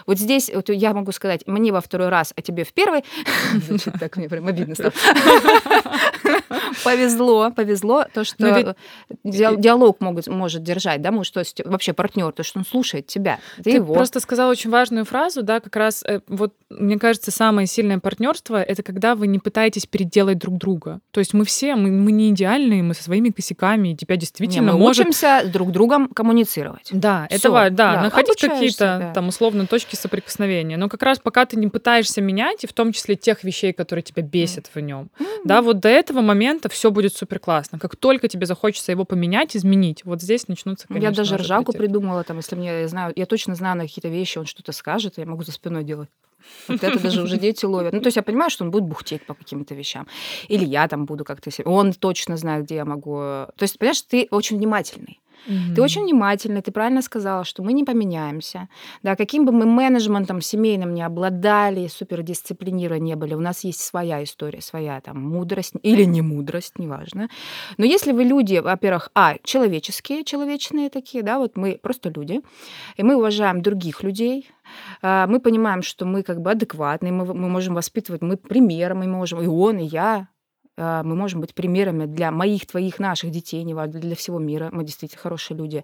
вот 0.06 0.17
здесь 0.17 0.49
вот 0.56 0.69
я 0.69 0.93
могу 0.93 1.12
сказать, 1.12 1.45
мне 1.47 1.73
во 1.73 1.82
второй 1.82 2.08
раз, 2.08 2.32
а 2.34 2.41
тебе 2.41 2.63
в 2.63 2.71
первый. 2.71 3.04
Звучит 3.67 3.93
так, 3.99 4.15
мне 4.15 4.30
прям 4.30 4.47
обидно 4.47 4.73
стало. 4.75 4.93
Повезло, 6.83 7.51
повезло, 7.51 8.05
то, 8.13 8.23
что 8.23 8.35
Но 8.39 8.57
ведь- 8.57 8.67
ди- 9.23 9.55
диалог 9.61 10.01
могут, 10.01 10.27
может 10.27 10.63
держать, 10.63 11.01
да, 11.01 11.11
может, 11.11 11.33
то 11.33 11.39
есть 11.39 11.61
вообще 11.65 11.93
партнер, 11.93 12.31
то, 12.31 12.43
что 12.43 12.59
он 12.59 12.65
слушает 12.65 13.07
тебя, 13.07 13.39
ты, 13.57 13.63
Ты 13.63 13.69
его. 13.71 13.93
просто 13.93 14.19
сказала 14.19 14.51
очень 14.51 14.69
важную 14.69 15.05
фразу, 15.05 15.43
да, 15.43 15.59
как 15.59 15.75
раз 15.75 16.03
э, 16.05 16.21
вот 16.27 16.53
мне 16.69 16.97
кажется, 16.97 17.31
самое 17.31 17.67
сильное 17.67 17.99
партнерство 17.99 18.61
это 18.61 18.83
когда 18.83 19.15
вы 19.15 19.27
не 19.27 19.39
пытаетесь 19.39 19.85
переделать 19.85 20.38
друг 20.39 20.57
друга. 20.57 20.99
То 21.11 21.19
есть 21.19 21.33
мы 21.33 21.45
все, 21.45 21.75
мы, 21.75 21.89
мы 21.91 22.11
не 22.11 22.29
идеальные, 22.31 22.83
мы 22.83 22.93
со 22.93 23.03
своими 23.03 23.29
косяками, 23.29 23.89
и 23.89 23.95
тебя 23.95 24.15
Не, 24.15 24.19
действительно 24.21 24.73
мы 24.73 24.79
может 24.79 25.05
учимся 25.05 25.41
с 25.45 25.49
друг 25.49 25.71
другом 25.71 26.07
коммуницировать. 26.09 26.89
Да, 26.91 27.27
это 27.29 27.39
Всё, 27.39 27.51
важно, 27.51 27.75
да, 27.77 27.95
да, 27.95 28.01
находить 28.03 28.39
какие-то 28.41 28.97
да. 28.99 29.13
там 29.13 29.27
условно 29.27 29.67
точки 29.67 29.95
соприкосновения. 29.95 30.77
Но 30.77 30.89
как 30.89 31.03
раз 31.03 31.19
пока 31.19 31.45
ты 31.45 31.55
не 31.57 31.67
пытаешься 31.67 32.21
менять, 32.21 32.63
и 32.63 32.67
в 32.67 32.73
том 32.73 32.91
числе 32.91 33.15
тех 33.15 33.43
вещей, 33.43 33.73
которые 33.73 34.03
тебя 34.03 34.23
бесят 34.23 34.69
в 34.73 34.79
нем, 34.79 35.09
да, 35.43 35.61
вот 35.61 35.79
до 35.79 35.89
этого 35.89 36.21
момента 36.21 36.64
все 36.69 36.91
будет 36.91 37.13
супер 37.15 37.39
классно. 37.39 37.80
Как 37.80 37.95
только 37.95 38.28
тебе 38.28 38.45
захочется 38.45 38.91
его 38.91 39.06
поменять, 39.06 39.56
изменить, 39.56 40.06
вот 40.06 40.21
здесь 40.21 40.47
начнутся, 40.47 40.88
конечно, 40.88 41.06
я 41.06 41.12
даже 41.12 41.38
ржаку 41.38 41.71
притирки. 41.71 41.86
придумала, 41.86 42.23
там, 42.23 42.38
если 42.38 42.56
мне 42.56 42.82
я 42.82 42.88
знаю, 42.88 43.13
я 43.15 43.25
точно 43.25 43.56
знаю 43.56 43.78
на 43.78 43.84
какие-то 43.84 44.10
вещи, 44.10 44.38
он 44.38 44.45
что-то 44.45 44.71
скажет, 44.71 45.17
я 45.17 45.25
могу 45.25 45.43
за 45.43 45.51
спиной 45.51 45.84
делать. 45.84 46.10
Вот 46.67 46.84
это 46.84 46.99
даже 46.99 47.23
уже 47.23 47.38
дети 47.38 47.65
ловят. 47.65 47.93
Ну, 47.93 47.99
то 47.99 48.08
есть 48.08 48.17
я 48.17 48.23
понимаю, 48.23 48.49
что 48.49 48.63
он 48.63 48.71
будет 48.71 48.84
бухтеть 48.84 49.25
по 49.25 49.34
каким-то 49.34 49.73
вещам. 49.73 50.08
Или 50.47 50.65
я 50.65 50.88
там 50.88 51.06
буду 51.06 51.23
как-то... 51.23 51.49
Он 51.65 51.93
точно 51.93 52.38
знает, 52.38 52.65
где 52.65 52.75
я 52.75 52.86
могу... 52.86 53.15
То 53.15 53.62
есть, 53.62 53.80
понимаешь, 53.80 54.01
ты 54.01 54.28
очень 54.32 54.58
внимательный. 54.58 55.19
Ты 55.45 55.51
Мгм. 55.51 55.83
очень 55.83 56.03
внимательный, 56.03 56.61
ты 56.61 56.71
правильно 56.71 57.01
сказала, 57.01 57.43
что 57.43 57.63
мы 57.63 57.73
не 57.73 57.83
поменяемся. 57.83 58.67
Да, 59.03 59.15
каким 59.15 59.45
бы 59.45 59.51
мы 59.51 59.65
менеджментом 59.65 60.41
семейным 60.41 60.93
не 60.93 61.01
обладали, 61.03 61.87
супердисциплинированные 61.87 63.05
не 63.05 63.15
были, 63.15 63.33
у 63.35 63.39
нас 63.39 63.63
есть 63.63 63.81
своя 63.81 64.23
история, 64.23 64.61
своя 64.61 65.01
там 65.01 65.21
мудрость 65.21 65.73
или 65.83 66.05
не 66.05 66.21
мудрость, 66.21 66.79
неважно. 66.79 67.29
Но 67.77 67.85
если 67.85 68.11
вы 68.11 68.23
люди, 68.23 68.57
во-первых, 68.57 69.09
а, 69.13 69.35
человеческие, 69.43 70.23
человечные 70.23 70.89
такие, 70.89 71.23
да, 71.23 71.37
вот 71.37 71.57
мы 71.57 71.79
просто 71.81 72.09
люди, 72.09 72.41
и 72.97 73.03
мы 73.03 73.15
уважаем 73.15 73.61
других 73.61 74.03
людей, 74.03 74.49
а, 75.01 75.27
мы 75.27 75.39
понимаем, 75.39 75.83
что 75.83 76.05
мы 76.05 76.23
как 76.23 76.41
бы 76.41 76.51
адекватные, 76.51 77.11
мы, 77.11 77.25
мы 77.25 77.49
можем 77.49 77.75
воспитывать, 77.75 78.21
мы 78.21 78.37
примером, 78.37 78.99
мы 78.99 79.07
можем, 79.07 79.41
и 79.41 79.47
он, 79.47 79.77
и 79.79 79.85
я, 79.85 80.27
мы 80.77 81.15
можем 81.15 81.41
быть 81.41 81.53
примерами 81.53 82.05
для 82.05 82.31
моих, 82.31 82.65
твоих, 82.67 82.99
наших 82.99 83.31
детей, 83.31 83.63
неважно, 83.63 83.99
для 83.99 84.15
всего 84.15 84.39
мира, 84.39 84.69
мы 84.71 84.83
действительно 84.83 85.21
хорошие 85.21 85.57
люди, 85.57 85.83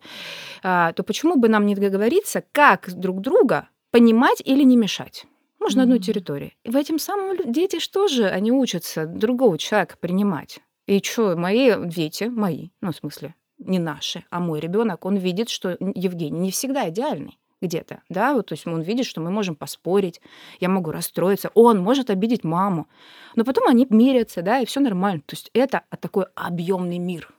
а, 0.63 0.93
то 0.93 1.03
почему 1.03 1.35
бы 1.35 1.49
нам 1.49 1.65
не 1.65 1.75
договориться, 1.75 2.43
как 2.51 2.93
друг 2.93 3.21
друга 3.21 3.69
понимать 3.91 4.41
или 4.45 4.63
не 4.63 4.77
мешать? 4.77 5.25
Можно 5.59 5.83
одной 5.83 5.97
Мгм. 5.99 6.03
территории. 6.05 6.57
И 6.63 6.71
в 6.71 6.75
этом 6.75 6.99
самом 6.99 7.37
дети 7.51 7.79
что 7.79 8.07
же, 8.07 8.27
они 8.27 8.51
учатся 8.51 9.05
другого 9.05 9.57
человека 9.57 9.95
принимать. 9.99 10.59
И 10.87 11.01
что, 11.03 11.35
мои 11.37 11.73
дети, 11.85 12.25
мои, 12.25 12.69
ну, 12.81 12.91
в 12.91 12.95
смысле, 12.95 13.35
не 13.59 13.77
наши, 13.79 14.23
а 14.31 14.39
мой 14.39 14.59
ребенок, 14.59 15.05
он 15.05 15.17
видит, 15.17 15.49
что 15.49 15.77
Евгений 15.79 16.39
не 16.39 16.51
всегда 16.51 16.89
идеальный 16.89 17.37
где-то, 17.61 18.01
да, 18.09 18.33
вот, 18.33 18.47
то 18.47 18.53
есть 18.53 18.65
он 18.67 18.81
видит, 18.81 19.05
что 19.05 19.21
мы 19.21 19.29
можем 19.31 19.55
поспорить, 19.55 20.19
я 20.59 20.69
могу 20.69 20.91
расстроиться, 20.91 21.51
он 21.53 21.79
может 21.79 22.09
обидеть 22.09 22.43
маму, 22.43 22.87
но 23.35 23.43
потом 23.43 23.67
они 23.67 23.85
мирятся, 23.89 24.41
да, 24.41 24.59
и 24.59 24.65
все 24.65 24.79
нормально. 24.79 25.21
То 25.25 25.35
есть 25.35 25.49
это 25.53 25.83
такой 25.99 26.25
объемный 26.35 26.97
мир, 26.97 27.29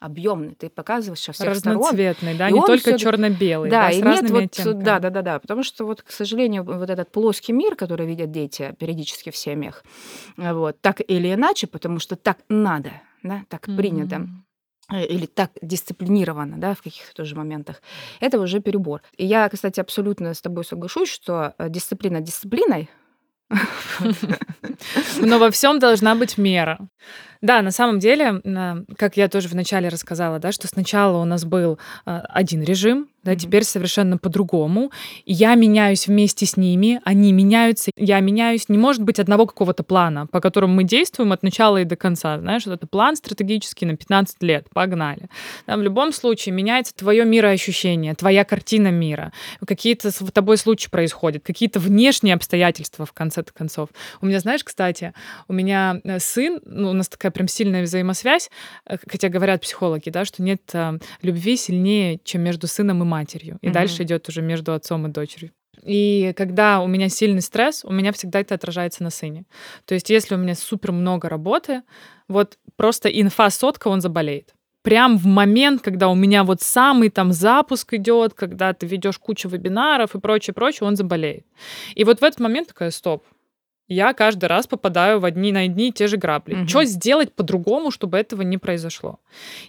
объемный. 0.00 0.54
Ты 0.54 0.68
показываешь 0.70 1.20
со 1.20 1.32
всех 1.32 1.54
сторон. 1.56 1.78
Разноцветный, 1.78 2.34
да, 2.34 2.48
И 2.48 2.52
не 2.52 2.60
только 2.62 2.90
всё- 2.90 2.98
черно-белый, 2.98 3.70
Да, 3.70 3.82
да, 3.88 3.90
и 3.92 4.02
нет 4.02 4.30
вот, 4.30 4.42
оттенками. 4.44 4.82
да, 4.82 4.98
да, 4.98 5.10
да, 5.10 5.22
да, 5.22 5.38
потому 5.38 5.62
что 5.62 5.84
вот, 5.86 6.02
к 6.02 6.10
сожалению, 6.10 6.64
вот 6.64 6.90
этот 6.90 7.12
плоский 7.12 7.52
мир, 7.52 7.76
который 7.76 8.06
видят 8.06 8.30
дети 8.32 8.74
периодически 8.78 9.30
в 9.30 9.36
семьях, 9.36 9.84
вот, 10.36 10.80
так 10.80 11.00
или 11.06 11.32
иначе, 11.34 11.66
потому 11.66 11.98
что 12.00 12.16
так 12.16 12.38
надо, 12.48 12.90
да, 13.22 13.42
так 13.48 13.66
принято 13.76 14.18
Мгм. 14.18 14.24
э, 14.24 14.49
или 14.92 15.26
так 15.26 15.50
дисциплинировано, 15.62 16.58
да, 16.58 16.74
в 16.74 16.82
каких-то 16.82 17.14
тоже 17.14 17.36
моментах, 17.36 17.82
это 18.20 18.40
уже 18.40 18.60
перебор. 18.60 19.02
И 19.16 19.26
я, 19.26 19.48
кстати, 19.48 19.80
абсолютно 19.80 20.34
с 20.34 20.40
тобой 20.40 20.64
соглашусь, 20.64 21.10
что 21.10 21.54
э, 21.58 21.68
дисциплина 21.68 22.20
дисциплиной, 22.20 22.88
Но 25.20 25.38
во 25.38 25.50
всем 25.50 25.78
должна 25.78 26.14
быть 26.14 26.38
мера. 26.38 26.78
Да, 27.40 27.62
на 27.62 27.70
самом 27.70 27.98
деле, 27.98 28.40
на- 28.44 28.84
как 28.96 29.16
я 29.16 29.28
тоже 29.28 29.48
вначале 29.48 29.88
рассказала, 29.88 30.38
да, 30.38 30.52
что 30.52 30.68
сначала 30.68 31.18
у 31.18 31.24
нас 31.24 31.44
был 31.44 31.78
один 32.04 32.62
режим, 32.62 33.08
да, 33.22 33.32
mm-hmm. 33.32 33.36
теперь 33.36 33.64
совершенно 33.64 34.18
по-другому. 34.18 34.90
Я 35.26 35.54
меняюсь 35.54 36.06
вместе 36.06 36.46
с 36.46 36.56
ними, 36.56 37.00
они 37.04 37.32
меняются, 37.32 37.90
я 37.96 38.20
меняюсь. 38.20 38.68
Не 38.68 38.78
может 38.78 39.02
быть 39.02 39.18
одного 39.18 39.46
какого-то 39.46 39.82
плана, 39.82 40.26
по 40.26 40.40
которому 40.40 40.74
мы 40.74 40.84
действуем 40.84 41.32
от 41.32 41.42
начала 41.42 41.78
и 41.78 41.84
до 41.84 41.96
конца. 41.96 42.38
Знаешь, 42.38 42.66
вот 42.66 42.74
это 42.74 42.86
план 42.86 43.16
стратегический 43.16 43.86
на 43.86 43.96
15 43.96 44.42
лет, 44.42 44.66
погнали. 44.72 45.28
Да, 45.66 45.76
в 45.76 45.82
любом 45.82 46.12
случае 46.12 46.54
меняется 46.54 46.94
твое 46.94 47.24
мироощущение, 47.24 48.14
твоя 48.14 48.44
картина 48.44 48.88
мира. 48.88 49.32
Какие-то 49.66 50.10
с 50.10 50.18
тобой 50.32 50.56
случаи 50.56 50.88
происходят, 50.88 51.42
какие-то 51.44 51.80
внешние 51.80 52.34
обстоятельства 52.34 53.06
в 53.06 53.12
конце 53.12 53.42
концов. 53.42 53.88
У 54.20 54.26
меня, 54.26 54.40
знаешь, 54.40 54.64
кстати, 54.64 55.12
у 55.48 55.52
меня 55.52 56.00
э, 56.04 56.18
сын, 56.18 56.60
ну, 56.64 56.90
у 56.90 56.92
нас 56.92 57.08
такая 57.08 57.32
прям 57.32 57.48
сильная 57.48 57.82
взаимосвязь, 57.82 58.50
э, 58.86 58.96
хотя 59.06 59.28
говорят 59.28 59.62
психологи, 59.62 60.10
да, 60.10 60.24
что 60.24 60.42
нет 60.42 60.62
э, 60.72 60.98
любви 61.22 61.56
сильнее, 61.56 62.20
чем 62.24 62.42
между 62.42 62.66
сыном 62.66 63.02
и 63.02 63.06
матерью. 63.10 63.58
И 63.60 63.66
mm-hmm. 63.66 63.72
дальше 63.72 64.02
идет 64.04 64.28
уже 64.28 64.42
между 64.42 64.72
отцом 64.72 65.06
и 65.06 65.10
дочерью. 65.10 65.50
И 65.82 66.32
когда 66.36 66.80
у 66.80 66.86
меня 66.86 67.08
сильный 67.08 67.42
стресс, 67.42 67.84
у 67.84 67.92
меня 67.92 68.12
всегда 68.12 68.40
это 68.40 68.54
отражается 68.54 69.02
на 69.02 69.10
сыне. 69.10 69.44
То 69.84 69.94
есть 69.94 70.10
если 70.10 70.34
у 70.34 70.38
меня 70.38 70.54
супер 70.54 70.92
много 70.92 71.28
работы, 71.28 71.82
вот 72.28 72.58
просто 72.76 73.08
инфа 73.08 73.50
сотка, 73.50 73.88
он 73.88 74.00
заболеет. 74.00 74.54
Прям 74.82 75.18
в 75.18 75.26
момент, 75.26 75.82
когда 75.82 76.08
у 76.08 76.14
меня 76.14 76.42
вот 76.42 76.62
самый 76.62 77.10
там 77.10 77.32
запуск 77.32 77.92
идет, 77.94 78.32
когда 78.34 78.72
ты 78.72 78.86
ведешь 78.86 79.18
кучу 79.18 79.48
вебинаров 79.48 80.14
и 80.14 80.20
прочее, 80.20 80.54
прочее, 80.54 80.86
он 80.86 80.96
заболеет. 80.96 81.44
И 81.94 82.04
вот 82.04 82.20
в 82.20 82.24
этот 82.24 82.40
момент 82.40 82.68
такая, 82.68 82.90
стоп, 82.90 83.24
я 83.94 84.12
каждый 84.12 84.46
раз 84.46 84.68
попадаю 84.68 85.18
в 85.18 85.24
одни 85.24 85.50
на 85.50 85.60
одни 85.60 85.88
и 85.88 85.92
те 85.92 86.06
же 86.06 86.16
грабли. 86.16 86.54
Угу. 86.54 86.68
Что 86.68 86.84
сделать 86.84 87.32
по-другому, 87.32 87.90
чтобы 87.90 88.18
этого 88.18 88.42
не 88.42 88.56
произошло? 88.56 89.18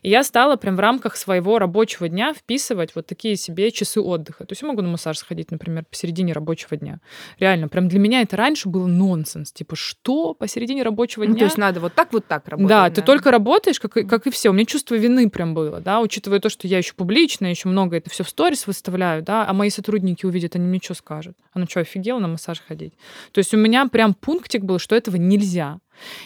И 0.03 0.09
я 0.09 0.23
стала 0.23 0.57
прям 0.57 0.75
в 0.75 0.79
рамках 0.79 1.15
своего 1.15 1.57
рабочего 1.57 2.07
дня 2.07 2.33
вписывать 2.33 2.91
вот 2.93 3.07
такие 3.07 3.35
себе 3.35 3.71
часы 3.71 3.99
отдыха. 3.99 4.45
То 4.45 4.51
есть 4.51 4.61
я 4.61 4.67
могу 4.67 4.81
на 4.83 4.89
массаж 4.89 5.17
сходить, 5.17 5.49
например, 5.49 5.85
посередине 5.89 6.33
рабочего 6.33 6.77
дня. 6.77 6.99
Реально, 7.39 7.67
прям 7.67 7.87
для 7.87 7.99
меня 7.99 8.21
это 8.21 8.37
раньше 8.37 8.69
было 8.69 8.85
нонсенс. 8.85 9.51
Типа, 9.51 9.75
что 9.75 10.35
посередине 10.35 10.83
рабочего 10.83 11.25
дня? 11.25 11.33
Ну, 11.33 11.39
то 11.39 11.45
есть 11.45 11.57
надо 11.57 11.79
вот 11.79 11.95
так, 11.95 12.13
вот 12.13 12.27
так 12.27 12.47
работать. 12.47 12.69
Да, 12.69 12.89
да. 12.89 12.95
ты 12.95 13.01
только 13.01 13.31
работаешь, 13.31 13.79
как, 13.79 13.93
как 13.93 14.27
и 14.27 14.29
все. 14.29 14.49
У 14.49 14.53
меня 14.53 14.65
чувство 14.65 14.93
вины 14.93 15.31
прям 15.31 15.55
было, 15.55 15.81
да, 15.81 15.99
учитывая 15.99 16.39
то, 16.39 16.49
что 16.49 16.67
я 16.67 16.77
еще 16.77 16.93
публично, 16.93 17.47
еще 17.47 17.69
много 17.69 17.97
это 17.97 18.11
все 18.11 18.23
в 18.23 18.29
сторис 18.29 18.67
выставляю, 18.67 19.23
да, 19.23 19.47
а 19.47 19.53
мои 19.53 19.71
сотрудники 19.71 20.27
увидят, 20.27 20.55
они 20.55 20.67
мне 20.67 20.79
что 20.81 20.93
скажут? 20.93 21.35
А 21.53 21.59
ну 21.59 21.65
что, 21.67 21.79
офигел 21.79 22.19
на 22.19 22.27
массаж 22.27 22.61
ходить? 22.61 22.93
То 23.31 23.39
есть 23.39 23.53
у 23.53 23.57
меня 23.57 23.87
прям 23.87 24.10
прям 24.11 24.13
пунктик 24.13 24.63
был, 24.63 24.79
что 24.79 24.95
этого 24.95 25.15
нельзя. 25.17 25.79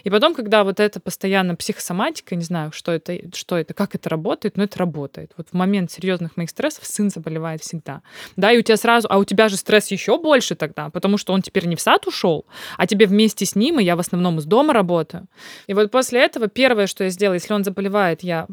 И 0.06 0.10
потом, 0.10 0.34
когда 0.36 0.64
вот 0.64 0.80
это 0.80 1.00
постоянно 1.00 1.56
психосоматика, 1.56 2.36
не 2.36 2.44
знаю, 2.44 2.72
что 2.72 2.92
это, 2.92 3.18
что 3.34 3.58
это, 3.58 3.74
как 3.74 3.94
это 3.96 4.10
работает, 4.10 4.56
но 4.58 4.64
это 4.64 4.80
работает. 4.80 5.32
Вот 5.38 5.48
в 5.52 5.54
момент 5.54 5.92
серьезных 5.92 6.38
моих 6.38 6.50
стрессов 6.50 6.86
сын 6.86 7.10
заболевает 7.10 7.62
всегда. 7.62 8.02
Да, 8.38 8.54
и 8.54 8.60
у 8.60 8.62
тебя 8.62 8.78
сразу, 8.78 9.08
а 9.10 9.18
у 9.18 9.26
тебя 9.26 9.50
же 9.50 9.58
стресс 9.58 9.92
еще 9.92 10.18
больше 10.18 10.56
тогда, 10.56 10.90
потому 10.90 11.18
что 11.18 11.34
он 11.34 11.42
теперь 11.42 11.68
не 11.68 11.76
в 11.76 11.82
сад 11.82 12.08
ушел, 12.08 12.46
а 12.78 12.88
тебе 12.88 13.06
вместе 13.06 13.46
с 13.46 13.56
ним, 13.56 13.80
и 13.80 13.84
я 13.84 13.96
в 13.96 14.00
основном 14.00 14.40
из 14.40 14.46
дома 14.46 14.74
работаю. 14.74 15.28
И 15.68 15.74
вот 15.74 15.92
после 15.92 16.22
этого 16.22 16.48
первое, 16.48 16.88
что 16.88 17.04
я 17.04 17.10
сделаю, 17.10 17.40
если 17.40 17.54
он 17.54 17.64
заболевает, 17.64 18.24
я 18.24 18.48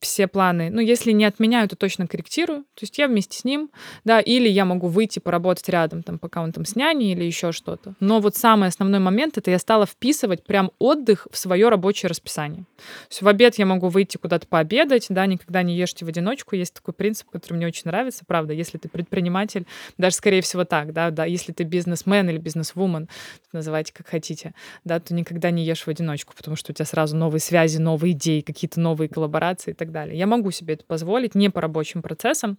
все 0.00 0.28
планы. 0.28 0.70
Ну, 0.70 0.80
если 0.80 1.12
не 1.12 1.24
отменяю, 1.24 1.68
то 1.68 1.76
точно 1.76 2.06
корректирую. 2.06 2.62
То 2.74 2.82
есть 2.82 2.98
я 2.98 3.08
вместе 3.08 3.38
с 3.38 3.44
ним, 3.44 3.70
да, 4.04 4.20
или 4.20 4.48
я 4.48 4.64
могу 4.64 4.88
выйти 4.88 5.18
поработать 5.18 5.68
рядом, 5.68 6.02
там, 6.02 6.18
пока 6.18 6.42
он 6.42 6.52
там 6.52 6.64
с 6.64 6.76
няней 6.76 7.12
или 7.12 7.24
еще 7.24 7.52
что-то. 7.52 7.94
Но 8.00 8.20
вот 8.20 8.36
самый 8.36 8.68
основной 8.68 9.00
момент 9.00 9.38
это 9.38 9.50
я 9.50 9.58
стала 9.58 9.86
вписывать 9.86 10.44
прям 10.44 10.70
отдых 10.78 11.26
в 11.30 11.38
свое 11.38 11.68
рабочее 11.68 12.08
расписание. 12.08 12.64
То 12.76 13.10
есть 13.10 13.22
в 13.22 13.28
обед 13.28 13.58
я 13.58 13.66
могу 13.66 13.88
выйти 13.88 14.16
куда-то 14.16 14.46
пообедать, 14.46 15.06
да, 15.08 15.26
никогда 15.26 15.62
не 15.62 15.76
ешьте 15.76 16.04
в 16.04 16.08
одиночку. 16.08 16.56
Есть 16.56 16.74
такой 16.74 16.94
принцип, 16.94 17.30
который 17.30 17.54
мне 17.54 17.66
очень 17.66 17.82
нравится, 17.84 18.24
правда. 18.26 18.52
Если 18.52 18.78
ты 18.78 18.88
предприниматель, 18.88 19.66
даже 19.98 20.16
скорее 20.16 20.42
всего 20.42 20.64
так, 20.64 20.92
да, 20.92 21.10
да, 21.10 21.24
если 21.24 21.52
ты 21.52 21.64
бизнесмен 21.64 22.28
или 22.28 22.38
бизнесвумен, 22.38 23.08
называйте 23.52 23.92
как 23.92 24.08
хотите, 24.08 24.54
да, 24.84 25.00
то 25.00 25.14
никогда 25.14 25.50
не 25.50 25.64
ешь 25.64 25.82
в 25.82 25.88
одиночку, 25.88 26.34
потому 26.36 26.56
что 26.56 26.72
у 26.72 26.74
тебя 26.74 26.84
сразу 26.84 27.16
новые 27.16 27.40
связи, 27.40 27.78
новые 27.78 28.12
идеи, 28.12 28.40
какие-то 28.40 28.80
новые 28.80 29.08
коллаборации 29.08 29.72
так 29.72 29.85
далее. 29.92 30.18
Я 30.18 30.26
могу 30.26 30.50
себе 30.50 30.74
это 30.74 30.84
позволить 30.84 31.34
не 31.34 31.50
по 31.50 31.60
рабочим 31.60 32.02
процессам, 32.02 32.58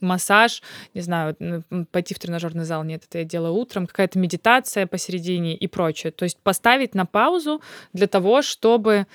массаж, 0.00 0.62
не 0.94 1.00
знаю, 1.00 1.36
пойти 1.90 2.14
в 2.14 2.18
тренажерный 2.18 2.64
зал, 2.64 2.84
нет, 2.84 3.04
это 3.08 3.18
я 3.18 3.24
делаю 3.24 3.54
утром, 3.54 3.86
какая-то 3.86 4.18
медитация 4.18 4.86
посередине 4.86 5.54
и 5.54 5.66
прочее. 5.66 6.12
То 6.12 6.24
есть 6.24 6.38
поставить 6.38 6.94
на 6.94 7.06
паузу 7.06 7.62
для 7.92 8.06
того, 8.06 8.42
чтобы 8.42 9.06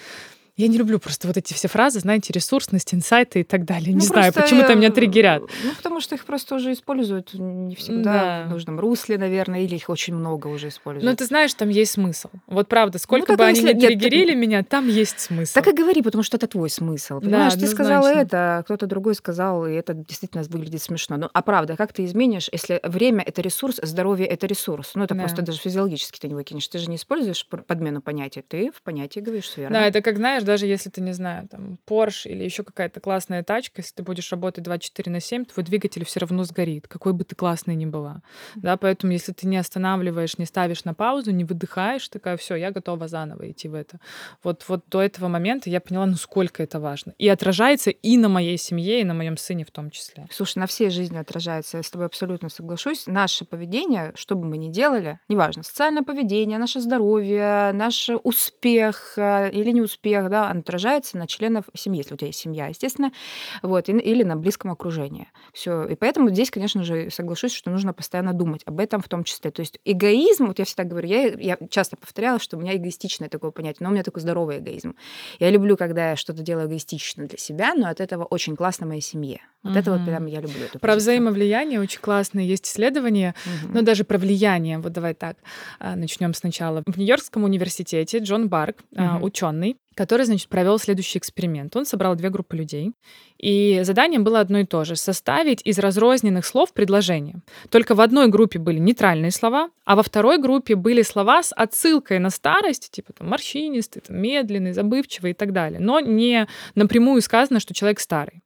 я 0.58 0.70
не 0.70 0.78
люблю 0.78 0.99
просто 0.99 1.28
вот 1.28 1.36
эти 1.36 1.53
все 1.53 1.68
фразы, 1.68 1.99
знаете, 1.99 2.32
ресурсность, 2.32 2.93
инсайты 2.93 3.41
и 3.41 3.43
так 3.43 3.66
далее. 3.66 3.91
Ну, 3.91 3.99
не 3.99 4.06
знаю, 4.06 4.32
почему-то 4.34 4.74
меня 4.76 4.89
триггерят. 4.89 5.41
Ну, 5.41 5.72
потому 5.76 5.99
что 5.99 6.16
их 6.16 6.24
просто 6.26 6.56
уже 6.56 6.72
используют 6.72 7.34
не 7.34 7.76
всегда 7.76 8.14
да. 8.14 8.45
в 8.47 8.51
нужном 8.51 8.80
русле, 8.80 9.18
наверное, 9.18 9.62
или 9.62 9.76
их 9.76 9.89
очень 9.89 10.16
много 10.16 10.47
уже 10.47 10.70
используют. 10.70 11.10
Ну, 11.10 11.16
ты 11.16 11.26
знаешь, 11.26 11.53
там 11.53 11.68
есть 11.68 11.93
смысл. 11.93 12.30
Вот 12.47 12.70
правда, 12.70 12.99
сколько 12.99 13.34
ну, 13.34 13.38
бы 13.38 13.43
они 13.43 13.60
если... 13.60 13.74
ни 13.74 13.86
триггерили 13.86 14.30
Нет, 14.32 14.38
меня, 14.38 14.64
там 14.64 14.88
есть 14.88 15.20
смысл. 15.20 15.53
Так 15.53 15.68
и 15.68 15.74
говори, 15.74 16.01
потому 16.01 16.24
что 16.24 16.38
это 16.38 16.47
твой 16.47 16.70
смысл. 16.70 17.20
Понимаешь, 17.20 17.56
да, 17.56 17.60
ты 17.60 17.68
сказала 17.68 18.08
это, 18.08 18.58
а 18.60 18.64
кто-то 18.64 18.88
другой 18.88 19.16
сказал, 19.16 19.68
и 19.68 19.74
это 19.74 19.93
действительно 19.93 20.43
выглядит 20.43 20.82
смешно. 20.82 21.18
Ну, 21.18 21.30
а 21.34 21.41
правда, 21.41 21.76
как 21.76 21.91
ты 21.91 22.06
изменишь, 22.06 22.47
если 22.51 22.80
время— 22.84 23.24
это 23.28 23.41
ресурс, 23.41 23.80
здоровье— 23.84 24.26
это 24.28 24.47
ресурс? 24.47 24.91
Ну, 24.95 25.03
это 25.03 25.16
да. 25.16 25.24
просто 25.24 25.41
даже 25.41 25.60
физиологически 25.60 26.20
ты 26.20 26.30
не 26.30 26.34
выкинешь. 26.34 26.68
Ты 26.70 26.78
же 26.78 26.89
не 26.89 26.95
используешь 26.95 27.45
подмену 27.45 28.01
понятия, 28.01 28.41
ты 28.47 28.72
в 28.72 28.82
понятии 28.82 29.20
говоришь 29.20 29.51
верно. 29.58 29.80
Да, 29.80 29.88
это 29.88 30.01
как, 30.01 30.16
знаешь, 30.16 30.45
даже 30.46 30.66
если 30.66 30.89
ты, 30.89 31.02
не 31.02 31.14
знаю, 31.14 31.48
там, 31.48 31.78
Porsche 31.86 32.30
или 32.30 32.43
еще 32.43 32.64
какая-то 32.64 33.00
классная 33.00 33.43
тачка, 33.43 33.82
если 33.82 33.96
ты 33.96 34.04
будешь 34.04 34.32
работать 34.32 34.64
24 34.64 35.12
на 35.12 35.20
7, 35.20 35.46
твой 35.46 35.64
двигатель 35.64 36.06
все 36.06 36.22
равно 36.22 36.43
сгорит, 36.43 36.88
какой 36.88 37.14
бы 37.14 37.26
ты 37.26 37.36
классный 37.36 37.76
ни 37.76 37.86
была. 37.86 38.22
Да, 38.56 38.78
поэтому 38.78 39.14
если 39.14 39.34
ты 39.34 39.48
не 39.48 39.58
останавливаешь, 39.58 40.38
не 40.38 40.46
ставишь 40.46 40.86
на 40.86 40.93
паузу, 40.93 41.32
не 41.32 41.43
выдыхаешь, 41.43 42.08
такая, 42.10 42.38
все, 42.38 42.56
я 42.56 42.72
готова 42.72 43.08
заново 43.08 43.52
идти 43.52 43.68
в 43.68 43.74
это. 43.74 44.00
Вот, 44.43 44.64
вот 44.68 44.86
до 44.89 45.02
этого 45.02 45.28
момента 45.28 45.70
я 45.70 45.82
поняла, 45.82 46.06
ну 46.06 46.16
сколько 46.16 46.64
это 46.64 46.80
важно. 46.80 47.14
И 47.18 47.28
отражается 47.28 47.89
и 47.89 48.18
на 48.18 48.30
моей 48.30 48.58
семье, 48.58 49.02
и 49.02 49.04
на 49.04 49.14
моем 49.14 49.38
сыне 49.38 49.66
в 49.66 49.72
том 49.72 49.89
числе. 49.89 50.28
Слушай, 50.32 50.60
на 50.60 50.68
всей 50.68 50.89
жизни 50.89 51.18
отражается. 51.18 51.78
Я 51.78 51.84
с 51.84 51.89
тобой 51.89 52.08
абсолютно 52.08 52.50
соглашусь. 52.50 53.08
Наше 53.08 53.46
поведение, 53.46 54.14
что 54.16 54.36
бы 54.36 54.46
мы 54.46 54.58
ни 54.58 54.70
делали, 54.70 55.20
неважно, 55.28 55.64
социальное 55.64 56.04
поведение, 56.04 56.58
наше 56.58 56.80
здоровье, 56.80 57.72
наш 57.74 58.10
успех 58.24 59.14
э, 59.18 59.52
или 59.52 59.72
не 59.72 59.82
успех, 59.82 60.30
да, 60.36 60.50
оно 60.50 60.60
отражается 60.60 61.18
на 61.18 61.28
членов 61.28 61.64
семьи, 61.74 62.00
если 62.00 62.14
у 62.14 62.18
тебя 62.18 62.28
есть 62.28 62.40
семья, 62.40 62.68
естественно, 62.68 63.14
вот, 63.62 63.88
или 63.88 64.24
на 64.24 64.36
близком 64.36 64.72
окружении. 64.72 65.30
Все. 65.54 65.86
И 65.86 65.96
поэтому 65.96 66.30
здесь, 66.30 66.52
конечно 66.52 66.84
же, 66.84 67.10
соглашусь, 67.10 67.54
что 67.54 67.72
нужно 67.72 67.94
постоянно 67.94 68.34
думать 68.34 68.62
об 68.66 68.82
этом 68.82 69.02
в 69.02 69.08
том 69.08 69.24
числе. 69.24 69.52
То 69.52 69.62
есть 69.62 69.80
эгоизм, 69.86 70.48
вот 70.48 70.60
я 70.60 70.66
всегда 70.66 70.84
говорю, 70.84 71.08
я, 71.08 71.28
я 71.28 71.58
часто 71.70 71.96
повторяла, 71.96 72.40
что 72.40 72.58
у 72.58 72.60
меня 72.60 72.76
эгоистичное 72.76 73.30
такое 73.30 73.52
понятие, 73.52 73.78
но 73.86 73.90
у 73.90 73.94
меня 73.94 74.04
такой 74.04 74.22
здоровый 74.22 74.60
эгоизм. 74.60 74.96
Я 75.40 75.50
люблю, 75.52 75.78
когда 75.78 76.10
я 76.10 76.16
что-то 76.18 76.44
делаю 76.44 76.68
эгоистично 76.68 77.26
для 77.26 77.38
себя, 77.38 77.74
но 77.74 77.88
от 77.88 78.02
этого 78.02 78.26
очень 78.26 78.58
классно 78.58 78.86
моей 78.86 79.02
семье. 79.02 79.40
Вот 79.64 79.72
угу. 79.72 79.80
это 79.80 79.92
вот 79.94 80.06
прям 80.06 80.26
я 80.26 80.42
люблю. 80.42 80.66
Эту 80.66 80.80
про 80.80 80.94
позицию. 80.94 80.98
взаимовлияние 80.98 81.80
очень 81.80 82.02
классное 82.02 82.44
есть 82.44 82.68
исследование, 82.68 83.36
угу. 83.46 83.74
но 83.76 83.82
даже 83.84 84.04
про 84.04 84.18
влияние. 84.18 84.80
Вот 84.80 84.92
давай 84.92 85.14
так 85.14 85.38
а, 85.80 85.96
начнем 85.96 86.34
сначала. 86.34 86.84
В 86.86 86.98
Нью-Йоркском 86.98 87.44
университете 87.46 88.20
Джон 88.20 88.50
Барк, 88.50 88.80
угу. 88.92 89.26
ученый, 89.26 89.78
который, 89.96 90.26
значит, 90.26 90.50
провел 90.50 90.78
следующий 90.78 91.18
эксперимент. 91.18 91.76
Он 91.76 91.86
собрал 91.86 92.16
две 92.16 92.30
группы 92.30 92.56
людей, 92.56 92.91
и 93.38 93.80
заданием 93.84 94.24
было 94.24 94.39
одно 94.41 94.60
и 94.60 94.66
то 94.66 94.84
же— 94.84 94.96
составить 94.98 95.62
из 95.64 95.80
разрозненных 95.80 96.46
слов 96.46 96.74
предложение. 96.74 97.38
Только 97.70 97.96
в 97.96 98.02
одной 98.02 98.28
группе 98.28 98.60
были 98.60 98.78
нейтральные 98.78 99.32
слова, 99.32 99.70
а 99.86 99.96
во 99.96 100.04
второй 100.04 100.38
группе 100.38 100.76
были 100.76 101.02
слова 101.02 101.41
с 101.41 101.54
отсылкой 101.54 102.20
на 102.20 102.30
старость, 102.30 102.91
типа 102.91 103.14
там 103.14 103.30
морщинистый, 103.30 104.02
там, 104.02 104.18
медленный, 104.18 104.74
забывчивый 104.74 105.32
и 105.32 105.34
так 105.34 105.54
далее, 105.54 105.80
но 105.80 106.00
не 106.00 106.48
напрямую 106.76 107.22
сказано, 107.22 107.60
что 107.60 107.74
человек 107.74 108.00
старый. 108.00 108.41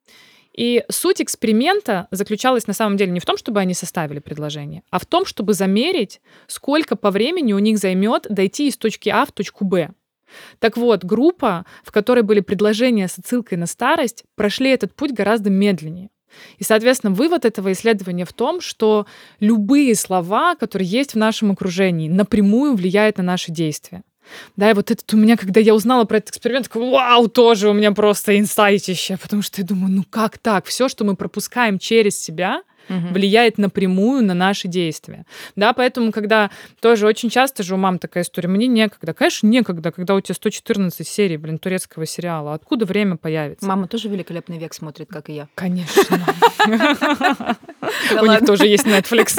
И 0.54 0.84
суть 0.90 1.22
эксперимента 1.22 2.08
заключалась 2.12 2.68
на 2.68 2.74
самом 2.74 2.98
деле 2.98 3.12
не 3.12 3.20
в 3.20 3.26
том, 3.26 3.38
чтобы 3.38 3.60
они 3.60 3.74
составили 3.74 4.20
предложение, 4.20 4.84
а 4.90 5.00
в 5.00 5.06
том, 5.06 5.26
чтобы 5.26 5.54
замерить, 5.54 6.22
сколько 6.48 6.96
по 6.96 7.12
времени 7.12 7.54
у 7.54 7.60
них 7.60 7.78
займет 7.78 8.26
дойти 8.30 8.68
из 8.68 8.76
точки 8.76 9.10
А 9.10 9.26
в 9.26 9.32
точку 9.32 9.64
Б. 9.64 9.92
Так 10.60 10.78
вот, 10.78 11.04
группа, 11.04 11.66
в 11.84 11.92
которой 11.92 12.22
были 12.22 12.40
предложения 12.40 13.08
с 13.08 13.18
отсылкой 13.18 13.58
на 13.58 13.66
старость, 13.66 14.24
прошли 14.36 14.70
этот 14.70 14.94
путь 14.96 15.14
гораздо 15.14 15.50
медленнее. 15.50 16.10
И, 16.58 16.64
соответственно, 16.64 17.14
вывод 17.14 17.46
этого 17.46 17.72
исследования 17.72 18.26
в 18.26 18.34
том, 18.34 18.62
что 18.62 19.08
любые 19.40 19.96
слова, 19.96 20.56
которые 20.56 20.88
есть 20.88 21.14
в 21.14 21.18
нашем 21.18 21.52
окружении, 21.52 22.08
напрямую 22.10 22.76
влияют 22.76 23.18
на 23.18 23.24
наши 23.24 23.52
действия. 23.52 24.04
Да, 24.56 24.70
и 24.70 24.74
вот 24.74 24.92
этот 24.92 25.12
у 25.14 25.18
меня, 25.18 25.38
когда 25.38 25.60
я 25.60 25.74
узнала 25.74 26.06
про 26.06 26.18
этот 26.18 26.30
эксперимент, 26.30 26.68
такой, 26.68 26.88
вау, 26.90 27.28
тоже 27.28 27.70
у 27.70 27.74
меня 27.74 27.92
просто 27.92 28.38
инсайтище, 28.38 29.18
потому 29.18 29.42
что 29.42 29.62
я 29.62 29.68
думаю, 29.68 29.92
ну 29.92 30.04
как 30.08 30.38
так? 30.38 30.66
Все, 30.66 30.88
что 30.88 31.04
мы 31.04 31.16
пропускаем 31.16 31.80
через 31.80 32.20
себя, 32.20 32.62
угу. 32.90 33.14
влияет 33.14 33.58
напрямую 33.58 34.24
на 34.24 34.34
наши 34.34 34.68
действия. 34.68 35.26
Да, 35.56 35.74
поэтому, 35.74 36.12
когда 36.12 36.50
тоже 36.82 37.08
очень 37.08 37.30
часто 37.30 37.64
же 37.64 37.76
у 37.76 37.78
мам 37.78 38.00
такая 38.00 38.24
история, 38.24 38.50
мне 38.50 38.68
некогда. 38.68 39.14
Конечно, 39.14 39.48
некогда, 39.48 39.92
когда 39.92 40.16
у 40.16 40.22
тебя 40.22 40.36
114 40.36 41.08
серий, 41.08 41.38
блин, 41.38 41.60
турецкого 41.60 42.06
сериала. 42.06 42.54
Откуда 42.54 42.86
время 42.86 43.18
появится? 43.18 43.66
Мама 43.66 43.88
тоже 43.88 44.10
«Великолепный 44.10 44.58
век» 44.58 44.74
смотрит, 44.74 45.10
как 45.10 45.30
и 45.30 45.34
я. 45.34 45.48
Конечно. 45.56 46.20
У 48.22 48.26
них 48.26 48.46
тоже 48.46 48.68
есть 48.68 48.86
Netflix. 48.86 49.30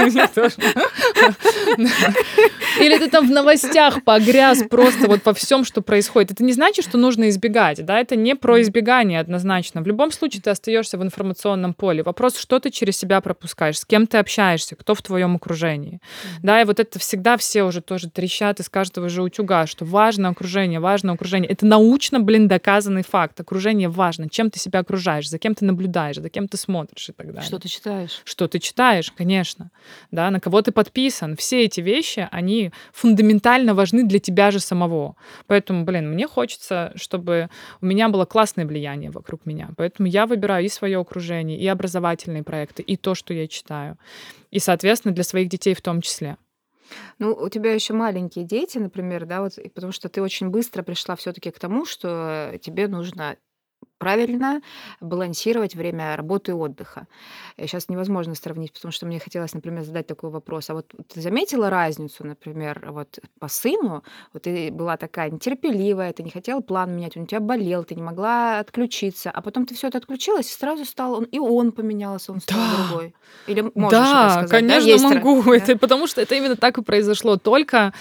Или 2.80 2.98
ты 2.98 3.10
там 3.10 3.28
в 3.28 3.30
новостях 3.30 4.04
погряз 4.04 4.62
просто 4.68 5.08
вот 5.08 5.22
по 5.22 5.34
всем, 5.34 5.64
что 5.64 5.82
происходит. 5.82 6.32
Это 6.32 6.44
не 6.44 6.52
значит, 6.52 6.84
что 6.84 6.98
нужно 6.98 7.28
избегать, 7.28 7.84
да, 7.84 8.00
это 8.00 8.16
не 8.16 8.34
про 8.34 8.60
избегание 8.62 9.20
однозначно. 9.20 9.82
В 9.82 9.86
любом 9.86 10.12
случае 10.12 10.42
ты 10.42 10.50
остаешься 10.50 10.98
в 10.98 11.02
информационном 11.02 11.74
поле. 11.74 12.02
Вопрос, 12.02 12.36
что 12.36 12.58
ты 12.58 12.70
через 12.70 12.96
себя 12.96 13.20
пропускаешь, 13.20 13.39
с 13.48 13.84
кем 13.84 14.06
ты 14.06 14.18
общаешься, 14.18 14.76
кто 14.76 14.94
в 14.94 15.02
твоем 15.02 15.36
окружении. 15.36 16.00
Да, 16.42 16.60
и 16.60 16.64
вот 16.64 16.80
это 16.80 16.98
всегда 16.98 17.36
все 17.36 17.64
уже 17.64 17.80
тоже 17.80 18.10
трещат 18.10 18.60
из 18.60 18.68
каждого 18.68 19.08
же 19.08 19.22
утюга, 19.22 19.66
что 19.66 19.84
важно 19.84 20.28
окружение, 20.28 20.80
важно 20.80 21.12
окружение. 21.12 21.50
Это 21.50 21.66
научно, 21.66 22.20
блин, 22.20 22.48
доказанный 22.48 23.02
факт. 23.02 23.40
Окружение 23.40 23.88
важно. 23.88 24.28
Чем 24.28 24.50
ты 24.50 24.58
себя 24.58 24.80
окружаешь, 24.80 25.28
за 25.28 25.38
кем 25.38 25.54
ты 25.54 25.64
наблюдаешь, 25.64 26.16
за 26.16 26.28
кем 26.28 26.48
ты 26.48 26.56
смотришь 26.56 27.08
и 27.08 27.12
так 27.12 27.28
далее. 27.28 27.42
Что 27.42 27.58
ты 27.58 27.68
читаешь? 27.68 28.20
Что 28.24 28.48
ты 28.48 28.58
читаешь, 28.58 29.10
конечно. 29.10 29.70
Да, 30.10 30.30
на 30.30 30.40
кого 30.40 30.62
ты 30.62 30.72
подписан. 30.72 31.36
Все 31.36 31.64
эти 31.64 31.80
вещи, 31.80 32.28
они 32.30 32.72
фундаментально 32.92 33.74
важны 33.74 34.04
для 34.04 34.18
тебя 34.18 34.50
же 34.50 34.60
самого. 34.60 35.16
Поэтому, 35.46 35.84
блин, 35.84 36.10
мне 36.10 36.26
хочется, 36.26 36.92
чтобы 36.94 37.48
у 37.80 37.86
меня 37.86 38.08
было 38.08 38.24
классное 38.24 38.66
влияние 38.66 39.10
вокруг 39.10 39.46
меня. 39.46 39.70
Поэтому 39.76 40.08
я 40.08 40.26
выбираю 40.26 40.64
и 40.64 40.68
свое 40.68 40.98
окружение, 40.98 41.58
и 41.58 41.66
образовательные 41.66 42.42
проекты, 42.42 42.82
и 42.82 42.96
то, 42.96 43.14
что 43.14 43.29
я 43.34 43.48
читаю. 43.48 43.98
И, 44.50 44.58
соответственно, 44.58 45.14
для 45.14 45.24
своих 45.24 45.48
детей 45.48 45.74
в 45.74 45.82
том 45.82 46.00
числе. 46.00 46.36
Ну, 47.18 47.32
у 47.32 47.48
тебя 47.48 47.72
еще 47.72 47.94
маленькие 47.94 48.44
дети, 48.44 48.78
например, 48.78 49.26
да, 49.26 49.42
вот, 49.42 49.54
потому 49.74 49.92
что 49.92 50.08
ты 50.08 50.22
очень 50.22 50.48
быстро 50.48 50.82
пришла 50.82 51.16
все-таки 51.16 51.50
к 51.50 51.58
тому, 51.58 51.84
что 51.84 52.58
тебе 52.60 52.88
нужно 52.88 53.36
правильно 54.00 54.62
балансировать 55.00 55.74
время 55.74 56.16
работы 56.16 56.52
и 56.52 56.54
отдыха. 56.54 57.06
Сейчас 57.58 57.90
невозможно 57.90 58.34
сравнить, 58.34 58.72
потому 58.72 58.92
что 58.92 59.04
мне 59.04 59.20
хотелось, 59.20 59.52
например, 59.52 59.84
задать 59.84 60.06
такой 60.06 60.30
вопрос. 60.30 60.70
А 60.70 60.74
вот 60.74 60.86
ты 61.12 61.20
заметила 61.20 61.68
разницу, 61.68 62.26
например, 62.26 62.88
вот 62.92 63.18
по 63.38 63.48
сыну? 63.48 64.02
Вот 64.32 64.44
ты 64.44 64.70
была 64.72 64.96
такая 64.96 65.30
нетерпеливая, 65.30 66.14
ты 66.14 66.22
не 66.22 66.30
хотела 66.30 66.60
план 66.62 66.96
менять, 66.96 67.16
он 67.18 67.24
у 67.24 67.26
тебя 67.26 67.40
болел, 67.40 67.84
ты 67.84 67.94
не 67.94 68.02
могла 68.02 68.60
отключиться, 68.60 69.30
а 69.30 69.42
потом 69.42 69.66
ты 69.66 69.74
все 69.74 69.88
это 69.88 69.98
отключилась, 69.98 70.50
и 70.50 70.58
сразу 70.58 70.86
стал 70.86 71.12
он, 71.12 71.24
и 71.24 71.38
он 71.38 71.70
поменялся, 71.70 72.32
он 72.32 72.40
стал 72.40 72.58
да. 72.58 72.86
другой. 72.88 73.14
Или 73.46 73.70
можешь 73.74 73.90
да, 73.90 74.46
конечно, 74.48 75.10
да? 75.10 75.14
могу. 75.14 75.42
Да? 75.50 75.56
Это, 75.56 75.76
потому 75.76 76.06
что 76.06 76.22
это 76.22 76.34
именно 76.34 76.56
так 76.56 76.78
и 76.78 76.82
произошло. 76.82 77.36
Только 77.36 77.92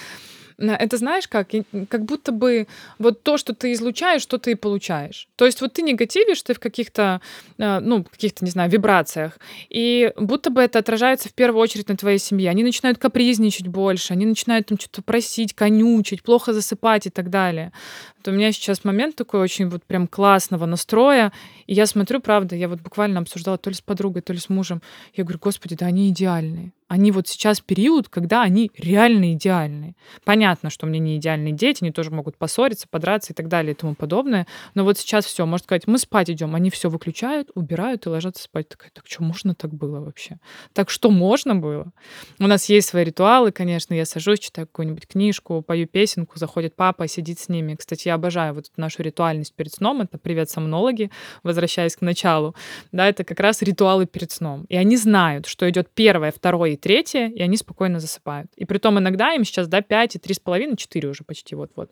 это 0.60 0.96
знаешь 0.96 1.26
как? 1.28 1.48
Как 1.88 2.04
будто 2.04 2.32
бы 2.32 2.66
вот 2.98 3.22
то, 3.22 3.36
что 3.36 3.54
ты 3.54 3.72
излучаешь, 3.72 4.22
что 4.22 4.38
ты 4.38 4.52
и 4.52 4.54
получаешь. 4.54 5.28
То 5.36 5.46
есть 5.46 5.60
вот 5.60 5.72
ты 5.72 5.82
негативишь, 5.82 6.42
ты 6.42 6.54
в 6.54 6.60
каких-то, 6.60 7.20
э, 7.58 7.80
ну, 7.80 8.04
каких-то, 8.04 8.44
не 8.44 8.50
знаю, 8.50 8.70
вибрациях, 8.70 9.38
и 9.68 10.12
будто 10.16 10.50
бы 10.50 10.60
это 10.60 10.78
отражается 10.78 11.28
в 11.28 11.34
первую 11.34 11.62
очередь 11.62 11.88
на 11.88 11.96
твоей 11.96 12.18
семье. 12.18 12.50
Они 12.50 12.62
начинают 12.62 12.98
капризничать 12.98 13.68
больше, 13.68 14.12
они 14.12 14.26
начинают 14.26 14.66
там 14.66 14.78
что-то 14.78 15.02
просить, 15.02 15.54
конючить, 15.54 16.22
плохо 16.22 16.52
засыпать 16.52 17.06
и 17.06 17.10
так 17.10 17.30
далее. 17.30 17.72
Вот 18.20 18.28
у 18.28 18.36
меня 18.36 18.52
сейчас 18.52 18.84
момент 18.84 19.16
такой 19.16 19.40
очень 19.40 19.70
вот 19.70 19.82
прям 19.82 20.06
классного 20.06 20.66
настроя, 20.66 21.32
и 21.66 21.72
я 21.72 21.86
смотрю, 21.86 22.20
правда, 22.20 22.54
я 22.54 22.68
вот 22.68 22.80
буквально 22.80 23.20
обсуждала 23.20 23.56
то 23.56 23.70
ли 23.70 23.76
с 23.76 23.80
подругой, 23.80 24.20
то 24.20 24.34
ли 24.34 24.38
с 24.38 24.50
мужем, 24.50 24.82
я 25.14 25.24
говорю, 25.24 25.38
господи, 25.40 25.74
да 25.74 25.86
они 25.86 26.10
идеальные 26.10 26.72
они 26.90 27.12
вот 27.12 27.28
сейчас 27.28 27.60
период, 27.60 28.08
когда 28.08 28.42
они 28.42 28.72
реально 28.76 29.34
идеальные. 29.34 29.94
Понятно, 30.24 30.70
что 30.70 30.86
у 30.86 30.88
меня 30.88 30.98
не 30.98 31.18
идеальные 31.18 31.52
дети, 31.52 31.84
они 31.84 31.92
тоже 31.92 32.10
могут 32.10 32.36
поссориться, 32.36 32.88
подраться 32.90 33.32
и 33.32 33.36
так 33.36 33.46
далее 33.46 33.74
и 33.74 33.76
тому 33.76 33.94
подобное. 33.94 34.48
Но 34.74 34.82
вот 34.82 34.98
сейчас 34.98 35.24
все, 35.24 35.46
можно 35.46 35.62
сказать, 35.62 35.86
мы 35.86 35.98
спать 35.98 36.30
идем, 36.30 36.56
они 36.56 36.68
все 36.68 36.90
выключают, 36.90 37.48
убирают 37.54 38.06
и 38.06 38.08
ложатся 38.08 38.42
спать. 38.42 38.68
Такая, 38.68 38.90
так 38.92 39.06
что 39.06 39.22
можно 39.22 39.54
так 39.54 39.72
было 39.72 40.00
вообще? 40.00 40.40
Так 40.72 40.90
что 40.90 41.12
можно 41.12 41.54
было? 41.54 41.92
У 42.40 42.48
нас 42.48 42.68
есть 42.68 42.88
свои 42.88 43.04
ритуалы, 43.04 43.52
конечно, 43.52 43.94
я 43.94 44.04
сажусь, 44.04 44.40
читаю 44.40 44.66
какую-нибудь 44.66 45.06
книжку, 45.06 45.62
пою 45.62 45.86
песенку, 45.86 46.40
заходит 46.40 46.74
папа, 46.74 47.06
сидит 47.06 47.38
с 47.38 47.48
ними. 47.48 47.76
Кстати, 47.76 48.08
я 48.10 48.14
обожаю 48.14 48.54
вот 48.54 48.66
нашу 48.76 49.02
ритуальность 49.02 49.54
перед 49.54 49.72
сном, 49.72 50.00
это 50.00 50.18
привет 50.18 50.50
сомнологи, 50.50 51.10
возвращаясь 51.42 51.96
к 51.96 52.00
началу. 52.00 52.54
Да, 52.92 53.08
это 53.08 53.24
как 53.24 53.40
раз 53.40 53.62
ритуалы 53.62 54.06
перед 54.06 54.32
сном. 54.32 54.66
И 54.68 54.76
они 54.76 54.96
знают, 54.96 55.46
что 55.46 55.68
идет 55.70 55.88
первое, 55.94 56.32
второе 56.32 56.70
и 56.70 56.76
третье, 56.76 57.28
и 57.28 57.40
они 57.42 57.56
спокойно 57.56 58.00
засыпают. 58.00 58.50
И 58.56 58.64
при 58.64 58.78
том 58.78 58.98
иногда 58.98 59.32
им 59.32 59.44
сейчас, 59.44 59.68
да, 59.68 59.80
5 59.80 60.16
и 60.16 60.18
3,5, 60.18 60.76
4 60.76 61.08
уже 61.08 61.24
почти 61.24 61.54
вот-вот. 61.54 61.90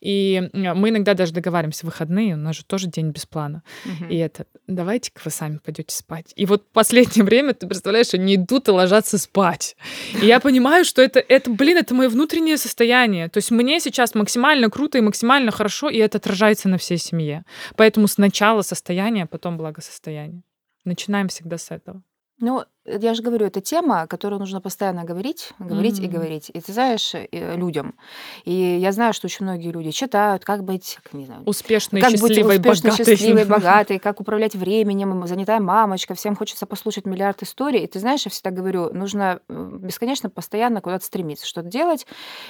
И 0.00 0.50
мы 0.54 0.88
иногда 0.88 1.14
даже 1.14 1.32
договариваемся 1.32 1.82
в 1.82 1.90
выходные, 1.90 2.34
у 2.34 2.38
нас 2.38 2.56
же 2.56 2.64
тоже 2.64 2.88
день 2.88 3.10
без 3.10 3.26
плана. 3.26 3.62
Угу. 3.84 4.10
И 4.10 4.16
это, 4.16 4.46
давайте-ка 4.66 5.20
вы 5.24 5.30
сами 5.30 5.58
пойдете 5.58 5.94
спать. 5.94 6.32
И 6.36 6.46
вот 6.46 6.62
в 6.62 6.72
последнее 6.72 7.24
время, 7.24 7.52
ты 7.52 7.66
представляешь, 7.66 8.14
они 8.14 8.36
идут 8.36 8.68
и 8.68 8.70
ложатся 8.70 9.18
спать. 9.18 9.76
И 10.22 10.26
я 10.26 10.40
понимаю, 10.40 10.84
что 10.84 11.02
это, 11.02 11.20
это, 11.20 11.50
блин, 11.50 11.76
это 11.76 11.94
мое 11.94 12.08
внутреннее 12.08 12.56
состояние. 12.56 13.28
То 13.28 13.38
есть 13.38 13.50
мне 13.50 13.80
сейчас 13.80 14.14
максимально 14.14 14.70
круто 14.70 14.98
и 14.98 15.00
максимально 15.00 15.50
хорошо, 15.58 15.90
и 15.90 15.98
это 15.98 16.18
отражается 16.18 16.68
на 16.68 16.76
всей 16.78 16.98
семье. 16.98 17.44
Поэтому 17.76 18.08
сначала 18.08 18.62
состояние, 18.62 19.24
а 19.24 19.26
потом 19.26 19.56
благосостояние. 19.56 20.42
Начинаем 20.84 21.28
всегда 21.28 21.58
с 21.58 21.70
этого. 21.70 22.02
Ну, 22.40 22.64
я 23.00 23.14
же 23.14 23.22
говорю, 23.22 23.46
это 23.46 23.60
тема, 23.60 24.06
которую 24.06 24.40
нужно 24.40 24.60
постоянно 24.60 25.04
говорить, 25.04 25.52
говорить 25.58 25.98
mm-hmm. 25.98 26.04
и 26.04 26.08
говорить. 26.08 26.50
И 26.54 26.60
ты 26.60 26.72
знаешь, 26.72 27.14
э, 27.14 27.56
людям. 27.56 27.94
И 28.44 28.52
я 28.52 28.92
знаю, 28.92 29.12
что 29.12 29.26
очень 29.26 29.44
многие 29.44 29.70
люди 29.70 29.90
читают, 29.90 30.44
как 30.44 30.64
быть, 30.64 30.98
как, 31.02 31.12
не 31.12 31.26
знаю, 31.26 31.42
успешной, 31.44 32.00
как 32.00 32.10
счастливой, 32.10 32.58
быть 32.58 32.72
успешной, 32.72 32.90
богатой. 32.90 33.16
счастливой, 33.16 33.44
богатой, 33.44 33.98
как 33.98 34.20
управлять 34.20 34.54
временем, 34.54 35.26
занятая 35.26 35.60
мамочка. 35.60 36.14
Всем 36.14 36.36
хочется 36.36 36.66
послушать 36.66 37.06
миллиард 37.06 37.42
историй. 37.42 37.80
И 37.80 37.86
ты 37.86 37.98
знаешь, 37.98 38.24
я 38.24 38.30
всегда 38.30 38.50
говорю, 38.50 38.92
нужно 38.92 39.40
бесконечно, 39.48 40.30
постоянно 40.30 40.80
куда-то 40.80 41.04
стремиться, 41.04 41.46
что-то 41.46 41.68
делать. 41.68 42.06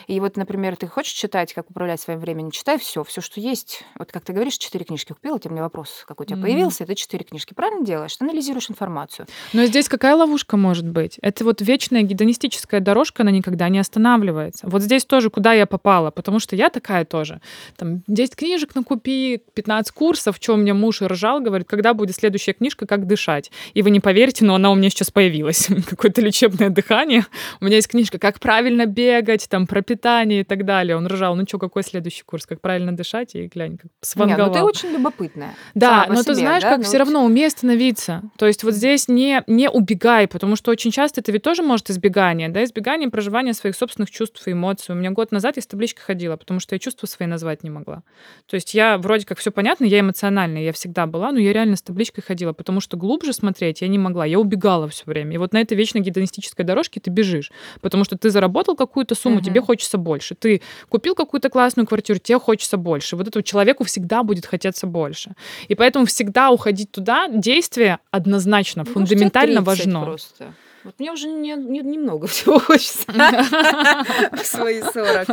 И 0.06 0.20
вот, 0.20 0.36
например, 0.36 0.76
ты 0.76 0.86
хочешь 0.86 1.12
читать, 1.12 1.52
как 1.54 1.70
управлять 1.70 2.00
своим 2.00 2.20
временем, 2.20 2.50
читай 2.50 2.78
все, 2.78 3.04
все, 3.04 3.20
что 3.20 3.40
есть. 3.40 3.84
Вот 3.98 4.12
как 4.12 4.24
ты 4.24 4.32
говоришь, 4.32 4.58
четыре 4.58 4.84
книжки 4.84 5.12
купила, 5.12 5.38
тебе 5.38 5.52
мне 5.52 5.62
вопрос, 5.62 6.04
какой 6.06 6.24
у 6.24 6.26
тебя 6.26 6.38
mm-hmm. 6.38 6.42
появился, 6.42 6.84
это 6.84 6.94
четыре 6.94 7.24
книжки. 7.24 7.54
Правильно 7.54 7.84
делаешь? 7.84 8.16
Ты 8.16 8.24
анализируешь 8.24 8.70
информацию. 8.70 9.26
Но 9.52 9.64
здесь 9.64 9.88
какая 9.88 10.16
ловушка 10.28 10.56
может 10.56 10.86
быть. 10.86 11.18
Это 11.22 11.44
вот 11.44 11.60
вечная 11.62 12.02
гедонистическая 12.02 12.80
дорожка, 12.80 13.22
она 13.22 13.30
никогда 13.30 13.68
не 13.68 13.78
останавливается. 13.78 14.68
Вот 14.68 14.82
здесь 14.82 15.04
тоже, 15.04 15.30
куда 15.30 15.54
я 15.54 15.66
попала, 15.66 16.10
потому 16.10 16.38
что 16.38 16.54
я 16.54 16.68
такая 16.68 17.04
тоже. 17.04 17.40
Там 17.76 18.02
10 18.06 18.36
книжек 18.36 18.74
накупи, 18.74 19.40
15 19.54 19.92
курсов, 19.92 20.36
что 20.40 20.54
у 20.54 20.56
меня 20.56 20.74
муж 20.74 21.02
и 21.02 21.06
ржал, 21.06 21.40
говорит, 21.40 21.66
когда 21.66 21.94
будет 21.94 22.14
следующая 22.14 22.52
книжка 22.52 22.86
«Как 22.86 23.06
дышать». 23.06 23.50
И 23.72 23.82
вы 23.82 23.90
не 23.90 24.00
поверите, 24.00 24.44
но 24.44 24.54
она 24.54 24.70
у 24.70 24.74
меня 24.74 24.90
сейчас 24.90 25.10
появилась. 25.10 25.68
Какое-то 25.88 26.20
лечебное 26.20 26.68
дыхание. 26.68 27.24
У 27.60 27.64
меня 27.64 27.76
есть 27.76 27.88
книжка 27.88 28.18
«Как 28.18 28.38
правильно 28.38 28.86
бегать», 28.86 29.48
там, 29.48 29.66
про 29.66 29.82
питание 29.82 30.40
и 30.42 30.44
так 30.44 30.64
далее. 30.64 30.96
Он 30.96 31.06
ржал, 31.06 31.34
ну 31.36 31.44
что, 31.48 31.58
какой 31.58 31.82
следующий 31.82 32.22
курс? 32.24 32.46
«Как 32.46 32.60
правильно 32.60 32.92
дышать?» 32.94 33.34
И 33.34 33.46
глянь, 33.46 33.78
как 33.78 33.90
сванговал. 34.02 34.48
Нет, 34.48 34.48
ну 34.48 34.54
ты 34.54 34.64
очень 34.64 34.90
любопытная. 34.90 35.54
Да, 35.74 36.06
но 36.08 36.16
себе, 36.16 36.24
ты 36.24 36.34
знаешь, 36.34 36.62
да? 36.62 36.70
как 36.70 36.78
ну, 36.78 36.84
все 36.84 36.98
равно 36.98 37.24
умей 37.24 37.46
остановиться. 37.46 38.22
То 38.36 38.46
есть 38.46 38.62
вот 38.64 38.74
здесь 38.74 39.08
не, 39.08 39.42
не 39.46 39.68
убегай, 39.78 40.17
потому 40.26 40.56
что 40.56 40.70
очень 40.70 40.90
часто 40.90 41.20
это 41.20 41.32
ведь 41.32 41.42
тоже 41.42 41.62
может 41.62 41.90
избегание, 41.90 42.48
да, 42.48 42.64
избегание 42.64 43.10
проживания 43.10 43.54
своих 43.54 43.76
собственных 43.76 44.10
чувств 44.10 44.46
и 44.46 44.52
эмоций. 44.52 44.94
У 44.94 44.98
меня 44.98 45.10
год 45.10 45.32
назад 45.32 45.56
я 45.56 45.62
с 45.62 45.66
табличкой 45.66 46.04
ходила, 46.04 46.36
потому 46.36 46.60
что 46.60 46.74
я 46.74 46.78
чувства 46.78 47.06
свои 47.06 47.28
назвать 47.28 47.62
не 47.62 47.70
могла. 47.70 48.02
То 48.46 48.54
есть 48.54 48.74
я 48.74 48.98
вроде 48.98 49.26
как 49.26 49.38
все 49.38 49.50
понятно, 49.50 49.84
я 49.84 50.00
эмоциональная, 50.00 50.62
я 50.62 50.72
всегда 50.72 51.06
была, 51.06 51.32
но 51.32 51.38
я 51.38 51.52
реально 51.52 51.76
с 51.76 51.82
табличкой 51.82 52.24
ходила, 52.24 52.52
потому 52.52 52.80
что 52.80 52.96
глубже 52.96 53.32
смотреть 53.32 53.82
я 53.82 53.88
не 53.88 53.98
могла, 53.98 54.24
я 54.24 54.38
убегала 54.38 54.88
все 54.88 55.04
время. 55.06 55.34
И 55.34 55.38
вот 55.38 55.52
на 55.52 55.60
этой 55.60 55.76
вечной 55.76 56.00
гедонистической 56.00 56.64
дорожке 56.64 57.00
ты 57.00 57.10
бежишь, 57.10 57.52
потому 57.80 58.04
что 58.04 58.16
ты 58.16 58.30
заработал 58.30 58.74
какую-то 58.76 59.14
сумму, 59.14 59.40
uh-huh. 59.40 59.44
тебе 59.44 59.60
хочется 59.60 59.98
больше. 59.98 60.34
Ты 60.34 60.62
купил 60.88 61.14
какую-то 61.14 61.50
классную 61.50 61.86
квартиру, 61.86 62.18
тебе 62.18 62.38
хочется 62.38 62.76
больше. 62.76 63.16
Вот 63.16 63.28
этому 63.28 63.42
человеку 63.42 63.84
всегда 63.84 64.22
будет 64.22 64.46
хотеться 64.46 64.86
больше. 64.86 65.32
И 65.68 65.74
поэтому 65.74 66.06
всегда 66.06 66.50
уходить 66.50 66.90
туда, 66.90 67.28
действие 67.28 67.98
однозначно, 68.10 68.84
ну, 68.86 68.92
фундаментально 68.92 69.60
важно. 69.60 70.07
Просто. 70.10 70.54
Вот 70.84 70.98
мне 70.98 71.12
уже 71.12 71.28
не, 71.28 71.54
не, 71.54 71.80
немного 71.80 72.26
всего 72.28 72.58
хочется 72.58 73.10
в 73.10 74.44
свои 74.44 74.82
40. 74.82 75.28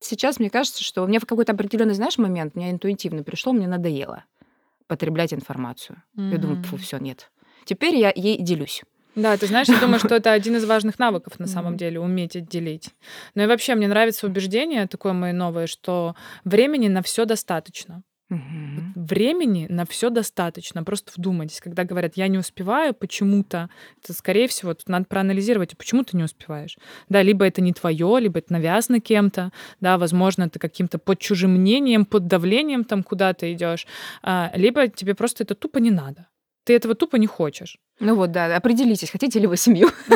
Сейчас 0.00 0.38
мне 0.38 0.50
кажется, 0.50 0.82
что 0.82 1.02
у 1.02 1.06
меня 1.06 1.20
в 1.20 1.26
какой-то 1.26 1.52
определенный, 1.52 1.94
знаешь, 1.94 2.18
момент, 2.18 2.54
мне 2.54 2.70
интуитивно 2.70 3.22
пришло, 3.22 3.52
мне 3.52 3.66
надоело 3.66 4.24
потреблять 4.86 5.34
информацию. 5.34 6.02
Я 6.16 6.38
думаю, 6.38 6.62
фу, 6.64 6.76
все, 6.78 6.98
нет. 6.98 7.30
Теперь 7.64 7.94
я 7.96 8.10
ей 8.14 8.40
делюсь. 8.40 8.82
Да, 9.14 9.36
ты 9.36 9.46
знаешь, 9.46 9.68
я 9.68 9.80
думаю, 9.80 9.98
что 9.98 10.14
это 10.14 10.32
один 10.32 10.56
из 10.56 10.64
важных 10.64 10.98
навыков 10.98 11.38
на 11.38 11.46
самом 11.46 11.76
деле, 11.76 12.00
уметь 12.00 12.36
отделить. 12.36 12.90
Но 13.34 13.42
и 13.42 13.46
вообще 13.46 13.74
мне 13.74 13.88
нравится 13.88 14.26
убеждение 14.26 14.86
такое 14.86 15.12
мое 15.12 15.32
новое, 15.32 15.66
что 15.66 16.14
времени 16.44 16.88
на 16.88 17.02
все 17.02 17.24
достаточно. 17.24 18.02
Угу. 18.30 19.06
Времени 19.06 19.66
на 19.70 19.86
все 19.86 20.10
достаточно. 20.10 20.84
Просто 20.84 21.12
вдумайтесь, 21.16 21.60
когда 21.60 21.84
говорят, 21.84 22.16
я 22.16 22.28
не 22.28 22.36
успеваю 22.36 22.92
почему-то, 22.92 23.70
это, 24.02 24.12
скорее 24.12 24.48
всего, 24.48 24.74
тут 24.74 24.88
надо 24.88 25.06
проанализировать, 25.06 25.76
почему 25.78 26.04
ты 26.04 26.16
не 26.16 26.24
успеваешь. 26.24 26.76
Да, 27.08 27.22
либо 27.22 27.46
это 27.46 27.62
не 27.62 27.72
твое, 27.72 28.18
либо 28.20 28.38
это 28.40 28.52
навязано 28.52 29.00
кем-то, 29.00 29.50
да, 29.80 29.96
возможно, 29.96 30.50
ты 30.50 30.58
каким-то 30.58 30.98
под 30.98 31.18
чужим 31.18 31.52
мнением, 31.52 32.04
под 32.04 32.26
давлением 32.26 32.84
там 32.84 33.02
куда-то 33.02 33.50
идешь, 33.52 33.86
а, 34.22 34.50
либо 34.54 34.88
тебе 34.88 35.14
просто 35.14 35.44
это 35.44 35.54
тупо 35.54 35.78
не 35.78 35.90
надо. 35.90 36.26
Ты 36.68 36.74
этого 36.74 36.94
тупо 36.94 37.16
не 37.16 37.26
хочешь. 37.26 37.78
Ну 37.98 38.14
вот, 38.14 38.30
да, 38.30 38.54
определитесь, 38.54 39.10
хотите 39.10 39.38
ли 39.38 39.46
вы 39.46 39.56
семью. 39.56 39.88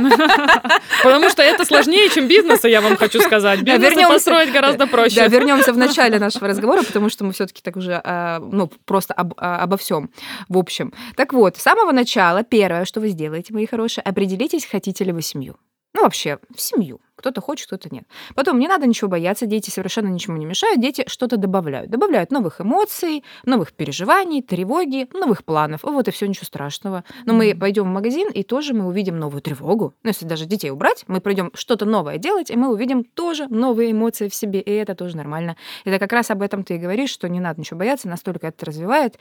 Потому 1.02 1.30
что 1.30 1.40
это 1.40 1.64
сложнее, 1.64 2.10
чем 2.10 2.28
бизнеса, 2.28 2.68
я 2.68 2.82
вам 2.82 2.98
хочу 2.98 3.22
сказать. 3.22 3.62
Бизнес 3.62 3.94
да, 3.94 4.06
построить 4.06 4.52
гораздо 4.52 4.86
проще. 4.86 5.16
Да, 5.16 5.28
вернемся 5.28 5.72
в 5.72 5.78
начале 5.78 6.18
нашего 6.18 6.48
разговора, 6.48 6.82
потому 6.82 7.08
что 7.08 7.24
мы 7.24 7.32
все-таки 7.32 7.62
так 7.62 7.76
уже, 7.78 7.98
а, 8.04 8.38
ну, 8.40 8.70
просто 8.84 9.14
об, 9.14 9.32
а, 9.38 9.62
обо 9.62 9.78
всем. 9.78 10.10
В 10.50 10.58
общем. 10.58 10.92
Так 11.16 11.32
вот, 11.32 11.56
с 11.56 11.62
самого 11.62 11.90
начала 11.90 12.42
первое, 12.44 12.84
что 12.84 13.00
вы 13.00 13.08
сделаете, 13.08 13.54
мои 13.54 13.64
хорошие, 13.64 14.04
определитесь, 14.04 14.66
хотите 14.66 15.04
ли 15.04 15.12
вы 15.12 15.22
семью. 15.22 15.56
Ну, 15.94 16.02
вообще, 16.02 16.38
в 16.54 16.60
семью. 16.60 17.00
Кто-то 17.22 17.40
хочет, 17.40 17.68
кто-то 17.68 17.88
нет. 17.88 18.02
Потом 18.34 18.58
не 18.58 18.66
надо 18.66 18.88
ничего 18.88 19.08
бояться, 19.08 19.46
дети 19.46 19.70
совершенно 19.70 20.08
ничему 20.08 20.38
не 20.38 20.44
мешают, 20.44 20.80
дети 20.80 21.04
что-то 21.06 21.36
добавляют. 21.36 21.88
Добавляют 21.88 22.32
новых 22.32 22.60
эмоций, 22.60 23.22
новых 23.44 23.74
переживаний, 23.74 24.42
тревоги, 24.42 25.08
новых 25.14 25.44
планов. 25.44 25.84
Вот 25.84 26.08
и 26.08 26.10
все, 26.10 26.26
ничего 26.26 26.46
страшного. 26.46 27.04
Но 27.24 27.32
мы 27.32 27.54
пойдем 27.54 27.84
в 27.84 27.92
магазин, 27.94 28.28
и 28.28 28.42
тоже 28.42 28.74
мы 28.74 28.88
увидим 28.88 29.20
новую 29.20 29.40
тревогу. 29.40 29.94
Ну, 30.02 30.08
если 30.08 30.26
даже 30.26 30.46
детей 30.46 30.72
убрать, 30.72 31.04
мы 31.06 31.20
пройдем 31.20 31.52
что-то 31.54 31.84
новое 31.84 32.18
делать, 32.18 32.50
и 32.50 32.56
мы 32.56 32.72
увидим 32.72 33.04
тоже 33.04 33.46
новые 33.46 33.92
эмоции 33.92 34.28
в 34.28 34.34
себе, 34.34 34.60
и 34.60 34.72
это 34.72 34.96
тоже 34.96 35.16
нормально. 35.16 35.56
Это 35.84 36.00
как 36.00 36.12
раз 36.12 36.32
об 36.32 36.42
этом 36.42 36.64
ты 36.64 36.74
и 36.74 36.78
говоришь, 36.78 37.10
что 37.10 37.28
не 37.28 37.38
надо 37.38 37.60
ничего 37.60 37.78
бояться, 37.78 38.08
настолько 38.08 38.48
это 38.48 38.66
развивает. 38.66 39.16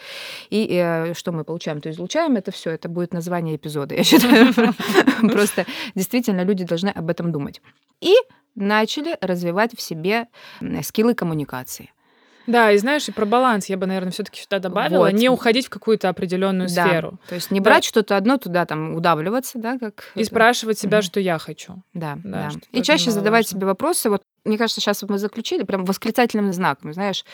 И, 0.49 0.63
и 0.63 0.75
э, 0.75 1.13
что 1.13 1.31
мы 1.31 1.43
получаем, 1.43 1.81
то 1.81 1.91
излучаем, 1.91 2.35
это 2.35 2.49
все, 2.51 2.71
это 2.71 2.89
будет 2.89 3.13
название 3.13 3.57
эпизода, 3.57 3.93
я 3.93 4.03
считаю. 4.03 4.51
Просто 5.31 5.67
действительно 5.93 6.43
люди 6.43 6.63
должны 6.63 6.89
об 6.89 7.07
этом 7.11 7.31
думать 7.31 7.61
и 8.01 8.13
начали 8.55 9.17
развивать 9.21 9.77
в 9.77 9.81
себе 9.81 10.27
скиллы 10.81 11.15
коммуникации. 11.15 11.91
Да, 12.47 12.71
и 12.71 12.77
знаешь, 12.77 13.07
и 13.07 13.11
про 13.11 13.25
баланс 13.25 13.67
я 13.67 13.77
бы, 13.77 13.85
наверное, 13.85 14.11
все-таки 14.11 14.41
сюда 14.41 14.59
добавила, 14.59 15.05
вот. 15.05 15.13
не 15.13 15.29
уходить 15.29 15.67
в 15.67 15.69
какую-то 15.69 16.09
определенную 16.09 16.69
да. 16.73 16.87
сферу. 16.87 17.19
То 17.29 17.35
есть 17.35 17.51
не 17.51 17.59
да. 17.59 17.65
брать 17.65 17.83
что-то 17.83 18.17
одно 18.17 18.37
туда, 18.37 18.65
там, 18.65 18.95
удавливаться, 18.95 19.59
да, 19.59 19.77
как... 19.77 20.11
И 20.15 20.21
это... 20.21 20.29
спрашивать 20.29 20.79
себя, 20.79 20.99
mm-hmm. 20.99 21.03
что 21.03 21.19
я 21.19 21.37
хочу. 21.37 21.83
Да, 21.93 22.17
да. 22.23 22.49
да. 22.51 22.59
И 22.71 22.81
чаще 22.81 23.11
задавать 23.11 23.45
важно. 23.45 23.59
себе 23.59 23.67
вопросы, 23.67 24.09
вот 24.09 24.23
мне 24.45 24.57
кажется, 24.57 24.81
сейчас 24.81 25.03
мы 25.03 25.17
заключили 25.17 25.63
прям 25.63 25.85
восклицательным 25.85 26.51
знаком, 26.53 26.93
знаешь, 26.93 27.25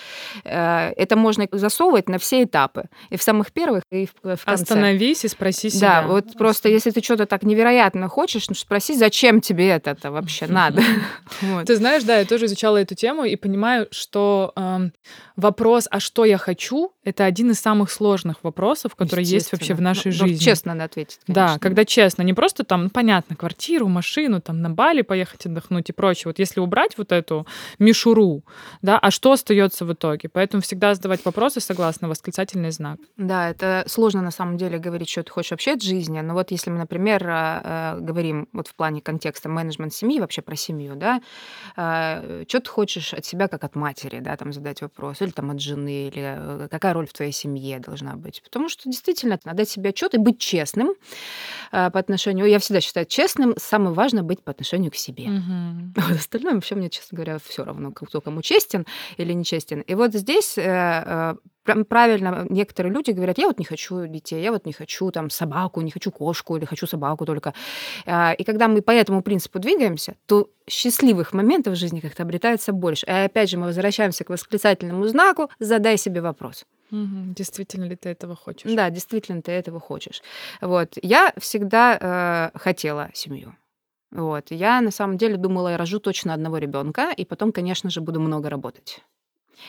э, 0.44 0.94
это 0.96 1.16
можно 1.16 1.48
засовывать 1.52 2.10
на 2.10 2.20
все 2.20 2.44
этапы, 2.44 2.86
и 3.10 3.18
в 3.18 3.24
самых 3.24 3.52
первых, 3.52 3.84
и 3.92 4.06
в, 4.06 4.36
в 4.36 4.46
конце. 4.46 4.64
Остановись 4.64 5.26
и 5.26 5.28
спроси 5.28 5.70
себя. 5.70 6.02
Да, 6.02 6.08
вот 6.08 6.34
просто 6.38 6.70
если 6.70 6.92
ты 6.92 7.02
что-то 7.02 7.26
так 7.26 7.44
невероятно 7.44 8.08
хочешь, 8.08 8.50
ну 8.50 8.56
спроси, 8.56 8.96
зачем 8.96 9.42
тебе 9.42 9.70
это 9.70 9.96
вообще 10.12 10.48
надо. 10.48 10.82
Ты 11.66 11.76
знаешь, 11.76 12.04
да, 12.04 12.20
я 12.20 12.26
тоже 12.26 12.46
изучала 12.46 12.78
эту 12.78 12.96
тему 12.96 13.24
и 13.24 13.36
понимаю, 13.36 13.88
что 13.92 14.54
эм, 14.56 14.92
вопрос, 15.38 15.88
а 15.90 16.00
что 16.00 16.26
я 16.26 16.38
хочу, 16.38 16.92
это 17.04 17.24
один 17.24 17.52
из 17.52 17.60
самых 17.60 17.92
сложных 17.92 18.44
вопросов, 18.44 18.96
которые 18.96 19.26
есть 19.26 19.52
вообще 19.52 19.76
в 19.76 19.82
нашей 19.82 20.08
ну, 20.08 20.28
жизни. 20.28 20.44
Честно 20.44 20.74
надо 20.74 20.86
ответить. 20.86 21.20
Да, 21.28 21.58
когда 21.60 21.86
честно, 21.86 22.24
не 22.24 22.34
просто 22.34 22.64
там, 22.64 22.86
ну, 22.86 22.90
понятно, 22.90 23.36
квартиру, 23.36 23.88
машину, 23.88 24.42
там 24.42 24.62
на 24.62 24.70
Бали 24.70 25.04
поехать 25.04 25.46
отдохнуть 25.46 25.90
и 25.90 25.94
прочее. 25.94 26.24
Вот 26.26 26.40
если 26.40 26.60
убрать 26.60 26.98
вот 26.98 27.12
эту 27.12 27.46
мишуру, 27.80 28.44
да, 28.82 28.98
а 28.98 29.12
что 29.12 29.32
остается 29.32 29.86
в 29.86 29.94
итоге? 29.94 30.28
Поэтому 30.28 30.62
всегда 30.62 30.96
задавать 30.96 31.24
вопросы 31.24 31.60
согласно 31.60 32.10
восклицательный 32.10 32.72
знак. 32.72 33.00
Да, 33.16 33.50
это 33.50 33.86
сложно 33.88 34.22
на 34.22 34.32
самом 34.32 34.58
деле 34.58 34.80
говорить, 34.80 35.10
что 35.10 35.24
ты 35.24 35.32
хочешь 35.32 35.52
вообще 35.52 35.74
от 35.74 35.84
жизни, 35.84 36.20
но 36.20 36.34
вот 36.34 36.50
если 36.50 36.72
мы, 36.72 36.80
например, 36.80 37.24
а, 37.30 37.62
а, 37.64 38.00
говорим 38.00 38.48
вот 38.54 38.68
в 38.68 38.76
плане 38.76 39.02
контекста 39.02 39.50
менеджмент 39.50 39.94
семьи, 39.94 40.20
вообще 40.20 40.42
про 40.42 40.56
семью, 40.56 40.96
да, 40.96 41.22
а, 41.76 42.44
что 42.48 42.60
ты 42.60 42.70
хочешь 42.70 43.14
от 43.14 43.24
себя 43.24 43.48
как 43.48 43.64
от 43.64 43.76
матери, 43.76 44.20
да, 44.20 44.36
там 44.36 44.52
задать 44.52 44.82
вопрос, 44.82 45.22
или 45.28 45.34
там 45.34 45.52
от 45.52 45.62
жены, 45.62 46.08
или 46.08 46.36
э, 46.38 46.68
какая 46.70 46.94
роль 46.94 47.08
в 47.08 47.14
твоей 47.14 47.32
семье 47.32 47.80
должна 47.80 48.16
быть. 48.16 48.42
Потому 48.44 48.70
что 48.70 48.90
действительно 48.90 49.40
надо 49.44 49.58
дать 49.58 49.70
себе 49.70 49.92
отчет 49.92 50.16
и 50.16 50.18
быть 50.18 50.40
честным 50.40 50.94
по 51.72 51.88
отношению, 51.88 52.46
я 52.48 52.60
всегда 52.60 52.82
считаю 52.82 53.06
честным, 53.06 53.54
самое 53.58 53.94
важное 53.94 54.24
быть 54.24 54.42
по 54.42 54.52
отношению 54.52 54.92
к 54.92 54.96
себе. 54.96 55.26
Угу. 55.26 56.08
Вот 56.08 56.18
остальное 56.18 56.54
вообще 56.54 56.76
мне, 56.76 56.90
честно 56.90 57.16
говоря, 57.16 57.28
говоря, 57.28 57.40
все 57.44 57.64
равно, 57.64 57.92
кто 57.92 58.22
кому 58.22 58.42
честен 58.42 58.86
или 59.18 59.34
нечестен. 59.34 59.82
И 59.82 59.96
вот 59.96 60.14
здесь 60.14 60.58
э, 61.70 61.84
правильно 61.84 62.46
некоторые 62.50 62.94
люди 62.94 63.12
говорят, 63.12 63.38
я 63.38 63.48
вот 63.48 63.60
не 63.60 63.66
хочу 63.66 64.08
детей, 64.08 64.42
я 64.42 64.52
вот 64.52 64.66
не 64.66 64.74
хочу 64.74 65.12
там 65.12 65.30
собаку, 65.30 65.82
не 65.82 65.92
хочу 65.92 66.12
кошку 66.12 66.58
или 66.58 66.66
хочу 66.66 66.88
собаку 66.88 67.26
только. 67.26 67.54
А, 68.06 68.34
и 68.34 68.44
когда 68.44 68.68
мы 68.68 68.82
по 68.82 68.92
этому 68.92 69.22
принципу 69.22 69.60
двигаемся, 69.60 70.16
то 70.26 70.50
счастливых 70.70 71.34
моментов 71.34 71.74
в 71.74 71.78
жизни 71.78 72.00
как-то 72.00 72.24
обретается 72.24 72.74
больше. 72.74 73.06
И 73.06 73.12
опять 73.12 73.50
же 73.50 73.58
мы 73.58 73.68
возвращаемся 73.68 74.24
к 74.24 74.30
восклицательному 74.30 75.08
знаку, 75.08 75.50
задай 75.60 75.98
себе 75.98 76.22
вопрос. 76.22 76.66
Угу. 76.92 77.34
Действительно 77.36 77.86
ли 77.86 77.96
ты 77.96 78.10
этого 78.10 78.36
хочешь? 78.36 78.72
Да, 78.74 78.90
действительно 78.90 79.42
ты 79.42 79.52
этого 79.52 79.80
хочешь. 79.80 80.22
Вот. 80.62 80.98
Я 81.02 81.34
всегда 81.38 82.52
э, 82.54 82.58
хотела 82.58 83.10
семью. 83.14 83.56
Вот. 84.12 84.52
Я 84.52 84.82
на 84.82 84.92
самом 84.92 85.18
деле 85.18 85.38
думала, 85.38 85.70
я 85.70 85.78
рожу 85.78 86.00
точно 86.00 86.34
одного 86.34 86.58
ребенка, 86.58 87.12
и 87.16 87.26
потом, 87.26 87.52
конечно 87.52 87.90
же, 87.90 88.02
буду 88.02 88.20
много 88.20 88.50
работать. 88.50 89.04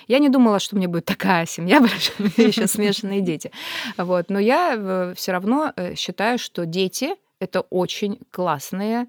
Я 0.06 0.18
не 0.18 0.28
думала, 0.28 0.58
что 0.58 0.76
мне 0.76 0.88
будет 0.88 1.04
такая 1.04 1.46
семья 1.46 1.80
большая, 1.82 2.48
еще 2.48 2.66
смешанные 2.66 3.20
дети. 3.20 3.50
Вот. 3.96 4.30
Но 4.30 4.38
я 4.38 4.74
э, 4.76 5.14
все 5.16 5.32
равно 5.32 5.72
э, 5.76 5.94
считаю, 5.94 6.38
что 6.38 6.66
дети 6.66 7.14
это 7.40 7.60
очень 7.60 8.18
классные 8.30 9.06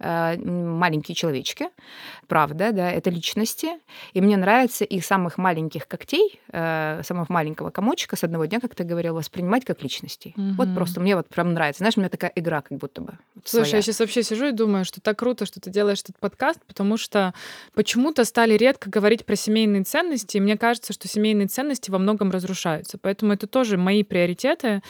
маленькие 0.00 1.14
человечки, 1.14 1.68
правда, 2.28 2.72
да, 2.72 2.90
это 2.90 3.10
личности. 3.10 3.68
И 4.12 4.20
мне 4.20 4.36
нравится 4.36 4.84
их 4.84 5.04
самых 5.04 5.38
маленьких 5.38 5.88
когтей, 5.88 6.40
э, 6.52 7.02
самого 7.04 7.26
маленького 7.28 7.70
комочка 7.70 8.16
с 8.16 8.24
одного 8.24 8.44
дня, 8.44 8.60
как 8.60 8.74
ты 8.74 8.84
говорил, 8.84 9.14
воспринимать 9.14 9.64
как 9.64 9.82
личностей. 9.82 10.34
Угу. 10.36 10.54
Вот 10.56 10.74
просто 10.74 11.00
мне 11.00 11.16
вот 11.16 11.28
прям 11.28 11.52
нравится. 11.52 11.78
Знаешь, 11.78 11.96
у 11.96 12.00
меня 12.00 12.10
такая 12.10 12.32
игра 12.34 12.60
как 12.60 12.78
будто 12.78 13.00
бы. 13.00 13.18
Слушай, 13.44 13.70
своя. 13.70 13.76
я 13.78 13.82
сейчас 13.82 14.00
вообще 14.00 14.22
сижу 14.22 14.46
и 14.46 14.52
думаю, 14.52 14.84
что 14.84 15.00
так 15.00 15.18
круто, 15.18 15.46
что 15.46 15.60
ты 15.60 15.70
делаешь 15.70 16.00
этот 16.00 16.18
подкаст, 16.18 16.60
потому 16.66 16.96
что 16.96 17.34
почему-то 17.74 18.24
стали 18.24 18.54
редко 18.54 18.90
говорить 18.90 19.24
про 19.24 19.36
семейные 19.36 19.84
ценности, 19.84 20.36
и 20.36 20.40
мне 20.40 20.56
кажется, 20.56 20.92
что 20.92 21.08
семейные 21.08 21.48
ценности 21.48 21.90
во 21.90 21.98
многом 21.98 22.30
разрушаются. 22.30 22.98
Поэтому 22.98 23.32
это 23.32 23.46
тоже 23.46 23.76
мои 23.76 24.04
приоритеты. 24.04 24.82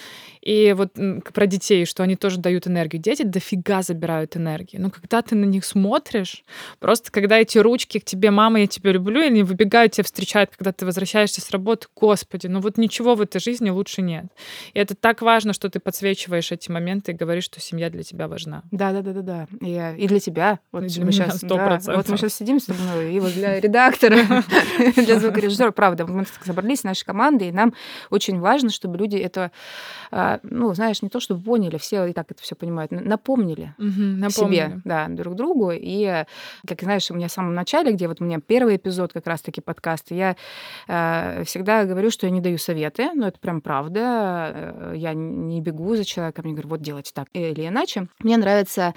И 0.42 0.74
вот 0.76 0.92
про 1.32 1.46
детей, 1.46 1.86
что 1.86 2.02
они 2.02 2.16
тоже 2.16 2.38
дают 2.38 2.66
энергию. 2.66 3.00
Дети 3.02 3.22
дофига 3.22 3.82
забирают 3.82 4.36
энергию. 4.36 4.82
Ну, 4.82 4.90
когда 5.00 5.22
ты 5.22 5.34
на 5.34 5.44
них 5.44 5.64
смотришь, 5.64 6.44
просто 6.78 7.10
когда 7.10 7.38
эти 7.38 7.58
ручки 7.58 7.98
к 7.98 8.04
тебе, 8.04 8.30
мама, 8.30 8.60
я 8.60 8.66
тебя 8.66 8.92
люблю, 8.92 9.20
они 9.22 9.42
выбегают, 9.42 9.92
тебя 9.92 10.04
встречают, 10.04 10.50
когда 10.56 10.72
ты 10.72 10.84
возвращаешься 10.84 11.40
с 11.40 11.50
работы, 11.50 11.86
господи, 11.94 12.46
ну 12.46 12.60
вот 12.60 12.78
ничего 12.78 13.14
в 13.14 13.20
этой 13.20 13.40
жизни 13.40 13.70
лучше 13.70 14.02
нет. 14.02 14.26
И 14.74 14.78
это 14.78 14.94
так 14.94 15.22
важно, 15.22 15.52
что 15.52 15.68
ты 15.70 15.80
подсвечиваешь 15.80 16.52
эти 16.52 16.70
моменты 16.70 17.12
и 17.12 17.14
говоришь, 17.14 17.44
что 17.44 17.60
семья 17.60 17.90
для 17.90 18.02
тебя 18.02 18.28
важна. 18.28 18.62
Да, 18.70 18.92
да, 18.92 19.02
да, 19.02 19.12
да, 19.12 19.22
да. 19.22 19.46
И, 19.60 20.04
и 20.04 20.08
для 20.08 20.20
тебя. 20.20 20.58
Вот 20.72 20.84
и 20.84 20.88
для 20.88 21.04
мы 21.04 21.12
сейчас, 21.12 21.40
да, 21.40 21.78
вот 21.86 22.08
мы 22.08 22.16
сейчас 22.16 22.34
сидим 22.34 22.60
с 22.60 22.64
тобой, 22.64 23.14
и 23.14 23.20
вот 23.20 23.32
для 23.32 23.60
редактора, 23.60 24.18
для 24.96 25.18
звукорежиссера, 25.18 25.70
правда, 25.70 26.06
мы 26.06 26.26
собрались 26.44 26.84
нашей 26.84 27.04
командой, 27.04 27.48
и 27.48 27.52
нам 27.52 27.74
очень 28.10 28.38
важно, 28.40 28.70
чтобы 28.70 28.98
люди 28.98 29.16
это, 29.16 29.50
а, 30.10 30.40
ну, 30.42 30.74
знаешь, 30.74 31.02
не 31.02 31.08
то 31.08 31.20
чтобы 31.20 31.42
поняли, 31.42 31.78
все 31.78 32.06
и 32.06 32.12
так 32.12 32.30
это 32.30 32.42
все 32.42 32.54
понимают, 32.54 32.90
напомнили 32.90 33.74
себе, 34.48 34.80
да, 34.88 35.06
друг 35.08 35.36
другу. 35.36 35.70
И, 35.72 36.24
как 36.66 36.82
знаешь, 36.82 37.10
у 37.10 37.14
меня 37.14 37.28
в 37.28 37.32
самом 37.32 37.54
начале, 37.54 37.92
где 37.92 38.08
вот 38.08 38.20
у 38.20 38.24
меня 38.24 38.40
первый 38.40 38.76
эпизод 38.76 39.12
как 39.12 39.26
раз-таки 39.26 39.60
подкаста, 39.60 40.14
я 40.14 40.36
э, 40.88 41.44
всегда 41.44 41.84
говорю, 41.84 42.10
что 42.10 42.26
я 42.26 42.32
не 42.32 42.40
даю 42.40 42.58
советы, 42.58 43.10
но 43.14 43.28
это 43.28 43.38
прям 43.38 43.60
правда. 43.60 44.00
Э, 44.54 44.92
я 44.96 45.14
не 45.14 45.60
бегу 45.60 45.94
за 45.94 46.04
человеком, 46.04 46.46
не 46.46 46.52
говорю, 46.52 46.70
вот 46.70 46.82
делайте 46.82 47.12
так 47.14 47.28
или 47.32 47.66
иначе. 47.66 48.08
Мне 48.20 48.36
нравится 48.36 48.94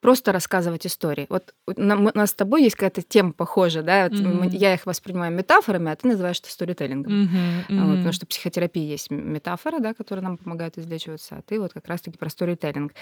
просто 0.00 0.32
рассказывать 0.32 0.86
истории. 0.86 1.26
Вот 1.28 1.54
у 1.66 1.80
нас 1.80 2.30
с 2.30 2.34
тобой 2.34 2.64
есть 2.64 2.76
какая-то 2.76 3.02
тема 3.02 3.32
похожая, 3.32 3.82
да, 3.82 4.08
вот 4.08 4.12
mm-hmm. 4.12 4.56
я 4.56 4.74
их 4.74 4.86
воспринимаю 4.86 5.32
метафорами, 5.32 5.92
а 5.92 5.96
ты 5.96 6.08
называешь 6.08 6.40
это 6.40 6.50
сторителлингом. 6.50 7.12
Mm-hmm. 7.12 7.68
Mm-hmm. 7.68 7.84
Вот, 7.84 7.96
потому 7.96 8.12
что 8.12 8.26
в 8.26 8.28
психотерапии 8.28 8.82
есть 8.82 9.10
метафора, 9.10 9.78
да, 9.78 9.94
которая 9.94 10.24
нам 10.24 10.36
помогает 10.36 10.78
излечиваться, 10.78 11.36
а 11.36 11.42
ты 11.42 11.60
вот 11.60 11.72
как 11.72 11.86
раз-таки 11.88 12.18
про 12.18 12.28
сторителлинг. 12.28 12.92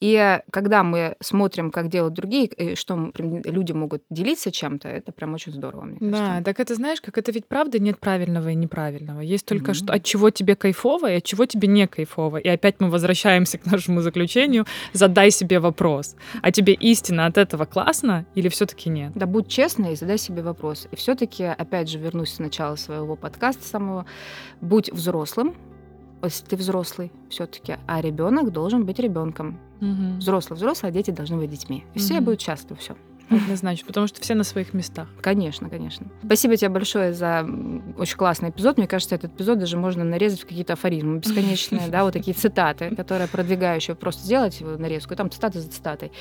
И 0.00 0.40
когда 0.50 0.82
мы 0.82 1.16
смотрим, 1.20 1.70
как 1.70 1.83
как 1.84 1.90
делают 1.90 2.14
другие, 2.14 2.46
и 2.46 2.74
что 2.76 3.12
люди 3.14 3.72
могут 3.72 4.02
делиться 4.10 4.50
чем-то, 4.50 4.88
это 4.88 5.12
прям 5.12 5.34
очень 5.34 5.52
здорово, 5.52 5.82
мне 5.82 5.98
Да, 6.00 6.18
кажется. 6.18 6.44
так 6.44 6.60
это 6.60 6.74
знаешь, 6.74 7.00
как 7.00 7.18
это 7.18 7.30
ведь 7.30 7.46
правда 7.46 7.78
нет 7.78 7.98
правильного 7.98 8.48
и 8.48 8.54
неправильного. 8.54 9.20
Есть 9.20 9.46
только 9.46 9.72
mm-hmm. 9.72 9.74
что 9.74 9.92
от 9.92 10.02
чего 10.04 10.30
тебе 10.30 10.56
кайфово 10.56 11.12
и 11.12 11.16
от 11.16 11.24
чего 11.24 11.44
тебе 11.46 11.68
не 11.68 11.86
кайфово. 11.86 12.38
И 12.38 12.48
опять 12.48 12.76
мы 12.80 12.90
возвращаемся 12.90 13.58
к 13.64 13.66
нашему 13.66 14.00
заключению. 14.00 14.66
Задай 14.92 15.30
себе 15.30 15.60
вопрос. 15.60 16.16
А 16.42 16.50
тебе 16.50 16.72
истина 16.72 17.26
от 17.26 17.36
этого 17.36 17.66
классно 17.66 18.24
или 18.34 18.48
все-таки 18.48 18.88
нет? 18.88 19.12
Да 19.14 19.26
будь 19.26 19.48
честной 19.48 19.92
и 19.92 19.96
задай 19.96 20.18
себе 20.18 20.42
вопрос. 20.42 20.88
И 20.90 20.96
все-таки, 20.96 21.44
опять 21.44 21.88
же, 21.88 21.98
вернусь 21.98 22.32
с 22.34 22.38
начала 22.38 22.76
своего 22.76 23.16
подкаста 23.16 23.62
самого. 23.62 24.06
Будь 24.60 24.90
взрослым, 24.90 25.54
если 26.22 26.44
ты 26.46 26.56
взрослый 26.56 27.12
все-таки, 27.28 27.76
а 27.86 28.00
ребенок 28.00 28.52
должен 28.52 28.84
быть 28.84 28.98
ребенком. 28.98 29.58
Угу. 29.80 30.18
Взрослый, 30.18 30.56
взрослый, 30.56 30.90
а 30.90 30.92
дети 30.92 31.10
должны 31.10 31.36
быть 31.36 31.50
детьми. 31.50 31.84
И 31.94 31.98
угу. 31.98 32.04
все 32.04 32.20
будут 32.20 32.40
счастливы, 32.40 32.76
все. 32.80 32.96
Однозначно, 33.30 33.86
потому 33.86 34.06
что 34.06 34.20
все 34.20 34.34
на 34.34 34.44
своих 34.44 34.74
местах. 34.74 35.08
Конечно, 35.20 35.70
конечно. 35.70 36.06
Спасибо 36.24 36.56
тебе 36.56 36.68
большое 36.68 37.14
за 37.14 37.46
очень 37.96 38.16
классный 38.16 38.50
эпизод. 38.50 38.76
Мне 38.76 38.86
кажется, 38.86 39.14
этот 39.14 39.32
эпизод 39.32 39.58
даже 39.58 39.76
можно 39.76 40.04
нарезать 40.04 40.42
в 40.42 40.46
какие-то 40.46 40.74
афоризмы 40.74 41.18
бесконечные, 41.18 41.88
да, 41.88 42.04
вот 42.04 42.12
такие 42.12 42.34
цитаты, 42.34 42.94
которые 42.94 43.28
продвигающие. 43.28 43.96
Просто 43.96 44.24
сделать 44.24 44.60
нарезку, 44.60 45.16
там 45.16 45.30
цитаты 45.30 45.60
за 45.60 45.70
цитатой. 45.70 46.12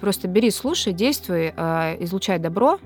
Просто 0.00 0.28
бери, 0.28 0.50
слушай, 0.50 0.92
действуй, 0.92 1.52
а, 1.56 1.96
излучай 1.98 2.38
добро, 2.38 2.78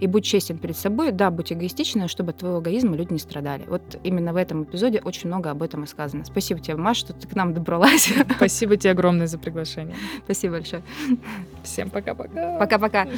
и 0.00 0.06
будь 0.06 0.24
честен 0.24 0.58
перед 0.58 0.76
собой. 0.76 1.12
Да, 1.12 1.30
будь 1.30 1.52
эгоистичным, 1.52 2.08
чтобы 2.08 2.30
от 2.30 2.38
твоего 2.38 2.60
эгоизма 2.60 2.96
люди 2.96 3.12
не 3.12 3.18
страдали. 3.18 3.64
Вот 3.66 3.82
именно 4.02 4.32
в 4.32 4.36
этом 4.36 4.64
эпизоде 4.64 5.00
очень 5.04 5.28
много 5.28 5.50
об 5.50 5.62
этом 5.62 5.84
и 5.84 5.86
сказано. 5.86 6.24
Спасибо 6.24 6.60
тебе, 6.60 6.76
Маша, 6.76 7.00
что 7.00 7.12
ты 7.12 7.26
к 7.26 7.34
нам 7.34 7.54
добралась. 7.54 8.12
Спасибо 8.36 8.76
тебе 8.76 8.92
огромное 8.92 9.26
за 9.26 9.38
приглашение. 9.38 9.96
Спасибо 10.24 10.54
большое. 10.54 10.82
Всем 11.62 11.90
пока-пока. 11.90 12.58
Пока-пока. 12.58 13.08